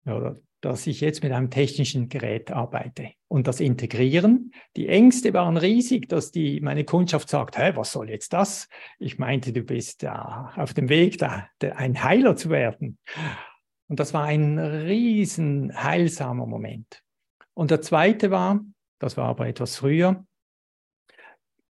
oder, 0.07 0.41
dass 0.67 0.89
ich 0.89 1.01
jetzt 1.01 1.23
mit 1.23 1.31
einem 1.31 1.49
technischen 1.49 2.09
Gerät 2.09 2.51
arbeite. 2.51 3.13
Und 3.29 3.47
das 3.47 3.61
Integrieren, 3.61 4.53
die 4.75 4.89
Ängste 4.89 5.33
waren 5.33 5.57
riesig, 5.57 6.09
dass 6.09 6.33
die, 6.33 6.61
meine 6.61 6.83
Kundschaft 6.83 7.29
sagt, 7.29 7.57
Hä, 7.57 7.71
was 7.77 7.93
soll 7.93 8.11
jetzt 8.11 8.33
das? 8.33 8.69
Ich 8.99 9.17
meinte, 9.17 9.53
du 9.53 9.63
bist 9.63 10.03
äh, 10.03 10.09
auf 10.09 10.75
dem 10.75 10.89
Weg, 10.89 11.19
da, 11.19 11.49
ein 11.77 12.03
Heiler 12.03 12.35
zu 12.35 12.51
werden. 12.51 12.99
Und 13.87 14.01
das 14.01 14.13
war 14.13 14.25
ein 14.25 14.59
riesen 14.59 15.73
heilsamer 15.81 16.47
Moment. 16.47 17.01
Und 17.55 17.71
der 17.71 17.81
zweite 17.81 18.33
war, 18.33 18.61
das 18.99 19.17
war 19.17 19.27
aber 19.29 19.47
etwas 19.47 19.77
früher, 19.77 20.27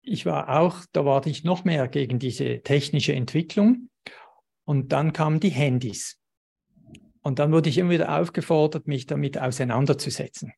ich 0.00 0.24
war 0.24 0.60
auch, 0.60 0.78
da 0.92 1.04
war 1.04 1.26
ich 1.26 1.44
noch 1.44 1.64
mehr 1.64 1.88
gegen 1.88 2.18
diese 2.18 2.62
technische 2.62 3.12
Entwicklung. 3.12 3.90
Und 4.64 4.92
dann 4.92 5.12
kamen 5.12 5.40
die 5.40 5.50
Handys. 5.50 6.17
Und 7.28 7.38
dann 7.40 7.52
wurde 7.52 7.68
ich 7.68 7.76
immer 7.76 7.90
wieder 7.90 8.18
aufgefordert, 8.18 8.88
mich 8.88 9.04
damit 9.04 9.36
auseinanderzusetzen. 9.36 10.54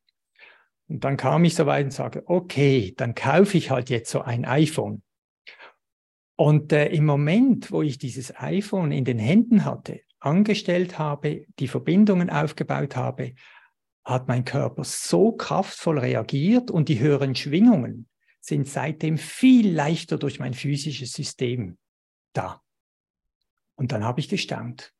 Und 0.87 1.03
dann 1.03 1.17
kam 1.17 1.43
ich 1.43 1.53
so 1.53 1.65
weit 1.65 1.83
und 1.83 1.91
sage, 1.91 2.23
okay, 2.27 2.93
dann 2.95 3.13
kaufe 3.13 3.57
ich 3.57 3.71
halt 3.71 3.89
jetzt 3.89 4.09
so 4.09 4.21
ein 4.21 4.45
iPhone. 4.45 5.03
Und 6.37 6.71
äh, 6.71 6.85
im 6.87 7.05
Moment, 7.05 7.73
wo 7.73 7.81
ich 7.81 7.97
dieses 7.97 8.33
iPhone 8.37 8.93
in 8.93 9.03
den 9.03 9.19
Händen 9.19 9.65
hatte, 9.65 9.99
angestellt 10.21 10.97
habe, 10.97 11.45
die 11.59 11.67
Verbindungen 11.67 12.29
aufgebaut 12.29 12.95
habe, 12.95 13.33
hat 14.05 14.29
mein 14.29 14.45
Körper 14.45 14.85
so 14.85 15.33
kraftvoll 15.33 15.99
reagiert 15.99 16.71
und 16.71 16.87
die 16.87 16.99
höheren 16.99 17.35
Schwingungen 17.35 18.07
sind 18.39 18.65
seitdem 18.65 19.17
viel 19.17 19.69
leichter 19.69 20.17
durch 20.17 20.39
mein 20.39 20.53
physisches 20.53 21.11
System 21.11 21.77
da. 22.31 22.61
Und 23.75 23.91
dann 23.91 24.05
habe 24.05 24.21
ich 24.21 24.29
gestaunt. 24.29 24.93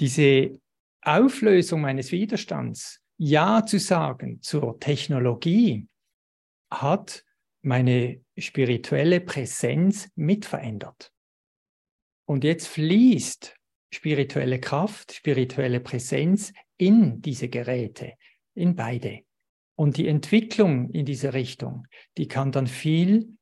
Diese 0.00 0.58
Auflösung 1.02 1.82
meines 1.82 2.10
Widerstands, 2.10 3.02
Ja 3.18 3.64
zu 3.66 3.78
sagen 3.78 4.40
zur 4.40 4.80
Technologie, 4.80 5.86
hat 6.70 7.24
meine 7.62 8.24
spirituelle 8.38 9.20
Präsenz 9.20 10.10
mitverändert. 10.14 11.12
Und 12.26 12.44
jetzt 12.44 12.68
fließt 12.68 13.54
spirituelle 13.92 14.58
Kraft, 14.58 15.12
spirituelle 15.12 15.80
Präsenz 15.80 16.52
in 16.78 17.20
diese 17.20 17.48
Geräte, 17.48 18.14
in 18.54 18.76
beide. 18.76 19.24
Und 19.76 19.96
die 19.96 20.08
Entwicklung 20.08 20.90
in 20.90 21.04
diese 21.04 21.34
Richtung, 21.34 21.86
die 22.16 22.28
kann 22.28 22.52
dann 22.52 22.66
viel 22.66 23.36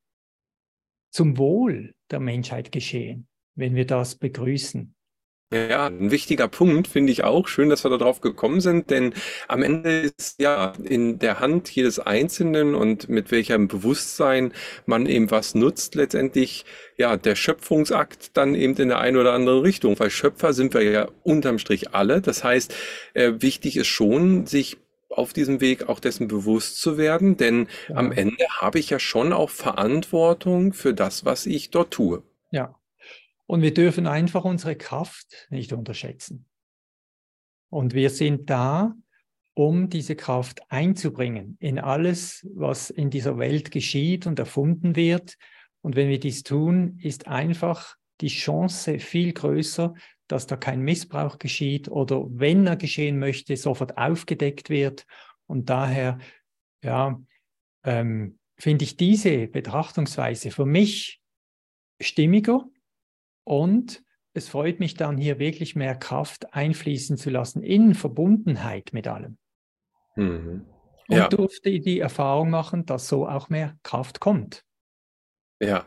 zum 1.11 1.39
Wohl 1.39 1.95
der 2.11 2.21
Menschheit 2.21 2.73
geschehen, 2.73 3.29
wenn 3.55 3.75
wir 3.75 3.87
das 3.87 4.17
begrüßen. 4.17 4.95
Ja, 5.51 5.87
ein 5.87 6.11
wichtiger 6.11 6.47
Punkt 6.47 6.89
finde 6.89 7.11
ich 7.11 7.25
auch. 7.25 7.49
Schön, 7.49 7.71
dass 7.71 7.83
wir 7.83 7.97
darauf 7.97 8.21
gekommen 8.21 8.61
sind, 8.61 8.91
denn 8.91 9.15
am 9.49 9.63
Ende 9.63 10.01
ist 10.01 10.35
ja 10.39 10.75
in 10.85 11.19
der 11.21 11.41
Hand 11.41 11.71
jedes 11.71 11.99
Einzelnen 11.99 12.75
und 12.75 13.09
mit 13.09 13.31
welchem 13.31 13.67
Bewusstsein 13.67 14.53
man 14.85 15.07
eben 15.07 15.31
was 15.31 15.55
nutzt, 15.55 15.95
letztendlich 15.95 16.67
ja 16.99 17.17
der 17.17 17.35
Schöpfungsakt 17.35 18.37
dann 18.37 18.55
eben 18.55 18.77
in 18.77 18.89
der 18.89 18.99
einen 18.99 19.17
oder 19.17 19.33
anderen 19.33 19.61
Richtung. 19.63 19.99
Weil 19.99 20.11
Schöpfer 20.11 20.53
sind 20.53 20.75
wir 20.75 20.83
ja 20.83 21.09
unterm 21.23 21.59
Strich 21.59 21.95
alle. 21.95 22.21
Das 22.21 22.45
heißt, 22.45 22.75
äh, 23.15 23.33
wichtig 23.39 23.79
ist 23.79 23.87
schon, 23.87 24.45
sich 24.45 24.77
auf 25.09 25.33
diesem 25.33 25.63
Weg 25.63 25.89
auch 25.89 26.01
dessen 26.01 26.29
bewusst 26.29 26.79
zu 26.79 26.99
werden, 26.99 27.39
denn 27.39 27.69
ja. 27.89 27.97
am 27.97 28.13
Ende 28.13 28.45
habe 28.61 28.79
ich 28.79 28.91
ja 28.91 28.99
schon 28.99 29.33
auch 29.33 29.49
Verantwortung 29.49 30.75
für 30.75 30.93
das, 30.93 31.25
was 31.25 31.47
ich 31.47 31.71
dort 31.71 31.91
tue. 31.93 32.23
Und 33.49 33.63
wir 33.63 33.73
dürfen 33.73 34.07
einfach 34.07 34.45
unsere 34.45 34.77
Kraft 34.77 35.47
nicht 35.49 35.73
unterschätzen. 35.73 36.45
Und 37.71 37.95
wir 37.95 38.11
sind 38.11 38.51
da, 38.51 38.95
um 39.55 39.89
diese 39.89 40.17
Kraft 40.17 40.61
einzubringen 40.71 41.57
in 41.59 41.79
alles, 41.79 42.47
was 42.55 42.91
in 42.91 43.09
dieser 43.09 43.39
Welt 43.39 43.71
geschieht 43.71 44.27
und 44.27 44.39
erfunden 44.39 44.97
wird. 44.97 45.39
Und 45.81 45.97
wenn 45.97 46.11
wir 46.11 46.21
dies 46.21 46.43
tun, 46.43 46.99
ist 47.03 47.27
einfach 47.27 47.97
die 48.21 48.29
Chance 48.29 48.99
viel 48.99 49.33
größer, 49.33 49.95
dass 50.27 50.47
da 50.47 50.57
kein 50.57 50.83
Missbrauch 50.83 51.39
geschieht 51.39 51.89
oder 51.89 52.27
wenn 52.29 52.67
er 52.67 52.77
geschehen 52.77 53.19
möchte, 53.19 53.57
sofort 53.57 53.97
aufgedeckt 53.97 54.69
wird. 54.69 55.07
Und 55.47 55.71
daher, 55.71 56.19
ja, 56.85 57.19
ähm, 57.83 58.39
finde 58.59 58.85
ich 58.85 58.99
diese 58.99 59.49
Betrachtungsweise 59.49 60.51
für 60.51 60.67
mich 60.67 61.23
stimmiger 61.99 62.69
und 63.49 64.03
es 64.35 64.49
freut 64.49 64.79
mich 64.79 64.95
dann 64.95 65.17
hier 65.17 65.39
wirklich 65.39 65.75
mehr 65.75 65.95
Kraft 65.95 66.53
einfließen 66.53 67.17
zu 67.17 67.31
lassen 67.31 67.63
in 67.63 67.95
Verbundenheit 67.95 68.91
mit 68.93 69.09
allem. 69.09 69.39
Mhm. 70.17 70.67
Ja. 71.09 71.25
Und 71.25 71.33
durfte 71.33 71.81
die 71.81 72.01
Erfahrung 72.01 72.51
machen, 72.51 72.85
dass 72.85 73.09
so 73.09 73.27
auch 73.27 73.49
mehr 73.49 73.79
Kraft 73.83 74.21
kommt. 74.21 74.65
Ja, 75.61 75.87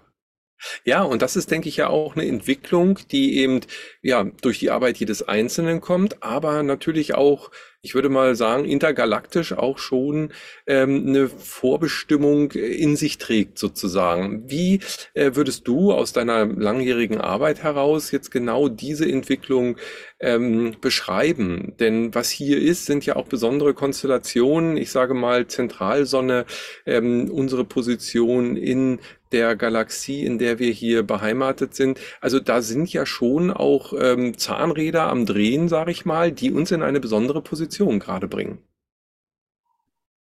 ja, 0.84 1.02
und 1.02 1.22
das 1.22 1.36
ist, 1.36 1.50
denke 1.52 1.70
ich, 1.70 1.78
ja 1.78 1.88
auch 1.88 2.16
eine 2.16 2.28
Entwicklung, 2.28 3.00
die 3.12 3.38
eben 3.40 3.62
ja 4.02 4.24
durch 4.24 4.60
die 4.60 4.70
Arbeit 4.70 4.98
jedes 4.98 5.28
Einzelnen 5.28 5.82
kommt, 5.82 6.22
aber 6.22 6.64
natürlich 6.64 7.16
auch, 7.16 7.52
ich 7.84 7.96
würde 7.96 8.10
mal 8.10 8.36
sagen, 8.36 8.66
intergalaktisch 8.66 9.54
auch 9.54 9.80
schon 9.80 10.32
ähm, 10.68 11.08
eine 11.08 11.30
Vorbestimmung 11.30 12.52
in 12.52 12.96
sich 12.96 13.18
trägt, 13.18 13.58
sozusagen. 13.58 14.50
Wie 14.50 14.82
äh, 15.16 15.32
würdest 15.34 15.68
du 15.68 15.92
aus 15.92 16.14
deiner 16.14 16.46
langjährigen 16.46 17.20
Arbeit 17.20 17.64
heraus 17.64 18.12
jetzt 18.12 18.30
genau 18.30 18.70
diese 18.70 19.10
Entwicklung 19.10 19.78
ähm, 20.20 20.76
beschreiben? 20.80 21.74
Denn 21.80 22.14
was 22.14 22.30
hier 22.30 22.62
ist, 22.62 22.86
sind 22.86 23.06
ja 23.06 23.16
auch 23.16 23.26
besondere 23.26 23.74
Konstellationen. 23.74 24.78
Ich 24.78 24.92
sage 24.92 25.16
mal 25.16 25.48
Zentralsonne, 25.48 26.46
ähm, 26.86 27.32
unsere 27.32 27.66
Position 27.66 28.58
in 28.58 29.00
der 29.32 29.56
Galaxie, 29.56 30.26
in 30.26 30.38
der 30.40 30.60
wir 30.60 30.72
hier 30.72 31.04
beheimatet 31.04 31.74
sind. 31.74 32.00
Also 32.20 32.40
da 32.40 32.62
sind 32.62 32.92
ja 32.92 33.06
schon 33.06 33.50
auch 33.50 33.94
ähm, 33.98 34.38
Zahnräder 34.38 35.04
am 35.04 35.26
Drehen, 35.26 35.70
sage 35.70 35.92
ich 35.92 36.04
mal, 36.04 36.34
die 36.34 36.52
uns 36.52 36.72
in 36.72 36.84
eine 36.84 37.00
besondere 37.00 37.42
Position 37.42 37.71
gerade 37.80 38.28
bringen. 38.28 38.60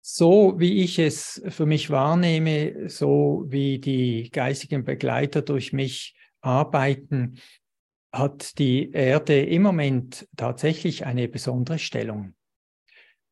So 0.01 0.59
wie 0.59 0.82
ich 0.82 0.99
es 0.99 1.43
für 1.49 1.64
mich 1.64 1.89
wahrnehme, 1.89 2.91
so 2.91 3.45
wie 3.47 3.78
die 3.78 4.30
geistigen 4.30 4.85
Begleiter 4.85 5.41
durch 5.41 5.72
mich 5.72 6.14
arbeiten, 6.43 7.41
hat 8.12 8.59
die 8.59 8.93
Erde 8.93 9.43
im 9.43 9.62
Moment 9.62 10.28
tatsächlich 10.37 11.07
eine 11.07 11.26
besondere 11.26 11.78
Stellung, 11.78 12.35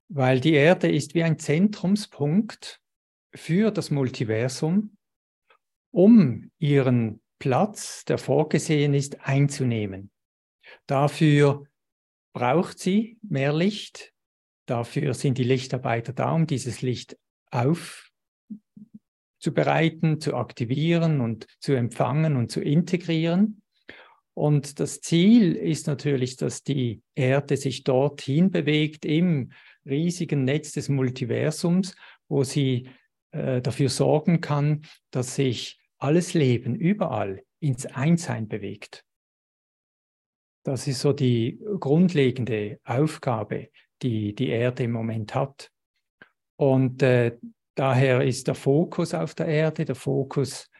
weil 0.08 0.40
die 0.40 0.54
Erde 0.54 0.90
ist 0.90 1.14
wie 1.14 1.22
ein 1.22 1.38
Zentrumspunkt 1.38 2.80
für 3.34 3.70
das 3.70 3.90
Multiversum 3.90 4.96
um 5.92 6.50
ihren 6.58 7.20
Platz, 7.38 8.04
der 8.04 8.18
vorgesehen 8.18 8.94
ist, 8.94 9.20
einzunehmen. 9.26 10.10
Dafür 10.86 11.66
braucht 12.32 12.78
sie 12.78 13.18
mehr 13.22 13.52
Licht. 13.52 14.12
Dafür 14.66 15.14
sind 15.14 15.38
die 15.38 15.44
Lichtarbeiter 15.44 16.12
da, 16.12 16.32
um 16.32 16.46
dieses 16.46 16.82
Licht 16.82 17.16
aufzubereiten, 17.50 20.20
zu 20.20 20.34
aktivieren 20.34 21.20
und 21.20 21.46
zu 21.60 21.74
empfangen 21.74 22.36
und 22.36 22.50
zu 22.50 22.60
integrieren. 22.60 23.62
Und 24.34 24.80
das 24.80 25.00
Ziel 25.00 25.54
ist 25.54 25.86
natürlich, 25.86 26.36
dass 26.36 26.62
die 26.62 27.02
Erde 27.14 27.56
sich 27.56 27.84
dorthin 27.84 28.50
bewegt 28.50 29.04
im 29.04 29.52
riesigen 29.84 30.44
Netz 30.44 30.72
des 30.72 30.88
Multiversums, 30.88 31.94
wo 32.28 32.44
sie 32.44 32.88
äh, 33.32 33.60
dafür 33.60 33.88
sorgen 33.88 34.40
kann, 34.40 34.82
dass 35.10 35.34
sich 35.34 35.80
alles 35.98 36.34
Leben 36.34 36.74
überall 36.74 37.42
ins 37.60 37.86
Einssein 37.86 38.48
bewegt. 38.48 39.04
Das 40.64 40.86
ist 40.86 41.00
so 41.00 41.12
die 41.12 41.60
grundlegende 41.80 42.80
Aufgabe, 42.84 43.70
die 44.02 44.34
die 44.34 44.48
Erde 44.48 44.84
im 44.84 44.92
Moment 44.92 45.34
hat. 45.34 45.70
Und 46.56 47.02
äh, 47.02 47.36
daher 47.74 48.22
ist 48.22 48.46
der 48.46 48.54
Fokus 48.54 49.14
auf 49.14 49.34
der 49.34 49.46
Erde, 49.46 49.84
der 49.84 49.94
Fokus 49.94 50.70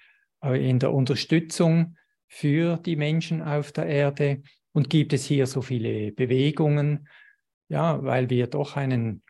äh, 0.42 0.68
in 0.68 0.78
der 0.78 0.92
Unterstützung 0.92 1.96
für 2.28 2.76
die 2.78 2.96
Menschen 2.96 3.42
auf 3.42 3.72
der 3.72 3.86
Erde. 3.86 4.42
Und 4.72 4.88
gibt 4.88 5.12
es 5.12 5.24
hier 5.24 5.46
so 5.46 5.62
viele 5.62 6.12
Bewegungen? 6.12 7.08
Ja, 7.68 8.02
weil 8.04 8.30
wir 8.30 8.46
doch 8.46 8.76
einen, 8.76 9.22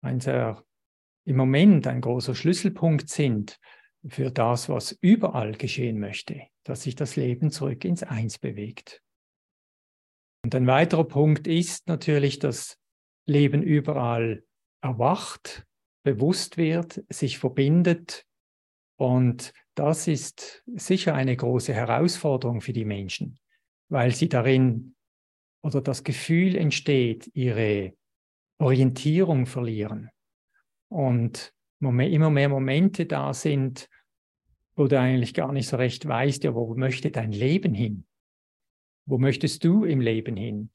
ein 0.00 0.20
sehr, 0.20 0.64
im 1.26 1.36
Moment 1.36 1.86
ein 1.86 2.00
großer 2.00 2.34
Schlüsselpunkt 2.34 3.08
sind 3.08 3.58
für 4.08 4.30
das, 4.30 4.68
was 4.68 4.96
überall 5.00 5.52
geschehen 5.52 5.98
möchte, 5.98 6.42
dass 6.64 6.82
sich 6.82 6.94
das 6.94 7.16
Leben 7.16 7.50
zurück 7.50 7.84
ins 7.84 8.02
Eins 8.02 8.38
bewegt. 8.38 9.02
Und 10.42 10.54
ein 10.54 10.66
weiterer 10.66 11.04
Punkt 11.04 11.46
ist 11.46 11.86
natürlich, 11.86 12.38
dass 12.38 12.78
Leben 13.26 13.62
überall 13.62 14.44
erwacht, 14.80 15.66
bewusst 16.02 16.56
wird, 16.56 17.04
sich 17.08 17.38
verbindet. 17.38 18.26
Und 18.96 19.52
das 19.74 20.08
ist 20.08 20.62
sicher 20.66 21.14
eine 21.14 21.36
große 21.36 21.74
Herausforderung 21.74 22.60
für 22.60 22.72
die 22.72 22.84
Menschen, 22.84 23.38
weil 23.88 24.14
sie 24.14 24.28
darin 24.28 24.94
oder 25.62 25.80
das 25.82 26.04
Gefühl 26.04 26.56
entsteht, 26.56 27.30
ihre 27.34 27.94
Orientierung 28.58 29.46
verlieren. 29.46 30.10
Und 30.88 31.52
immer 31.80 32.30
mehr 32.30 32.48
Momente 32.48 33.06
da 33.06 33.32
sind, 33.32 33.88
wo 34.76 34.86
du 34.86 34.98
eigentlich 34.98 35.34
gar 35.34 35.52
nicht 35.52 35.68
so 35.68 35.76
recht 35.76 36.06
weißt, 36.06 36.44
ja, 36.44 36.54
wo 36.54 36.74
möchte 36.74 37.10
dein 37.10 37.32
Leben 37.32 37.74
hin? 37.74 38.06
Wo 39.06 39.18
möchtest 39.18 39.64
du 39.64 39.84
im 39.84 40.00
Leben 40.00 40.36
hin? 40.36 40.70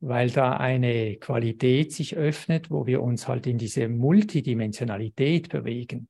Weil 0.00 0.30
da 0.30 0.56
eine 0.56 1.16
Qualität 1.16 1.92
sich 1.92 2.16
öffnet, 2.16 2.70
wo 2.70 2.86
wir 2.86 3.02
uns 3.02 3.26
halt 3.26 3.46
in 3.46 3.58
diese 3.58 3.88
Multidimensionalität 3.88 5.48
bewegen, 5.48 6.08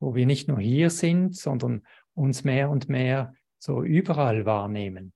wo 0.00 0.14
wir 0.14 0.26
nicht 0.26 0.48
nur 0.48 0.60
hier 0.60 0.90
sind, 0.90 1.36
sondern 1.36 1.82
uns 2.14 2.44
mehr 2.44 2.70
und 2.70 2.88
mehr 2.88 3.34
so 3.58 3.82
überall 3.82 4.46
wahrnehmen 4.46 5.12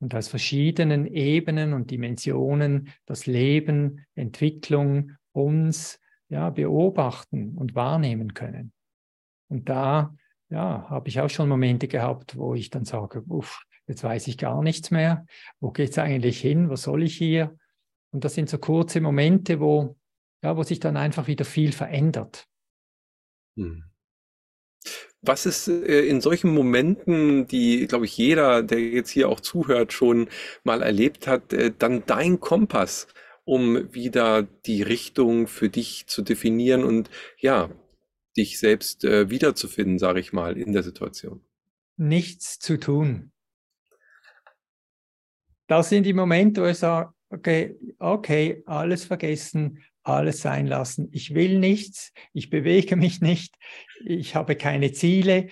und 0.00 0.14
aus 0.14 0.28
verschiedenen 0.28 1.06
Ebenen 1.06 1.72
und 1.72 1.90
Dimensionen 1.90 2.92
das 3.06 3.26
Leben, 3.26 4.04
Entwicklung, 4.14 5.12
uns 5.32 5.98
ja, 6.28 6.50
beobachten 6.50 7.56
und 7.56 7.74
wahrnehmen 7.74 8.34
können. 8.34 8.72
Und 9.48 9.68
da 9.68 10.14
ja, 10.50 10.86
habe 10.90 11.08
ich 11.08 11.20
auch 11.20 11.30
schon 11.30 11.48
Momente 11.48 11.88
gehabt, 11.88 12.36
wo 12.36 12.54
ich 12.54 12.70
dann 12.70 12.84
sage, 12.84 13.22
uff, 13.28 13.64
jetzt 13.86 14.04
weiß 14.04 14.26
ich 14.28 14.38
gar 14.38 14.62
nichts 14.62 14.90
mehr. 14.90 15.26
Wo 15.60 15.70
geht 15.70 15.90
es 15.90 15.98
eigentlich 15.98 16.40
hin? 16.40 16.70
Was 16.70 16.82
soll 16.82 17.02
ich 17.02 17.16
hier? 17.16 17.56
Und 18.10 18.24
das 18.24 18.34
sind 18.34 18.48
so 18.48 18.58
kurze 18.58 19.00
Momente, 19.00 19.60
wo, 19.60 19.96
ja, 20.42 20.56
wo 20.56 20.62
sich 20.62 20.80
dann 20.80 20.96
einfach 20.96 21.26
wieder 21.26 21.44
viel 21.44 21.72
verändert. 21.72 22.46
Hm. 23.56 23.84
Was 25.22 25.46
ist 25.46 25.68
äh, 25.68 26.06
in 26.06 26.20
solchen 26.20 26.52
Momenten, 26.52 27.46
die, 27.46 27.86
glaube 27.86 28.04
ich, 28.04 28.16
jeder, 28.16 28.62
der 28.62 28.80
jetzt 28.80 29.10
hier 29.10 29.28
auch 29.28 29.40
zuhört, 29.40 29.92
schon 29.92 30.28
mal 30.64 30.82
erlebt 30.82 31.26
hat, 31.26 31.52
äh, 31.52 31.72
dann 31.76 32.04
dein 32.06 32.40
Kompass? 32.40 33.06
um 33.44 33.92
wieder 33.92 34.42
die 34.42 34.82
Richtung 34.82 35.46
für 35.46 35.68
dich 35.68 36.06
zu 36.06 36.22
definieren 36.22 36.82
und 36.82 37.10
ja, 37.38 37.70
dich 38.36 38.58
selbst 38.58 39.04
äh, 39.04 39.30
wiederzufinden, 39.30 39.98
sage 39.98 40.20
ich 40.20 40.32
mal, 40.32 40.56
in 40.56 40.72
der 40.72 40.82
Situation? 40.82 41.44
Nichts 41.96 42.58
zu 42.58 42.78
tun. 42.78 43.32
Das 45.66 45.88
sind 45.88 46.04
die 46.04 46.12
Momente, 46.12 46.62
wo 46.62 46.66
ich 46.66 46.78
sage, 46.78 47.12
okay, 47.30 47.76
okay, 47.98 48.62
alles 48.66 49.04
vergessen, 49.04 49.82
alles 50.02 50.42
sein 50.42 50.66
lassen. 50.66 51.08
Ich 51.12 51.34
will 51.34 51.58
nichts, 51.58 52.12
ich 52.32 52.50
bewege 52.50 52.96
mich 52.96 53.20
nicht, 53.20 53.56
ich 54.04 54.34
habe 54.34 54.56
keine 54.56 54.92
Ziele, 54.92 55.48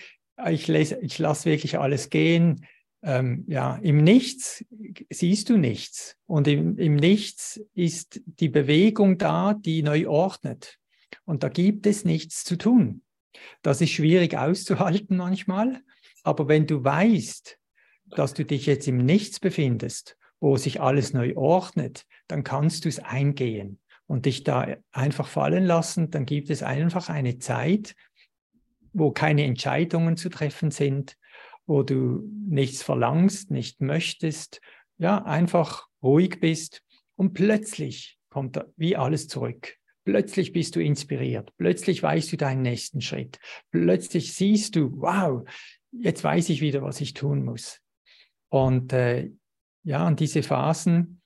ich, 0.48 0.68
ich 0.68 1.18
lasse 1.18 1.50
wirklich 1.50 1.78
alles 1.78 2.10
gehen 2.10 2.66
ähm, 3.02 3.44
ja, 3.48 3.76
im 3.82 3.98
Nichts 3.98 4.64
siehst 5.10 5.50
du 5.50 5.56
nichts. 5.56 6.16
Und 6.26 6.46
im, 6.48 6.78
im 6.78 6.96
Nichts 6.96 7.60
ist 7.74 8.20
die 8.24 8.48
Bewegung 8.48 9.18
da, 9.18 9.54
die 9.54 9.82
neu 9.82 10.08
ordnet. 10.08 10.78
Und 11.24 11.42
da 11.42 11.48
gibt 11.48 11.86
es 11.86 12.04
nichts 12.04 12.44
zu 12.44 12.56
tun. 12.56 13.02
Das 13.62 13.80
ist 13.80 13.90
schwierig 13.90 14.36
auszuhalten 14.36 15.16
manchmal. 15.16 15.80
Aber 16.22 16.46
wenn 16.46 16.66
du 16.66 16.84
weißt, 16.84 17.58
dass 18.16 18.34
du 18.34 18.44
dich 18.44 18.66
jetzt 18.66 18.88
im 18.88 18.98
Nichts 18.98 19.40
befindest, 19.40 20.16
wo 20.40 20.56
sich 20.56 20.80
alles 20.80 21.12
neu 21.12 21.36
ordnet, 21.36 22.04
dann 22.28 22.44
kannst 22.44 22.84
du 22.84 22.88
es 22.88 22.98
eingehen 22.98 23.78
und 24.06 24.26
dich 24.26 24.44
da 24.44 24.76
einfach 24.90 25.28
fallen 25.28 25.64
lassen. 25.64 26.10
Dann 26.10 26.26
gibt 26.26 26.50
es 26.50 26.62
einfach 26.62 27.08
eine 27.08 27.38
Zeit, 27.38 27.94
wo 28.92 29.10
keine 29.10 29.44
Entscheidungen 29.44 30.16
zu 30.16 30.28
treffen 30.28 30.70
sind, 30.70 31.16
wo 31.66 31.82
du 31.82 32.28
nichts 32.48 32.82
verlangst, 32.82 33.50
nicht 33.50 33.80
möchtest, 33.80 34.60
ja, 34.98 35.24
einfach 35.24 35.86
ruhig 36.02 36.40
bist 36.40 36.82
und 37.16 37.32
plötzlich 37.32 38.18
kommt 38.28 38.56
da 38.56 38.66
wie 38.76 38.96
alles 38.96 39.28
zurück. 39.28 39.76
Plötzlich 40.04 40.52
bist 40.52 40.74
du 40.74 40.80
inspiriert, 40.80 41.52
plötzlich 41.56 42.02
weißt 42.02 42.32
du 42.32 42.36
deinen 42.36 42.62
nächsten 42.62 43.00
Schritt, 43.00 43.38
plötzlich 43.70 44.34
siehst 44.34 44.74
du, 44.74 44.90
wow, 45.00 45.48
jetzt 45.92 46.24
weiß 46.24 46.48
ich 46.48 46.60
wieder, 46.60 46.82
was 46.82 47.00
ich 47.00 47.14
tun 47.14 47.44
muss. 47.44 47.80
Und 48.52 48.92
äh, 48.92 49.30
ja, 49.82 50.04
an 50.04 50.14
diese 50.14 50.42
Phasen 50.42 51.22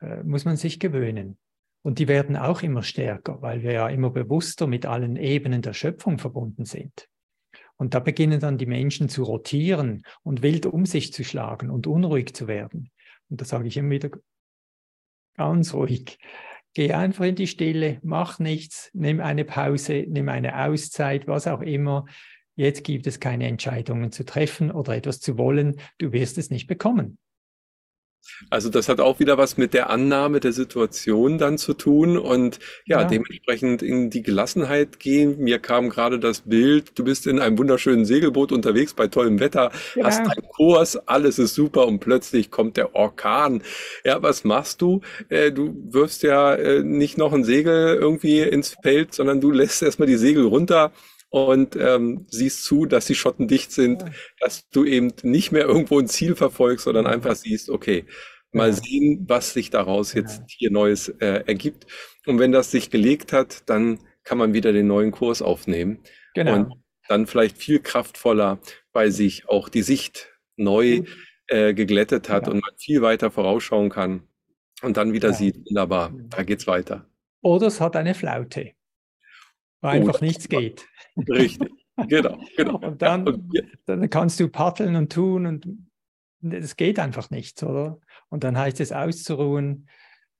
äh, 0.00 0.24
muss 0.24 0.44
man 0.44 0.56
sich 0.56 0.80
gewöhnen. 0.80 1.38
Und 1.82 2.00
die 2.00 2.08
werden 2.08 2.36
auch 2.36 2.62
immer 2.62 2.82
stärker, 2.82 3.40
weil 3.40 3.62
wir 3.62 3.70
ja 3.70 3.88
immer 3.88 4.10
bewusster 4.10 4.66
mit 4.66 4.84
allen 4.84 5.14
Ebenen 5.14 5.62
der 5.62 5.74
Schöpfung 5.74 6.18
verbunden 6.18 6.64
sind. 6.64 7.08
Und 7.76 7.94
da 7.94 8.00
beginnen 8.00 8.40
dann 8.40 8.58
die 8.58 8.66
Menschen 8.66 9.08
zu 9.08 9.22
rotieren 9.22 10.02
und 10.24 10.42
wild 10.42 10.66
um 10.66 10.86
sich 10.86 11.12
zu 11.12 11.22
schlagen 11.22 11.70
und 11.70 11.86
unruhig 11.86 12.34
zu 12.34 12.48
werden. 12.48 12.90
Und 13.28 13.40
da 13.40 13.44
sage 13.44 13.68
ich 13.68 13.76
immer 13.76 13.90
wieder 13.90 14.10
ganz 15.36 15.72
ruhig. 15.72 16.18
Geh 16.74 16.92
einfach 16.92 17.26
in 17.26 17.36
die 17.36 17.46
Stille, 17.46 18.00
mach 18.02 18.40
nichts, 18.40 18.90
nimm 18.92 19.20
eine 19.20 19.44
Pause, 19.44 20.04
nimm 20.08 20.28
eine 20.28 20.64
Auszeit, 20.66 21.28
was 21.28 21.46
auch 21.46 21.60
immer. 21.60 22.06
Jetzt 22.56 22.84
gibt 22.84 23.06
es 23.06 23.20
keine 23.20 23.46
Entscheidungen 23.46 24.10
zu 24.10 24.24
treffen 24.24 24.70
oder 24.70 24.96
etwas 24.96 25.20
zu 25.20 25.36
wollen. 25.36 25.76
Du 25.98 26.12
wirst 26.12 26.38
es 26.38 26.50
nicht 26.50 26.66
bekommen. 26.66 27.18
Also 28.50 28.70
das 28.70 28.88
hat 28.88 29.00
auch 29.00 29.18
wieder 29.18 29.38
was 29.38 29.56
mit 29.56 29.72
der 29.74 29.90
Annahme 29.90 30.40
der 30.40 30.52
Situation 30.52 31.38
dann 31.38 31.58
zu 31.58 31.74
tun 31.74 32.18
und 32.18 32.58
ja, 32.84 33.02
ja, 33.02 33.06
dementsprechend 33.06 33.82
in 33.82 34.10
die 34.10 34.22
Gelassenheit 34.22 34.98
gehen. 34.98 35.38
Mir 35.38 35.58
kam 35.58 35.90
gerade 35.90 36.18
das 36.18 36.40
Bild, 36.40 36.98
du 36.98 37.04
bist 37.04 37.26
in 37.26 37.38
einem 37.38 37.56
wunderschönen 37.58 38.04
Segelboot 38.04 38.52
unterwegs 38.52 38.94
bei 38.94 39.06
tollem 39.06 39.40
Wetter, 39.40 39.70
ja. 39.94 40.04
hast 40.04 40.20
einen 40.20 40.48
Kurs, 40.54 40.96
alles 41.06 41.38
ist 41.38 41.54
super 41.54 41.86
und 41.86 42.00
plötzlich 42.00 42.50
kommt 42.50 42.76
der 42.76 42.94
Orkan. 42.94 43.62
Ja, 44.04 44.22
was 44.22 44.44
machst 44.44 44.82
du? 44.82 45.00
Äh, 45.28 45.52
du 45.52 45.74
wirfst 45.90 46.22
ja 46.22 46.54
äh, 46.54 46.82
nicht 46.82 47.18
noch 47.18 47.32
ein 47.32 47.44
Segel 47.44 47.94
irgendwie 47.94 48.40
ins 48.40 48.76
Feld, 48.82 49.14
sondern 49.14 49.40
du 49.40 49.50
lässt 49.50 49.82
erstmal 49.82 50.08
die 50.08 50.16
Segel 50.16 50.46
runter 50.46 50.92
und 51.28 51.76
ähm, 51.76 52.26
siehst 52.28 52.64
zu, 52.64 52.86
dass 52.86 53.06
die 53.06 53.14
Schotten 53.14 53.48
dicht 53.48 53.72
sind, 53.72 54.02
ja. 54.02 54.08
dass 54.40 54.68
du 54.70 54.84
eben 54.84 55.12
nicht 55.22 55.52
mehr 55.52 55.64
irgendwo 55.64 55.98
ein 55.98 56.08
Ziel 56.08 56.34
verfolgst, 56.34 56.84
sondern 56.84 57.06
einfach 57.06 57.34
siehst, 57.34 57.68
okay, 57.68 58.04
mal 58.52 58.70
ja. 58.70 58.74
sehen, 58.74 59.24
was 59.28 59.52
sich 59.52 59.70
daraus 59.70 60.14
jetzt 60.14 60.42
hier 60.46 60.70
Neues 60.70 61.08
äh, 61.08 61.44
ergibt. 61.46 61.86
Und 62.26 62.38
wenn 62.38 62.52
das 62.52 62.70
sich 62.70 62.90
gelegt 62.90 63.32
hat, 63.32 63.68
dann 63.68 64.00
kann 64.24 64.38
man 64.38 64.54
wieder 64.54 64.72
den 64.72 64.86
neuen 64.86 65.12
Kurs 65.12 65.42
aufnehmen 65.42 66.00
genau. 66.34 66.54
und 66.54 66.72
dann 67.08 67.26
vielleicht 67.26 67.58
viel 67.58 67.80
kraftvoller, 67.80 68.58
weil 68.92 69.10
sich 69.12 69.48
auch 69.48 69.68
die 69.68 69.82
Sicht 69.82 70.32
neu 70.56 71.02
äh, 71.46 71.74
geglättet 71.74 72.28
hat 72.28 72.48
und 72.48 72.60
man 72.60 72.72
viel 72.76 73.02
weiter 73.02 73.30
vorausschauen 73.30 73.90
kann 73.90 74.22
und 74.82 74.96
dann 74.96 75.12
wieder 75.12 75.32
sieht, 75.32 75.56
wunderbar, 75.66 76.12
da 76.30 76.42
geht's 76.42 76.66
weiter. 76.66 77.08
Oder 77.42 77.68
es 77.68 77.80
hat 77.80 77.94
eine 77.94 78.14
Flaute, 78.14 78.72
wo 79.86 79.90
einfach 79.90 80.20
nichts 80.20 80.48
geht. 80.48 80.86
Richtig, 81.28 81.70
genau, 82.08 82.38
genau. 82.56 82.78
Und 82.82 83.02
dann, 83.02 83.26
und, 83.26 83.54
ja. 83.54 83.62
dann 83.86 84.08
kannst 84.10 84.38
du 84.40 84.48
paddeln 84.48 84.96
und 84.96 85.12
tun 85.12 85.46
und 85.46 85.66
es 86.42 86.76
geht 86.76 86.98
einfach 86.98 87.30
nicht, 87.30 87.62
oder? 87.62 87.98
Und 88.28 88.44
dann 88.44 88.58
heißt 88.58 88.80
es 88.80 88.92
auszuruhen, 88.92 89.88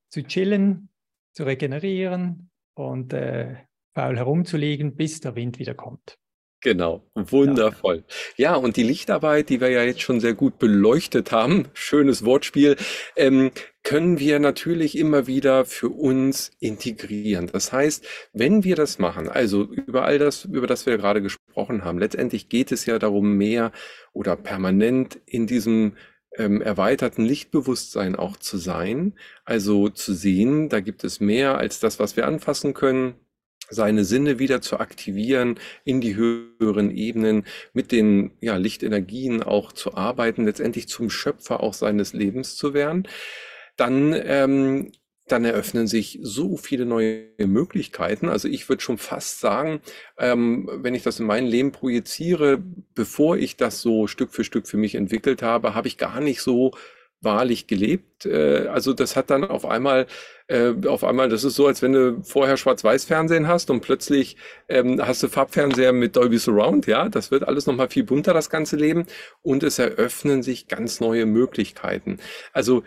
zu 0.09 0.23
chillen, 0.23 0.91
zu 1.33 1.45
regenerieren 1.45 2.51
und 2.75 3.13
äh, 3.13 3.57
faul 3.95 4.17
herumzuliegen, 4.17 4.95
bis 4.95 5.21
der 5.21 5.35
Wind 5.35 5.59
wieder 5.59 5.75
kommt. 5.75 6.19
Genau, 6.63 7.05
wundervoll. 7.15 8.05
Ja. 8.37 8.53
ja, 8.53 8.57
und 8.57 8.77
die 8.77 8.83
Lichtarbeit, 8.83 9.51
die 9.51 9.61
wir 9.61 9.69
ja 9.69 9.83
jetzt 9.85 10.01
schon 10.01 10.21
sehr 10.21 10.35
gut 10.35 10.59
beleuchtet 10.59 11.31
haben, 11.31 11.69
schönes 11.75 12.25
Wortspiel, 12.25 12.77
ähm, 13.15 13.51
können 13.83 14.19
wir 14.19 14.41
natürlich 14.41 14.99
immer 14.99 15.27
wieder 15.27 15.65
für 15.65 15.91
uns 15.91 16.51
integrieren. 16.59 17.47
Das 17.53 17.73
heißt, 17.73 18.05
wenn 18.33 18.65
wir 18.65 18.75
das 18.75 18.99
machen, 18.99 19.29
also 19.29 19.63
über 19.63 20.05
all 20.07 20.19
das, 20.19 20.45
über 20.47 20.67
das 20.67 20.87
wir 20.87 20.97
gerade 20.97 21.23
gesprochen 21.23 21.85
haben, 21.85 21.99
letztendlich 21.99 22.49
geht 22.49 22.73
es 22.73 22.87
ja 22.87 22.99
darum, 22.99 23.37
mehr 23.37 23.71
oder 24.13 24.35
permanent 24.35 25.21
in 25.27 25.47
diesem 25.47 25.97
ähm, 26.37 26.63
erweiterten 26.63 27.25
Lichtbewusstsein 27.25 28.17
auch 28.17 28.37
zu 28.39 28.57
sein, 28.57 29.15
also 29.45 29.89
zu 29.89 30.15
sehen, 30.15 30.69
da 30.69 30.81
gibt 30.81 31.05
es 31.05 31.21
mehr 31.21 31.59
als 31.59 31.81
das, 31.81 31.99
was 32.01 32.17
wir 32.17 32.27
anfassen 32.27 32.75
können, 32.75 33.15
seine 33.71 34.05
Sinne 34.05 34.39
wieder 34.39 34.61
zu 34.61 34.79
aktivieren, 34.79 35.59
in 35.85 36.01
die 36.01 36.17
höheren 36.17 36.91
Ebenen, 36.91 37.45
mit 37.73 37.93
den 37.93 38.33
ja, 38.41 38.57
Lichtenergien 38.57 39.43
auch 39.43 39.73
zu 39.73 39.95
arbeiten, 39.95 40.45
letztendlich 40.45 40.89
zum 40.89 41.11
Schöpfer 41.11 41.61
auch 41.63 41.75
seines 41.75 42.13
Lebens 42.13 42.57
zu 42.57 42.75
werden, 42.75 43.09
dann, 43.77 44.15
ähm, 44.15 44.93
dann 45.29 45.45
eröffnen 45.45 45.89
sich 45.89 46.19
so 46.23 46.57
viele 46.57 46.87
neue 46.87 47.27
Möglichkeiten. 47.39 48.29
Also 48.29 48.49
ich 48.49 48.69
würde 48.69 48.83
schon 48.83 48.99
fast 48.99 49.41
sagen, 49.41 49.81
ähm, 50.19 50.71
wenn 50.73 50.95
ich 50.95 51.03
das 51.03 51.19
in 51.19 51.27
mein 51.27 51.47
Leben 51.47 51.73
projiziere, 51.73 52.63
bevor 52.95 53.37
ich 53.37 53.57
das 53.57 53.81
so 53.81 54.07
Stück 54.07 54.33
für 54.33 54.45
Stück 54.45 54.69
für 54.69 54.77
mich 54.77 54.95
entwickelt 54.95 55.43
habe, 55.43 55.75
habe 55.75 55.89
ich 55.89 55.99
gar 55.99 56.21
nicht 56.21 56.41
so 56.43 56.73
wahrlich 57.21 57.67
gelebt. 57.67 58.27
Äh, 58.27 58.69
also 58.69 58.93
das 58.93 59.17
hat 59.17 59.31
dann 59.31 59.45
auf 59.45 59.65
einmal, 59.65 60.07
äh, 60.49 60.73
auf 60.87 61.05
einmal, 61.05 61.29
das 61.29 61.45
ist 61.45 61.55
so, 61.57 61.67
als 61.67 61.83
wenn 61.83 61.93
du 61.93 62.23
vorher 62.23 62.57
Schwarz-Weiß-Fernsehen 62.57 63.49
hast 63.49 63.71
und 63.71 63.81
plötzlich 63.81 64.37
ähm, 64.69 65.01
hast 65.05 65.23
du 65.23 65.29
Farbfernseher 65.29 65.93
mit 65.93 66.17
Dolby 66.17 66.39
Surround, 66.39 66.87
ja, 66.87 67.09
das 67.09 67.31
wird 67.31 67.47
alles 67.47 67.67
nochmal 67.67 67.89
viel 67.89 68.05
bunter, 68.05 68.35
das 68.35 68.51
ganze 68.51 68.77
Leben. 68.77 69.07
Und 69.43 69.63
es 69.63 69.79
eröffnen 69.79 70.43
sich 70.43 70.69
ganz 70.69 71.01
neue 71.01 71.27
Möglichkeiten. 71.27 72.19
Also 72.53 72.83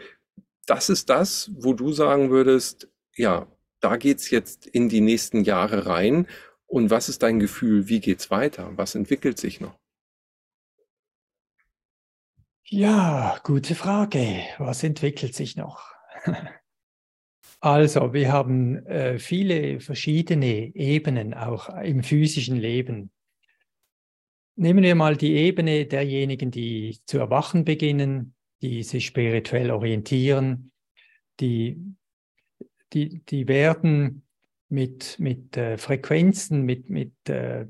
das 0.66 0.90
ist 0.90 1.10
das, 1.10 1.52
wo 1.56 1.74
du 1.74 1.92
sagen 1.92 2.30
würdest, 2.30 2.90
ja, 3.16 3.48
da 3.82 3.98
geht's 3.98 4.30
jetzt 4.30 4.68
in 4.68 4.90
die 4.90 5.02
nächsten 5.02 5.44
Jahre 5.44 5.86
rein. 5.86 6.28
Und 6.68 6.92
was 6.92 7.10
ist 7.10 7.24
dein 7.24 7.40
Gefühl? 7.40 7.88
Wie 7.88 8.00
geht's 8.00 8.30
weiter? 8.30 8.72
Was 8.76 8.94
entwickelt 8.94 9.40
sich 9.40 9.60
noch? 9.62 9.79
Ja, 12.72 13.40
gute 13.44 13.74
Frage. 13.74 14.44
Was 14.60 14.84
entwickelt 14.84 15.34
sich 15.36 15.56
noch? 15.56 15.84
Also, 17.62 18.14
wir 18.14 18.32
haben 18.32 18.86
äh, 18.86 19.20
viele 19.20 19.82
verschiedene 19.82 20.74
Ebenen 20.74 21.34
auch 21.34 21.68
im 21.68 22.04
physischen 22.04 22.56
Leben. 22.56 23.12
Nehmen 24.56 24.82
wir 24.82 24.96
mal 24.96 25.18
die 25.18 25.34
Ebene 25.34 25.86
derjenigen, 25.86 26.52
die 26.52 27.00
zu 27.06 27.18
erwachen 27.18 27.66
beginnen, 27.66 28.34
die 28.62 28.82
sich 28.84 29.08
spirituell 29.08 29.72
orientieren, 29.72 30.72
die, 31.42 31.84
die, 32.94 33.26
die 33.26 33.46
werden 33.50 34.26
mit, 34.70 35.20
mit 35.20 35.58
äh, 35.58 35.78
Frequenzen, 35.78 36.62
mit, 36.64 36.90
mit 36.90 37.12
äh, 37.28 37.66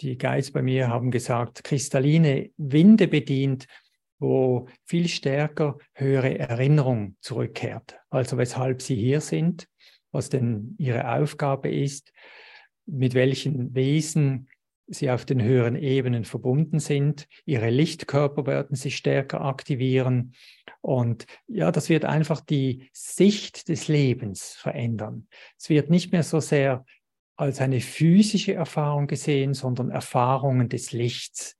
die 0.00 0.16
Geist 0.16 0.54
bei 0.54 0.62
mir 0.62 0.88
haben 0.88 1.10
gesagt, 1.10 1.62
kristalline 1.62 2.52
Winde 2.56 3.06
bedient, 3.06 3.66
wo 4.18 4.68
viel 4.84 5.08
stärker 5.08 5.78
höhere 5.94 6.38
Erinnerung 6.38 7.16
zurückkehrt. 7.20 7.98
Also 8.10 8.38
weshalb 8.38 8.82
sie 8.82 8.96
hier 8.96 9.20
sind, 9.20 9.68
was 10.12 10.28
denn 10.30 10.74
ihre 10.78 11.12
Aufgabe 11.12 11.70
ist, 11.70 12.12
mit 12.86 13.14
welchen 13.14 13.74
Wesen 13.74 14.48
sie 14.88 15.10
auf 15.10 15.24
den 15.24 15.42
höheren 15.42 15.76
Ebenen 15.76 16.24
verbunden 16.24 16.78
sind. 16.78 17.26
Ihre 17.44 17.70
Lichtkörper 17.70 18.46
werden 18.46 18.76
sich 18.76 18.96
stärker 18.96 19.40
aktivieren. 19.40 20.34
Und 20.80 21.26
ja, 21.48 21.72
das 21.72 21.88
wird 21.88 22.04
einfach 22.04 22.40
die 22.40 22.88
Sicht 22.92 23.68
des 23.68 23.88
Lebens 23.88 24.52
verändern. 24.52 25.26
Es 25.58 25.68
wird 25.68 25.90
nicht 25.90 26.12
mehr 26.12 26.22
so 26.22 26.40
sehr 26.40 26.84
als 27.36 27.60
eine 27.60 27.80
physische 27.80 28.54
Erfahrung 28.54 29.08
gesehen, 29.08 29.52
sondern 29.54 29.90
Erfahrungen 29.90 30.68
des 30.68 30.92
Lichts, 30.92 31.56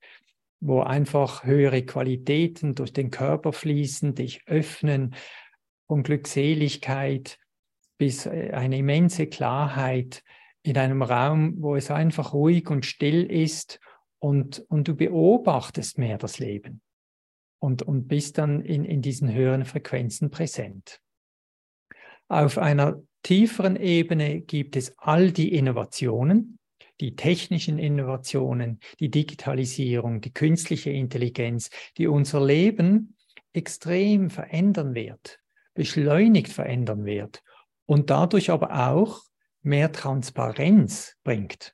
wo 0.59 0.81
einfach 0.81 1.43
höhere 1.43 1.83
Qualitäten 1.83 2.75
durch 2.75 2.93
den 2.93 3.11
Körper 3.11 3.53
fließen, 3.53 4.15
dich 4.15 4.41
öffnen, 4.47 5.15
von 5.87 6.03
Glückseligkeit 6.03 7.39
bis 7.97 8.25
äh, 8.25 8.51
eine 8.53 8.77
immense 8.77 9.27
Klarheit 9.27 10.23
in 10.63 10.77
einem 10.77 11.01
Raum, 11.01 11.55
wo 11.59 11.75
es 11.75 11.89
einfach 11.91 12.33
ruhig 12.33 12.69
und 12.69 12.85
still 12.85 13.23
ist 13.23 13.79
und, 14.19 14.59
und 14.67 14.87
du 14.87 14.95
beobachtest 14.95 15.97
mehr 15.97 16.17
das 16.17 16.39
Leben 16.39 16.81
und, 17.59 17.83
und 17.83 18.07
bist 18.07 18.37
dann 18.37 18.61
in, 18.61 18.83
in 18.83 19.01
diesen 19.01 19.31
höheren 19.31 19.65
Frequenzen 19.65 20.29
präsent. 20.29 21.01
Auf 22.27 22.57
einer 22.57 23.01
tieferen 23.23 23.77
Ebene 23.77 24.41
gibt 24.41 24.75
es 24.75 24.97
all 24.97 25.31
die 25.31 25.53
Innovationen, 25.53 26.59
die 26.99 27.15
technischen 27.15 27.79
Innovationen, 27.79 28.79
die 28.99 29.09
Digitalisierung, 29.09 30.21
die 30.21 30.33
künstliche 30.33 30.89
Intelligenz, 30.89 31.69
die 31.97 32.07
unser 32.07 32.43
Leben 32.43 33.15
extrem 33.53 34.29
verändern 34.29 34.95
wird, 34.95 35.39
beschleunigt 35.73 36.51
verändern 36.51 37.05
wird 37.05 37.43
und 37.85 38.09
dadurch 38.09 38.49
aber 38.49 38.89
auch 38.89 39.21
mehr 39.61 39.91
Transparenz 39.91 41.15
bringt. 41.23 41.73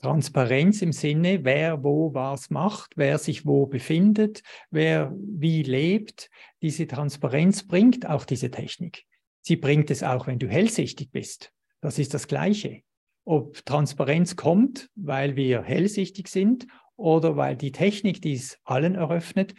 Transparenz 0.00 0.80
im 0.80 0.92
Sinne, 0.92 1.44
wer 1.44 1.82
wo 1.82 2.14
was 2.14 2.50
macht, 2.50 2.92
wer 2.94 3.18
sich 3.18 3.46
wo 3.46 3.66
befindet, 3.66 4.42
wer 4.70 5.12
wie 5.16 5.64
lebt. 5.64 6.30
Diese 6.62 6.86
Transparenz 6.86 7.66
bringt 7.66 8.06
auch 8.08 8.24
diese 8.24 8.52
Technik. 8.52 9.06
Sie 9.40 9.56
bringt 9.56 9.90
es 9.90 10.04
auch, 10.04 10.28
wenn 10.28 10.38
du 10.38 10.46
hellsichtig 10.46 11.10
bist. 11.10 11.52
Das 11.80 11.98
ist 11.98 12.14
das 12.14 12.28
Gleiche 12.28 12.82
ob 13.28 13.62
Transparenz 13.66 14.36
kommt, 14.36 14.88
weil 14.94 15.36
wir 15.36 15.62
hellsichtig 15.62 16.28
sind 16.28 16.66
oder 16.96 17.36
weil 17.36 17.56
die 17.58 17.72
Technik 17.72 18.22
dies 18.22 18.58
allen 18.64 18.94
eröffnet, 18.94 19.52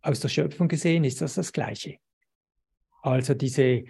aus 0.00 0.20
der 0.20 0.30
Schöpfung 0.30 0.66
gesehen 0.66 1.04
ist 1.04 1.20
das 1.20 1.34
das 1.34 1.52
Gleiche. 1.52 1.98
Also 3.02 3.34
diese 3.34 3.84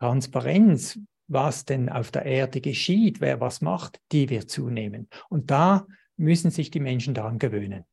Transparenz, 0.00 0.98
was 1.28 1.66
denn 1.66 1.88
auf 1.88 2.10
der 2.10 2.24
Erde 2.24 2.60
geschieht, 2.60 3.20
wer 3.20 3.40
was 3.40 3.60
macht, 3.60 4.00
die 4.10 4.28
wird 4.28 4.50
zunehmen. 4.50 5.08
Und 5.28 5.52
da 5.52 5.86
müssen 6.16 6.50
sich 6.50 6.72
die 6.72 6.80
Menschen 6.80 7.14
daran 7.14 7.38
gewöhnen. 7.38 7.84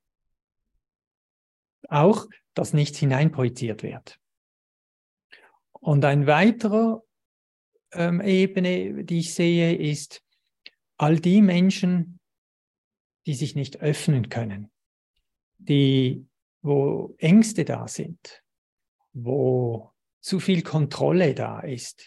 Auch, 1.90 2.26
dass 2.56 2.74
nichts 2.74 2.98
hineinprojiziert 2.98 3.84
wird. 3.84 4.20
Und 5.74 6.04
ein 6.06 6.26
weiterer 6.26 7.04
ähm, 7.94 8.22
Ebene, 8.22 9.04
die 9.04 9.20
ich 9.20 9.34
sehe, 9.34 9.76
ist 9.76 10.24
all 10.98 11.20
die 11.20 11.42
Menschen, 11.42 12.20
die 13.26 13.34
sich 13.34 13.56
nicht 13.56 13.82
öffnen 13.82 14.30
können, 14.30 14.72
die, 15.58 16.26
wo 16.62 17.16
Ängste 17.18 17.66
da 17.66 17.88
sind, 17.88 18.44
wo 19.14 19.92
zu 20.22 20.40
viel 20.40 20.62
Kontrolle 20.62 21.34
da 21.34 21.60
ist, 21.60 22.06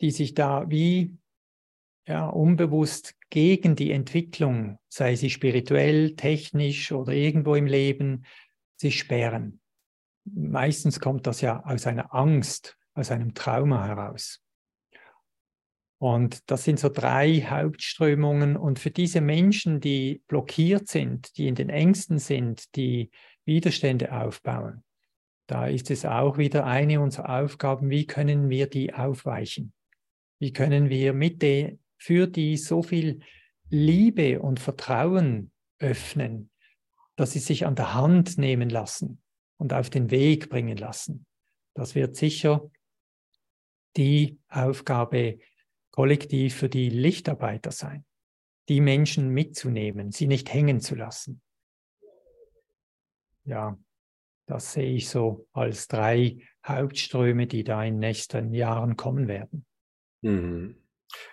die 0.00 0.10
sich 0.10 0.34
da 0.34 0.68
wie 0.70 1.16
ja, 2.06 2.26
unbewusst 2.28 3.14
gegen 3.30 3.76
die 3.76 3.92
Entwicklung, 3.92 4.78
sei 4.88 5.14
sie 5.14 5.30
spirituell, 5.30 6.16
technisch 6.16 6.92
oder 6.92 7.12
irgendwo 7.12 7.54
im 7.54 7.66
Leben, 7.66 8.24
sich 8.76 8.98
sperren. 8.98 9.60
Meistens 10.24 11.00
kommt 11.00 11.26
das 11.26 11.40
ja 11.40 11.64
aus 11.64 11.86
einer 11.86 12.14
Angst, 12.14 12.79
aus 13.00 13.10
einem 13.10 13.34
Trauma 13.34 13.86
heraus. 13.86 14.42
Und 15.98 16.50
das 16.50 16.64
sind 16.64 16.80
so 16.80 16.88
drei 16.88 17.42
Hauptströmungen. 17.42 18.56
Und 18.56 18.78
für 18.78 18.90
diese 18.90 19.20
Menschen, 19.20 19.80
die 19.80 20.22
blockiert 20.28 20.88
sind, 20.88 21.36
die 21.36 21.46
in 21.46 21.54
den 21.54 21.68
Ängsten 21.68 22.18
sind, 22.18 22.74
die 22.74 23.10
Widerstände 23.44 24.12
aufbauen, 24.12 24.82
da 25.46 25.66
ist 25.66 25.90
es 25.90 26.06
auch 26.06 26.38
wieder 26.38 26.64
eine 26.64 27.00
unserer 27.00 27.40
Aufgaben, 27.40 27.90
wie 27.90 28.06
können 28.06 28.48
wir 28.48 28.68
die 28.68 28.94
aufweichen? 28.94 29.72
Wie 30.38 30.52
können 30.52 30.88
wir 30.88 31.12
mit 31.12 31.42
der, 31.42 31.76
für 31.98 32.26
die 32.26 32.56
so 32.56 32.82
viel 32.82 33.20
Liebe 33.68 34.40
und 34.40 34.58
Vertrauen 34.58 35.50
öffnen, 35.80 36.50
dass 37.16 37.32
sie 37.32 37.40
sich 37.40 37.66
an 37.66 37.74
der 37.74 37.92
Hand 37.94 38.38
nehmen 38.38 38.70
lassen 38.70 39.20
und 39.58 39.74
auf 39.74 39.90
den 39.90 40.10
Weg 40.10 40.48
bringen 40.48 40.78
lassen? 40.78 41.26
Das 41.74 41.94
wird 41.94 42.16
sicher 42.16 42.70
die 43.96 44.38
Aufgabe 44.48 45.38
kollektiv 45.90 46.54
für 46.54 46.68
die 46.68 46.88
Lichtarbeiter 46.88 47.72
sein, 47.72 48.04
die 48.68 48.80
Menschen 48.80 49.30
mitzunehmen, 49.30 50.12
sie 50.12 50.26
nicht 50.26 50.52
hängen 50.52 50.80
zu 50.80 50.94
lassen. 50.94 51.40
Ja, 53.44 53.78
das 54.46 54.72
sehe 54.72 54.94
ich 54.94 55.08
so 55.08 55.46
als 55.52 55.88
drei 55.88 56.38
Hauptströme, 56.66 57.46
die 57.46 57.64
da 57.64 57.82
in 57.82 57.94
den 57.94 58.00
nächsten 58.00 58.52
Jahren 58.52 58.96
kommen 58.96 59.28
werden. 59.28 59.64
Mhm. 60.22 60.76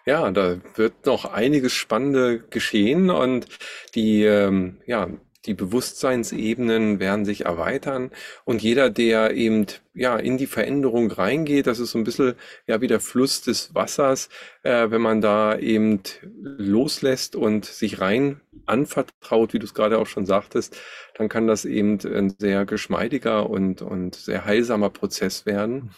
Ja, 0.06 0.32
da 0.32 0.60
wird 0.76 1.06
noch 1.06 1.26
einiges 1.26 1.74
Spannende 1.74 2.40
geschehen 2.48 3.10
und 3.10 3.48
die, 3.94 4.24
ähm, 4.24 4.82
ja, 4.88 5.10
die 5.48 5.54
Bewusstseinsebenen 5.54 7.00
werden 7.00 7.26
sich 7.26 7.46
erweitern 7.46 8.12
und 8.46 8.62
jeder, 8.62 8.90
der 8.90 9.32
eben 9.34 9.66
ja 9.94 10.18
in 10.18 10.38
die 10.38 10.46
Veränderung 10.48 11.10
reingeht, 11.12 11.66
das 11.66 11.80
ist 11.80 11.92
so 11.92 11.98
ein 11.98 12.04
bisschen 12.04 12.36
ja 12.68 12.82
wie 12.82 12.88
der 12.88 13.00
Fluss 13.00 13.42
des 13.42 13.74
Wassers, 13.74 14.30
äh, 14.64 14.92
wenn 14.92 15.02
man 15.02 15.22
da 15.22 15.58
eben 15.58 16.02
loslässt 16.34 17.36
und 17.36 17.66
sich 17.66 18.00
rein 18.00 18.42
anvertraut, 18.66 19.54
wie 19.54 19.60
du 19.60 19.66
es 19.66 19.74
gerade 19.74 19.98
auch 19.98 20.08
schon 20.08 20.26
sagtest, 20.26 20.78
dann 21.16 21.30
kann 21.30 21.48
das 21.48 21.66
eben 21.66 22.00
ein 22.06 22.36
sehr 22.38 22.66
geschmeidiger 22.66 23.50
und, 23.50 23.82
und 23.82 24.16
sehr 24.16 24.46
heilsamer 24.46 24.90
Prozess 24.90 25.46
werden. 25.46 25.92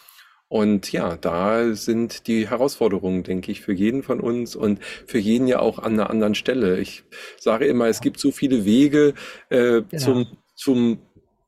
Und 0.49 0.91
ja, 0.91 1.15
da 1.15 1.75
sind 1.75 2.25
die 2.25 2.49
Herausforderungen, 2.49 3.21
denke 3.21 3.51
ich, 3.51 3.61
für 3.61 3.71
jeden 3.71 4.01
von 4.01 4.19
uns 4.19 4.55
und 4.55 4.83
für 5.05 5.19
jeden 5.19 5.47
ja 5.47 5.59
auch 5.59 5.77
an 5.77 5.93
einer 5.93 6.09
anderen 6.09 6.33
Stelle. 6.33 6.79
Ich 6.79 7.03
sage 7.39 7.65
immer, 7.65 7.87
es 7.87 8.01
gibt 8.01 8.19
so 8.19 8.31
viele 8.31 8.65
Wege 8.65 9.13
äh, 9.49 9.83
genau. 9.83 10.03
zum, 10.03 10.27
zum 10.55 10.99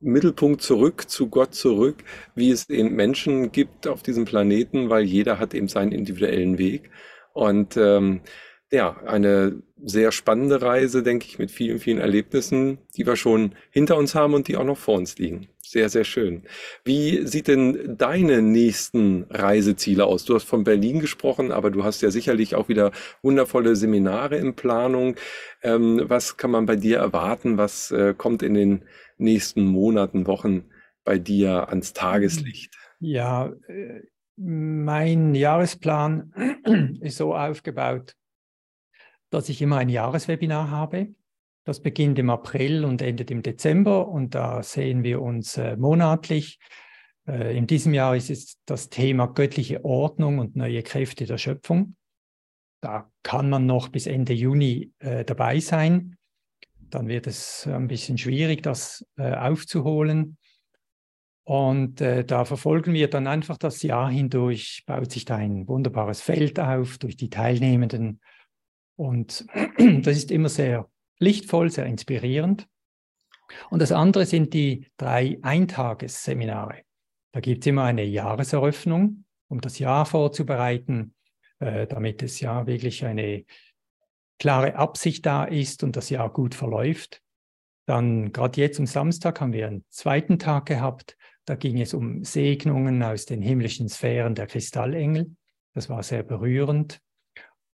Mittelpunkt 0.01 0.61
zurück, 0.61 1.09
zu 1.09 1.29
Gott 1.29 1.55
zurück, 1.55 2.03
wie 2.35 2.51
es 2.51 2.69
eben 2.69 2.95
Menschen 2.95 3.51
gibt 3.51 3.87
auf 3.87 4.03
diesem 4.03 4.25
Planeten, 4.25 4.91
weil 4.91 5.03
jeder 5.03 5.39
hat 5.39 5.55
eben 5.55 5.67
seinen 5.67 5.91
individuellen 5.91 6.59
Weg. 6.59 6.91
Und 7.33 7.77
ähm, 7.77 8.21
ja, 8.71 8.97
eine 9.05 9.61
sehr 9.83 10.11
spannende 10.11 10.61
Reise, 10.61 11.01
denke 11.01 11.25
ich, 11.27 11.39
mit 11.39 11.49
vielen, 11.49 11.79
vielen 11.79 11.97
Erlebnissen, 11.97 12.77
die 12.95 13.05
wir 13.05 13.15
schon 13.15 13.55
hinter 13.71 13.97
uns 13.97 14.13
haben 14.13 14.35
und 14.35 14.47
die 14.47 14.57
auch 14.57 14.63
noch 14.63 14.77
vor 14.77 14.95
uns 14.95 15.17
liegen. 15.17 15.47
Sehr, 15.71 15.87
sehr 15.87 16.03
schön. 16.03 16.43
Wie 16.83 17.25
sieht 17.25 17.47
denn 17.47 17.95
deine 17.97 18.41
nächsten 18.41 19.23
Reiseziele 19.29 20.03
aus? 20.03 20.25
Du 20.25 20.35
hast 20.35 20.43
von 20.43 20.65
Berlin 20.65 20.99
gesprochen, 20.99 21.53
aber 21.53 21.71
du 21.71 21.85
hast 21.85 22.01
ja 22.01 22.11
sicherlich 22.11 22.55
auch 22.55 22.67
wieder 22.67 22.91
wundervolle 23.21 23.77
Seminare 23.77 24.35
in 24.35 24.53
Planung. 24.53 25.15
Ähm, 25.63 26.01
was 26.09 26.35
kann 26.35 26.51
man 26.51 26.65
bei 26.65 26.75
dir 26.75 26.97
erwarten? 26.97 27.57
Was 27.57 27.89
äh, 27.89 28.13
kommt 28.13 28.43
in 28.43 28.53
den 28.53 28.83
nächsten 29.17 29.63
Monaten, 29.63 30.27
Wochen 30.27 30.65
bei 31.05 31.17
dir 31.17 31.69
ans 31.69 31.93
Tageslicht? 31.93 32.75
Ja, 32.99 33.53
äh, 33.69 34.01
mein 34.35 35.35
Jahresplan 35.35 36.33
ist 36.99 37.15
so 37.15 37.33
aufgebaut, 37.33 38.17
dass 39.29 39.47
ich 39.47 39.61
immer 39.61 39.77
ein 39.77 39.87
Jahreswebinar 39.87 40.69
habe 40.69 41.15
das 41.63 41.79
beginnt 41.79 42.17
im 42.19 42.29
April 42.29 42.85
und 42.85 43.01
endet 43.01 43.29
im 43.31 43.43
Dezember 43.43 44.07
und 44.07 44.33
da 44.35 44.63
sehen 44.63 45.03
wir 45.03 45.21
uns 45.21 45.57
äh, 45.57 45.77
monatlich. 45.77 46.59
Äh, 47.27 47.55
in 47.55 47.67
diesem 47.67 47.93
Jahr 47.93 48.15
ist 48.15 48.29
es 48.29 48.57
das 48.65 48.89
Thema 48.89 49.27
göttliche 49.27 49.85
Ordnung 49.85 50.39
und 50.39 50.55
neue 50.55 50.81
Kräfte 50.83 51.25
der 51.25 51.37
Schöpfung. 51.37 51.95
Da 52.81 53.11
kann 53.21 53.49
man 53.49 53.67
noch 53.67 53.89
bis 53.89 54.07
Ende 54.07 54.33
Juni 54.33 54.91
äh, 54.99 55.23
dabei 55.23 55.59
sein. 55.59 56.17
Dann 56.79 57.07
wird 57.07 57.27
es 57.27 57.67
ein 57.67 57.87
bisschen 57.87 58.17
schwierig, 58.17 58.63
das 58.63 59.05
äh, 59.17 59.33
aufzuholen. 59.33 60.37
Und 61.43 62.01
äh, 62.01 62.25
da 62.25 62.45
verfolgen 62.45 62.93
wir 62.93 63.07
dann 63.09 63.27
einfach 63.27 63.57
das 63.57 63.81
Jahr 63.83 64.09
hindurch, 64.09 64.83
baut 64.87 65.11
sich 65.11 65.25
da 65.25 65.35
ein 65.35 65.67
wunderbares 65.67 66.21
Feld 66.21 66.59
auf 66.59 66.97
durch 66.97 67.17
die 67.17 67.29
Teilnehmenden. 67.29 68.19
Und 68.95 69.45
das 69.77 70.17
ist 70.17 70.31
immer 70.31 70.49
sehr 70.49 70.89
lichtvoll, 71.21 71.71
sehr 71.71 71.85
inspirierend. 71.85 72.67
Und 73.69 73.81
das 73.81 73.91
andere 73.91 74.25
sind 74.25 74.53
die 74.53 74.87
drei 74.97 75.37
Eintagesseminare. 75.41 76.81
Da 77.33 77.39
gibt 77.39 77.63
es 77.63 77.67
immer 77.67 77.83
eine 77.83 78.03
Jahreseröffnung, 78.03 79.25
um 79.47 79.61
das 79.61 79.79
Jahr 79.79 80.05
vorzubereiten, 80.05 81.15
äh, 81.59 81.87
damit 81.87 82.23
es 82.23 82.39
ja 82.39 82.65
wirklich 82.67 83.05
eine 83.05 83.45
klare 84.39 84.75
Absicht 84.75 85.25
da 85.25 85.45
ist 85.45 85.83
und 85.83 85.95
das 85.95 86.09
Jahr 86.09 86.31
gut 86.31 86.55
verläuft. 86.55 87.21
Dann 87.85 88.31
gerade 88.31 88.59
jetzt 88.59 88.79
am 88.79 88.85
Samstag 88.87 89.39
haben 89.41 89.53
wir 89.53 89.67
einen 89.67 89.85
zweiten 89.89 90.39
Tag 90.39 90.65
gehabt. 90.65 91.17
Da 91.45 91.55
ging 91.55 91.79
es 91.79 91.93
um 91.93 92.23
Segnungen 92.23 93.01
aus 93.03 93.25
den 93.25 93.41
himmlischen 93.41 93.89
Sphären 93.89 94.35
der 94.35 94.47
Kristallengel. 94.47 95.35
Das 95.73 95.89
war 95.89 96.03
sehr 96.03 96.23
berührend. 96.23 96.99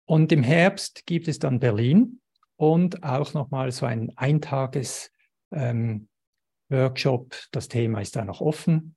Und 0.04 0.32
im 0.32 0.42
Herbst 0.42 1.06
gibt 1.06 1.28
es 1.28 1.38
dann 1.38 1.60
Berlin 1.60 2.21
und 2.62 3.02
auch 3.02 3.34
nochmal 3.34 3.72
so 3.72 3.86
ein 3.86 4.12
Eintages 4.14 5.10
ähm. 5.50 6.06
Das 6.70 7.68
Thema 7.68 8.00
ist 8.00 8.16
da 8.16 8.24
noch 8.24 8.40
offen. 8.40 8.94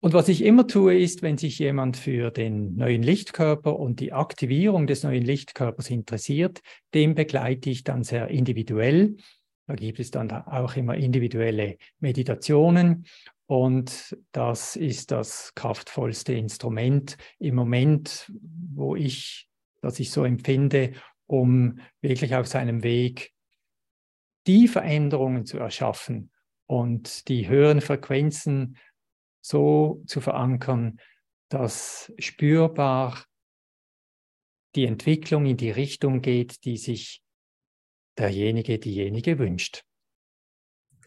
Und 0.00 0.12
was 0.12 0.28
ich 0.28 0.42
immer 0.42 0.66
tue, 0.66 0.98
ist, 0.98 1.22
wenn 1.22 1.38
sich 1.38 1.60
jemand 1.60 1.96
für 1.96 2.32
den 2.32 2.74
neuen 2.74 3.04
Lichtkörper 3.04 3.78
und 3.78 4.00
die 4.00 4.12
Aktivierung 4.12 4.88
des 4.88 5.04
neuen 5.04 5.22
Lichtkörpers 5.22 5.88
interessiert, 5.90 6.62
dem 6.94 7.14
begleite 7.14 7.70
ich 7.70 7.84
dann 7.84 8.02
sehr 8.02 8.28
individuell. 8.28 9.18
Da 9.68 9.74
gibt 9.76 10.00
es 10.00 10.10
dann 10.10 10.32
auch 10.32 10.74
immer 10.74 10.96
individuelle 10.96 11.76
Meditationen. 12.00 13.04
Und 13.46 14.16
das 14.32 14.74
ist 14.74 15.12
das 15.12 15.52
kraftvollste 15.54 16.32
Instrument 16.32 17.18
im 17.38 17.54
Moment, 17.54 18.32
wo 18.74 18.96
ich, 18.96 19.48
das 19.80 20.00
ich 20.00 20.10
so 20.10 20.24
empfinde, 20.24 20.94
um 21.30 21.78
wirklich 22.00 22.34
auf 22.34 22.48
seinem 22.48 22.82
Weg 22.82 23.32
die 24.48 24.66
Veränderungen 24.66 25.46
zu 25.46 25.58
erschaffen 25.58 26.32
und 26.66 27.28
die 27.28 27.46
höheren 27.46 27.80
Frequenzen 27.80 28.76
so 29.40 30.02
zu 30.06 30.20
verankern, 30.20 30.98
dass 31.48 32.12
spürbar 32.18 33.24
die 34.74 34.86
Entwicklung 34.86 35.46
in 35.46 35.56
die 35.56 35.70
Richtung 35.70 36.20
geht, 36.20 36.64
die 36.64 36.76
sich 36.76 37.22
derjenige, 38.18 38.80
diejenige 38.80 39.38
wünscht. 39.38 39.84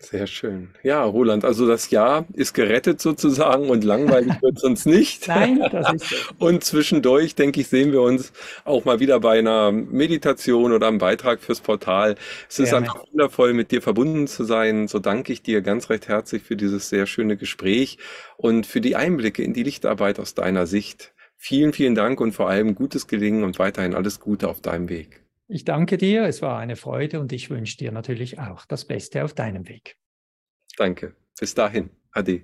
Sehr 0.04 0.28
schön. 0.28 0.70
Ja, 0.84 1.04
Roland, 1.04 1.46
also 1.46 1.66
das 1.66 1.90
Jahr 1.90 2.26
ist 2.34 2.54
gerettet 2.54 3.00
sozusagen 3.00 3.70
und 3.70 3.84
langweilig 3.86 4.42
wird 4.42 4.58
es 4.58 4.64
uns 4.64 4.86
nicht. 4.86 5.28
Nein, 5.28 5.64
das 5.72 5.94
ist 5.94 6.10
so. 6.10 6.16
Und 6.46 6.64
zwischendurch, 6.64 7.36
denke 7.36 7.62
ich, 7.62 7.70
sehen 7.70 7.94
wir 7.94 8.02
uns 8.02 8.34
auch 8.66 8.84
mal 8.84 9.00
wieder 9.00 9.20
bei 9.22 9.40
einer 9.40 9.72
Meditation 9.72 10.74
oder 10.74 10.88
einem 10.88 10.98
Beitrag 10.98 11.42
fürs 11.42 11.62
Portal. 11.62 12.16
Es 12.50 12.60
ist 12.60 12.72
Gerne. 12.72 12.88
einfach 12.88 13.08
wundervoll, 13.12 13.54
mit 13.54 13.72
dir 13.72 13.82
verbunden 13.82 14.28
zu 14.28 14.44
sein. 14.44 14.90
So 14.90 15.00
danke 15.00 15.32
ich 15.32 15.42
dir 15.42 15.62
ganz 15.62 15.90
recht 15.90 16.10
herzlich 16.10 16.44
für 16.44 16.58
dieses 16.58 16.90
sehr 16.90 17.06
schöne 17.06 17.38
Gespräch 17.38 17.98
und 18.36 18.66
für 18.66 18.82
die 18.82 18.98
Einblicke 18.98 19.42
in 19.42 19.54
die 19.54 19.64
Lichtarbeit 19.64 20.20
aus 20.20 20.34
deiner 20.34 20.68
Sicht. 20.68 21.14
Vielen, 21.38 21.72
vielen 21.74 21.96
Dank 21.96 22.20
und 22.20 22.34
vor 22.34 22.50
allem 22.50 22.76
gutes 22.76 23.08
Gelingen 23.08 23.44
und 23.44 23.58
weiterhin 23.58 23.96
alles 23.96 24.20
Gute 24.20 24.50
auf 24.50 24.62
deinem 24.62 24.90
Weg. 24.90 25.23
Ich 25.54 25.66
danke 25.66 26.00
dir, 26.00 26.24
es 26.24 26.42
war 26.42 26.58
eine 26.58 26.76
Freude 26.76 27.20
und 27.20 27.32
ich 27.32 27.52
wünsche 27.52 27.78
dir 27.78 27.92
natürlich 27.92 28.40
auch 28.40 28.66
das 28.66 28.86
Beste 28.86 29.24
auf 29.24 29.36
deinem 29.36 29.68
Weg. 29.68 30.00
Danke. 30.78 31.16
Bis 31.40 31.54
dahin. 31.54 31.92
Ade. 32.12 32.42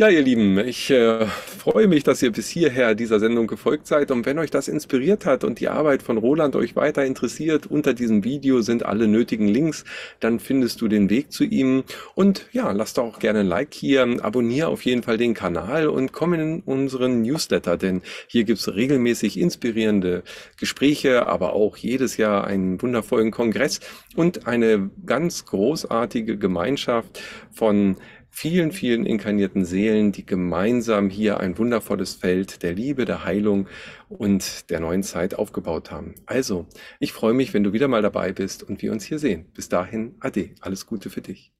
Ja, 0.00 0.08
ihr 0.08 0.22
Lieben, 0.22 0.56
ich 0.60 0.90
äh, 0.90 1.26
freue 1.26 1.88
mich, 1.88 2.04
dass 2.04 2.22
ihr 2.22 2.30
bis 2.30 2.48
hierher 2.48 2.94
dieser 2.94 3.18
Sendung 3.18 3.48
gefolgt 3.48 3.88
seid. 3.88 4.12
Und 4.12 4.26
wenn 4.26 4.38
euch 4.38 4.52
das 4.52 4.68
inspiriert 4.68 5.26
hat 5.26 5.42
und 5.42 5.58
die 5.58 5.66
Arbeit 5.66 6.04
von 6.04 6.18
Roland 6.18 6.54
euch 6.54 6.76
weiter 6.76 7.04
interessiert, 7.04 7.66
unter 7.66 7.94
diesem 7.94 8.22
Video 8.22 8.60
sind 8.60 8.86
alle 8.86 9.08
nötigen 9.08 9.48
Links, 9.48 9.84
dann 10.20 10.38
findest 10.38 10.80
du 10.82 10.86
den 10.86 11.10
Weg 11.10 11.32
zu 11.32 11.42
ihm. 11.42 11.82
Und 12.14 12.46
ja, 12.52 12.70
lasst 12.70 12.96
doch 12.98 13.06
auch 13.06 13.18
gerne 13.18 13.40
ein 13.40 13.48
Like 13.48 13.74
hier, 13.74 14.06
abonniere 14.22 14.68
auf 14.68 14.82
jeden 14.82 15.02
Fall 15.02 15.18
den 15.18 15.34
Kanal 15.34 15.88
und 15.88 16.12
komm 16.12 16.32
in 16.34 16.60
unseren 16.60 17.22
Newsletter, 17.22 17.76
denn 17.76 18.02
hier 18.28 18.44
gibt's 18.44 18.68
regelmäßig 18.68 19.36
inspirierende 19.36 20.22
Gespräche, 20.58 21.26
aber 21.26 21.54
auch 21.54 21.76
jedes 21.76 22.18
Jahr 22.18 22.46
einen 22.46 22.80
wundervollen 22.80 23.32
Kongress 23.32 23.80
und 24.14 24.46
eine 24.46 24.90
ganz 25.06 25.44
großartige 25.44 26.38
Gemeinschaft 26.38 27.20
von 27.50 27.96
vielen, 28.38 28.70
vielen 28.70 29.04
inkarnierten 29.04 29.64
Seelen, 29.64 30.12
die 30.12 30.24
gemeinsam 30.24 31.10
hier 31.10 31.40
ein 31.40 31.58
wundervolles 31.58 32.14
Feld 32.14 32.62
der 32.62 32.72
Liebe, 32.72 33.04
der 33.04 33.24
Heilung 33.24 33.66
und 34.08 34.70
der 34.70 34.78
neuen 34.78 35.02
Zeit 35.02 35.34
aufgebaut 35.34 35.90
haben. 35.90 36.14
Also, 36.24 36.68
ich 37.00 37.12
freue 37.12 37.34
mich, 37.34 37.52
wenn 37.52 37.64
du 37.64 37.72
wieder 37.72 37.88
mal 37.88 38.00
dabei 38.00 38.32
bist 38.32 38.62
und 38.62 38.80
wir 38.80 38.92
uns 38.92 39.02
hier 39.02 39.18
sehen. 39.18 39.46
Bis 39.54 39.68
dahin, 39.68 40.14
Ade, 40.20 40.50
alles 40.60 40.86
Gute 40.86 41.10
für 41.10 41.20
dich. 41.20 41.52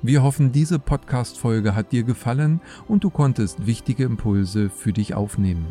Wir 0.00 0.22
hoffen, 0.22 0.52
diese 0.52 0.78
Podcast-Folge 0.78 1.74
hat 1.74 1.92
dir 1.92 2.04
gefallen 2.04 2.62
und 2.88 3.04
du 3.04 3.10
konntest 3.10 3.66
wichtige 3.66 4.04
Impulse 4.04 4.70
für 4.70 4.94
dich 4.94 5.12
aufnehmen. 5.12 5.66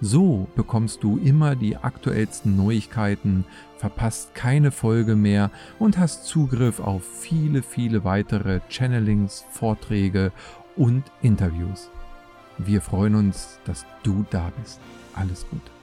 So 0.00 0.46
bekommst 0.54 1.02
du 1.02 1.18
immer 1.18 1.56
die 1.56 1.76
aktuellsten 1.76 2.56
Neuigkeiten, 2.56 3.44
verpasst 3.78 4.34
keine 4.34 4.70
Folge 4.70 5.16
mehr 5.16 5.50
und 5.78 5.98
hast 5.98 6.26
Zugriff 6.26 6.80
auf 6.80 7.02
viele, 7.04 7.62
viele 7.62 8.04
weitere 8.04 8.60
Channelings, 8.68 9.44
Vorträge 9.50 10.32
und 10.76 11.02
Interviews. 11.20 11.90
Wir 12.58 12.80
freuen 12.80 13.16
uns, 13.16 13.58
dass 13.64 13.84
du 14.02 14.24
da 14.30 14.52
bist. 14.60 14.80
Alles 15.14 15.46
Gute. 15.50 15.77